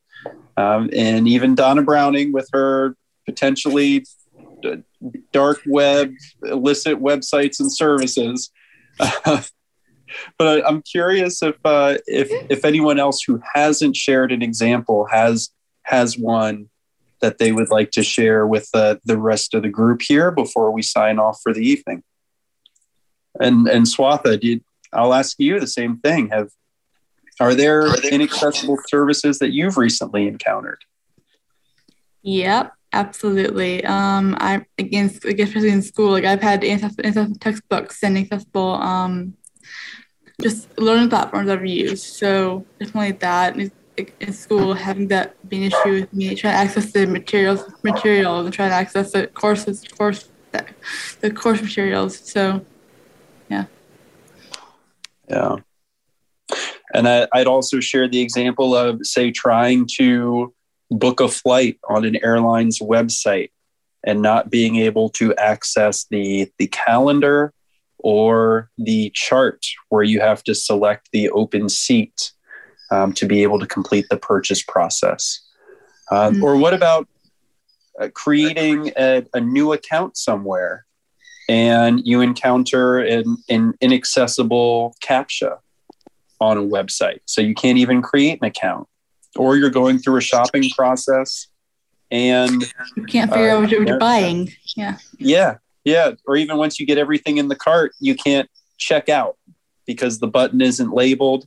um, 0.56 0.90
and 0.92 1.28
even 1.28 1.54
Donna 1.54 1.82
Browning 1.82 2.32
with 2.32 2.48
her 2.52 2.96
potentially 3.24 4.04
dark 5.32 5.60
web 5.66 6.12
illicit 6.42 7.00
websites 7.00 7.60
and 7.60 7.72
services. 7.72 8.50
but 10.38 10.66
I'm 10.66 10.82
curious 10.82 11.42
if 11.42 11.56
uh, 11.64 11.98
if 12.06 12.28
if 12.50 12.64
anyone 12.64 12.98
else 12.98 13.22
who 13.22 13.40
hasn't 13.54 13.96
shared 13.96 14.32
an 14.32 14.42
example 14.42 15.06
has 15.10 15.50
has 15.82 16.18
one 16.18 16.68
that 17.20 17.38
they 17.38 17.52
would 17.52 17.70
like 17.70 17.90
to 17.92 18.02
share 18.02 18.46
with 18.46 18.68
uh, 18.74 18.96
the 19.04 19.18
rest 19.18 19.54
of 19.54 19.62
the 19.62 19.68
group 19.68 20.02
here 20.02 20.30
before 20.30 20.70
we 20.70 20.82
sign 20.82 21.18
off 21.18 21.40
for 21.42 21.52
the 21.52 21.66
evening. 21.66 22.02
And 23.40 23.68
and 23.68 23.86
Swatha, 23.86 24.40
did 24.40 24.64
I'll 24.92 25.14
ask 25.14 25.36
you 25.38 25.60
the 25.60 25.66
same 25.66 25.98
thing. 25.98 26.28
Have 26.30 26.50
are 27.38 27.54
there, 27.54 27.82
are 27.82 28.00
there 28.00 28.12
inaccessible 28.12 28.78
services 28.86 29.38
that 29.40 29.52
you've 29.52 29.76
recently 29.76 30.26
encountered? 30.26 30.82
Yep, 32.22 32.72
absolutely. 32.92 33.84
Um, 33.84 34.36
I 34.38 34.64
again, 34.78 35.06
especially 35.06 35.70
in 35.70 35.82
school, 35.82 36.10
like 36.10 36.24
I've 36.24 36.42
had 36.42 36.64
inaccessible 36.64 37.36
textbooks 37.36 38.02
and 38.02 38.18
accessible 38.18 38.74
um, 38.74 39.34
just 40.40 40.78
learning 40.78 41.08
platforms 41.08 41.48
I've 41.48 41.64
used. 41.64 42.04
So 42.04 42.64
definitely 42.78 43.12
that 43.12 43.56
in 44.20 44.32
school 44.32 44.74
having 44.74 45.08
that 45.08 45.34
be 45.48 45.56
an 45.56 45.62
issue 45.64 45.92
with 46.00 46.12
me 46.12 46.34
trying 46.34 46.52
to 46.52 46.58
access 46.58 46.92
the 46.92 47.06
materials 47.06 47.64
materials 47.82 48.44
and 48.44 48.54
trying 48.54 48.70
to 48.70 48.74
access 48.74 49.12
the 49.12 49.26
courses 49.28 49.84
course 49.96 50.28
the 51.20 51.30
course 51.30 51.62
materials 51.62 52.18
so 52.18 52.64
yeah 53.48 53.64
yeah 55.28 55.56
and 56.94 57.08
I, 57.08 57.26
i'd 57.34 57.46
also 57.46 57.80
share 57.80 58.08
the 58.08 58.20
example 58.20 58.74
of 58.74 59.00
say 59.02 59.30
trying 59.30 59.86
to 59.96 60.54
book 60.90 61.20
a 61.20 61.28
flight 61.28 61.78
on 61.88 62.04
an 62.04 62.16
airline's 62.22 62.78
website 62.78 63.50
and 64.04 64.22
not 64.22 64.50
being 64.50 64.76
able 64.76 65.10
to 65.10 65.34
access 65.34 66.06
the 66.10 66.50
the 66.58 66.68
calendar 66.68 67.52
or 67.98 68.70
the 68.78 69.10
chart 69.14 69.64
where 69.88 70.02
you 70.02 70.20
have 70.20 70.42
to 70.44 70.54
select 70.54 71.08
the 71.12 71.30
open 71.30 71.68
seat 71.68 72.32
um, 72.90 73.12
to 73.14 73.26
be 73.26 73.42
able 73.42 73.58
to 73.58 73.66
complete 73.66 74.06
the 74.10 74.16
purchase 74.16 74.62
process? 74.62 75.40
Um, 76.10 76.34
mm-hmm. 76.34 76.44
Or 76.44 76.56
what 76.56 76.74
about 76.74 77.08
uh, 78.00 78.08
creating 78.14 78.92
a, 78.96 79.24
a, 79.34 79.40
new 79.40 79.72
account 79.72 80.16
somewhere 80.16 80.84
and 81.48 82.00
you 82.04 82.20
encounter 82.20 82.98
an, 82.98 83.36
an 83.48 83.74
inaccessible 83.80 84.94
CAPTCHA 85.02 85.58
on 86.40 86.58
a 86.58 86.62
website? 86.62 87.20
So 87.24 87.40
you 87.40 87.54
can't 87.54 87.78
even 87.78 88.02
create 88.02 88.38
an 88.40 88.46
account. 88.46 88.86
Or 89.36 89.56
you're 89.56 89.70
going 89.70 89.98
through 89.98 90.18
a 90.18 90.22
shopping 90.22 90.70
process 90.76 91.48
and 92.10 92.62
you 92.96 93.04
can't 93.04 93.30
figure 93.30 93.50
uh, 93.50 93.56
out 93.56 93.62
what 93.62 93.70
you're 93.70 93.86
yeah, 93.86 93.98
buying. 93.98 94.52
Yeah. 94.76 94.98
Yeah. 95.18 95.58
Yeah. 95.84 96.12
Or 96.26 96.36
even 96.36 96.56
once 96.56 96.80
you 96.80 96.86
get 96.86 96.98
everything 96.98 97.38
in 97.38 97.48
the 97.48 97.56
cart, 97.56 97.92
you 98.00 98.14
can't 98.14 98.48
check 98.78 99.08
out 99.08 99.36
because 99.86 100.18
the 100.18 100.26
button 100.26 100.60
isn't 100.60 100.92
labeled 100.92 101.46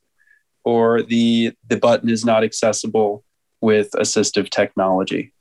or 0.64 1.02
the 1.02 1.54
the 1.68 1.78
button 1.78 2.10
is 2.10 2.26
not 2.26 2.44
accessible 2.44 3.24
with 3.62 3.92
assistive 3.92 4.50
technology. 4.50 5.34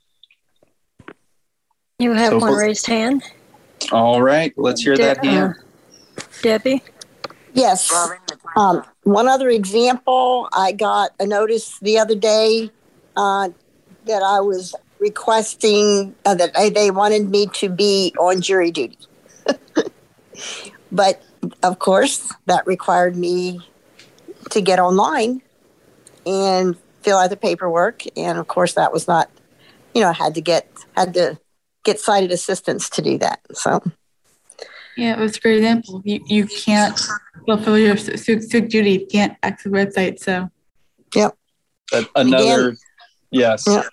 You 1.97 2.13
have 2.13 2.31
so 2.31 2.39
one 2.39 2.53
raised 2.53 2.87
hand. 2.87 3.23
All 3.91 4.21
right, 4.21 4.53
let's 4.57 4.81
hear 4.81 4.95
De- 4.95 5.03
that 5.03 5.23
hand. 5.23 5.55
Uh, 6.17 6.23
Debbie. 6.41 6.83
Yes. 7.53 7.91
Um, 8.55 8.83
one 9.09 9.27
other 9.27 9.49
example, 9.49 10.49
I 10.53 10.71
got 10.71 11.11
a 11.19 11.25
notice 11.25 11.79
the 11.79 11.97
other 11.97 12.15
day 12.15 12.69
uh, 13.15 13.49
that 14.05 14.21
I 14.21 14.39
was 14.41 14.75
requesting 14.99 16.15
uh, 16.25 16.35
that 16.35 16.51
I, 16.55 16.69
they 16.69 16.91
wanted 16.91 17.29
me 17.29 17.47
to 17.53 17.69
be 17.69 18.13
on 18.19 18.41
jury 18.41 18.71
duty. 18.71 18.97
but 20.91 21.21
of 21.63 21.79
course, 21.79 22.33
that 22.45 22.67
required 22.67 23.15
me 23.15 23.61
to 24.51 24.61
get 24.61 24.79
online 24.79 25.41
and 26.25 26.77
fill 27.01 27.17
out 27.17 27.29
the 27.29 27.37
paperwork. 27.37 28.03
And 28.17 28.37
of 28.37 28.47
course, 28.47 28.73
that 28.73 28.91
was 28.91 29.07
not, 29.07 29.29
you 29.93 30.01
know, 30.01 30.09
I 30.09 30.13
had 30.13 30.35
to 30.35 30.41
get 30.41 30.69
had 30.95 31.13
to 31.15 31.39
get 31.83 31.99
sighted 31.99 32.31
assistance 32.31 32.89
to 32.91 33.01
do 33.01 33.17
that. 33.19 33.39
So. 33.53 33.81
Yeah, 34.99 35.13
it 35.13 35.19
was 35.19 35.37
a 35.37 35.39
great 35.39 35.57
example. 35.57 36.01
You, 36.03 36.21
you 36.27 36.45
can't 36.45 36.99
fulfill 37.45 37.77
your 37.77 37.97
civic 37.97 38.69
duty. 38.69 38.91
You 38.91 39.07
can't 39.07 39.37
access 39.43 39.63
the 39.63 39.69
website. 39.69 40.19
So. 40.19 40.49
Yep. 41.15 41.35
Another. 42.15 42.69
Again, 42.69 42.77
yes. 43.31 43.63
Yep. 43.67 43.85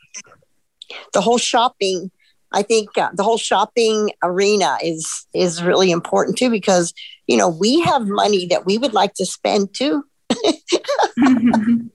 The 1.13 1.21
whole 1.21 1.39
shopping 1.39 2.11
I 2.53 2.63
think 2.63 2.97
uh, 2.97 3.11
the 3.13 3.23
whole 3.23 3.39
shopping 3.39 4.11
arena 4.23 4.79
is 4.83 5.27
is 5.35 5.63
really 5.63 5.91
important 5.91 6.39
too 6.39 6.51
because 6.51 6.95
you 7.27 7.37
know 7.37 7.49
we 7.49 7.81
have 7.81 8.07
money 8.07 8.47
that 8.47 8.65
we 8.65 8.79
would 8.79 8.95
like 8.95 9.15
to 9.15 9.27
spend 9.27 9.75
too, 9.75 10.05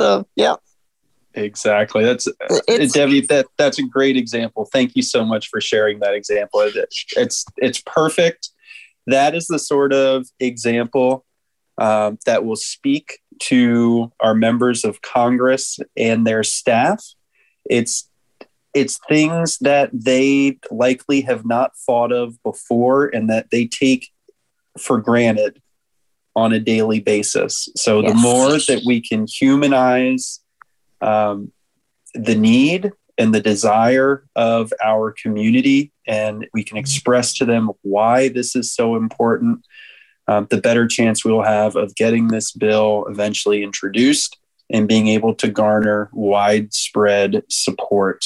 so 0.00 0.26
yeah. 0.36 0.56
Exactly. 1.38 2.04
That's 2.04 2.28
it's, 2.68 2.94
Debbie. 2.94 3.22
That 3.22 3.46
that's 3.56 3.78
a 3.78 3.82
great 3.82 4.16
example. 4.16 4.68
Thank 4.72 4.96
you 4.96 5.02
so 5.02 5.24
much 5.24 5.48
for 5.48 5.60
sharing 5.60 6.00
that 6.00 6.14
example. 6.14 6.60
It's 7.16 7.44
it's 7.56 7.82
perfect. 7.84 8.50
That 9.06 9.34
is 9.34 9.46
the 9.46 9.58
sort 9.58 9.92
of 9.92 10.26
example 10.38 11.24
um, 11.78 12.18
that 12.26 12.44
will 12.44 12.56
speak 12.56 13.20
to 13.40 14.12
our 14.20 14.34
members 14.34 14.84
of 14.84 15.00
Congress 15.00 15.78
and 15.96 16.26
their 16.26 16.42
staff. 16.42 17.04
It's 17.64 18.08
it's 18.74 19.00
things 19.08 19.58
that 19.58 19.90
they 19.92 20.58
likely 20.70 21.22
have 21.22 21.46
not 21.46 21.72
thought 21.86 22.12
of 22.12 22.40
before 22.42 23.06
and 23.06 23.30
that 23.30 23.50
they 23.50 23.66
take 23.66 24.10
for 24.78 24.98
granted 25.00 25.60
on 26.36 26.52
a 26.52 26.60
daily 26.60 27.00
basis. 27.00 27.68
So 27.76 28.00
yes. 28.00 28.12
the 28.12 28.18
more 28.18 28.50
that 28.50 28.82
we 28.86 29.00
can 29.00 29.26
humanize 29.26 30.40
um, 31.00 31.52
the 32.14 32.34
need 32.34 32.92
and 33.16 33.34
the 33.34 33.40
desire 33.40 34.24
of 34.36 34.72
our 34.82 35.12
community, 35.12 35.92
and 36.06 36.46
we 36.54 36.62
can 36.62 36.76
express 36.76 37.34
to 37.34 37.44
them 37.44 37.70
why 37.82 38.28
this 38.28 38.54
is 38.54 38.72
so 38.72 38.96
important, 38.96 39.66
um, 40.28 40.46
the 40.50 40.60
better 40.60 40.86
chance 40.86 41.24
we'll 41.24 41.42
have 41.42 41.74
of 41.74 41.94
getting 41.96 42.28
this 42.28 42.52
bill 42.52 43.06
eventually 43.08 43.62
introduced 43.62 44.38
and 44.70 44.86
being 44.86 45.08
able 45.08 45.34
to 45.34 45.48
garner 45.48 46.10
widespread 46.12 47.42
support 47.48 48.24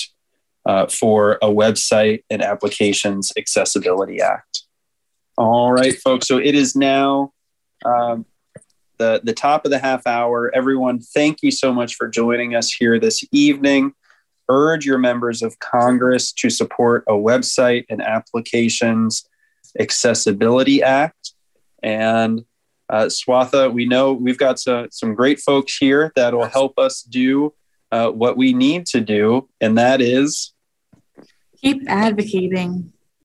uh, 0.66 0.86
for 0.86 1.38
a 1.42 1.46
website 1.46 2.24
and 2.28 2.42
applications 2.42 3.32
accessibility 3.36 4.20
act. 4.20 4.64
All 5.38 5.72
right, 5.72 5.96
folks. 5.96 6.26
So 6.28 6.38
it 6.38 6.54
is 6.54 6.76
now 6.76 7.32
um, 7.84 8.26
the, 8.98 9.20
the 9.24 9.32
top 9.32 9.64
of 9.64 9.70
the 9.70 9.78
half 9.78 10.06
hour. 10.06 10.50
Everyone, 10.54 11.00
thank 11.00 11.42
you 11.42 11.50
so 11.50 11.72
much 11.72 11.94
for 11.94 12.08
joining 12.08 12.54
us 12.54 12.72
here 12.72 12.98
this 12.98 13.24
evening. 13.32 13.92
Urge 14.48 14.84
your 14.84 14.98
members 14.98 15.42
of 15.42 15.58
Congress 15.58 16.32
to 16.32 16.50
support 16.50 17.04
a 17.08 17.12
website 17.12 17.84
and 17.88 18.02
applications 18.02 19.26
accessibility 19.78 20.82
act. 20.82 21.32
And 21.82 22.44
uh, 22.88 23.06
Swatha, 23.06 23.72
we 23.72 23.86
know 23.86 24.12
we've 24.12 24.38
got 24.38 24.58
some, 24.58 24.88
some 24.90 25.14
great 25.14 25.40
folks 25.40 25.76
here 25.76 26.12
that 26.16 26.34
will 26.34 26.46
help 26.46 26.78
us 26.78 27.02
do 27.02 27.54
uh, 27.90 28.10
what 28.10 28.36
we 28.36 28.52
need 28.52 28.86
to 28.86 29.00
do, 29.00 29.48
and 29.60 29.76
that 29.78 30.00
is 30.00 30.54
keep 31.56 31.82
advocating. 31.88 32.91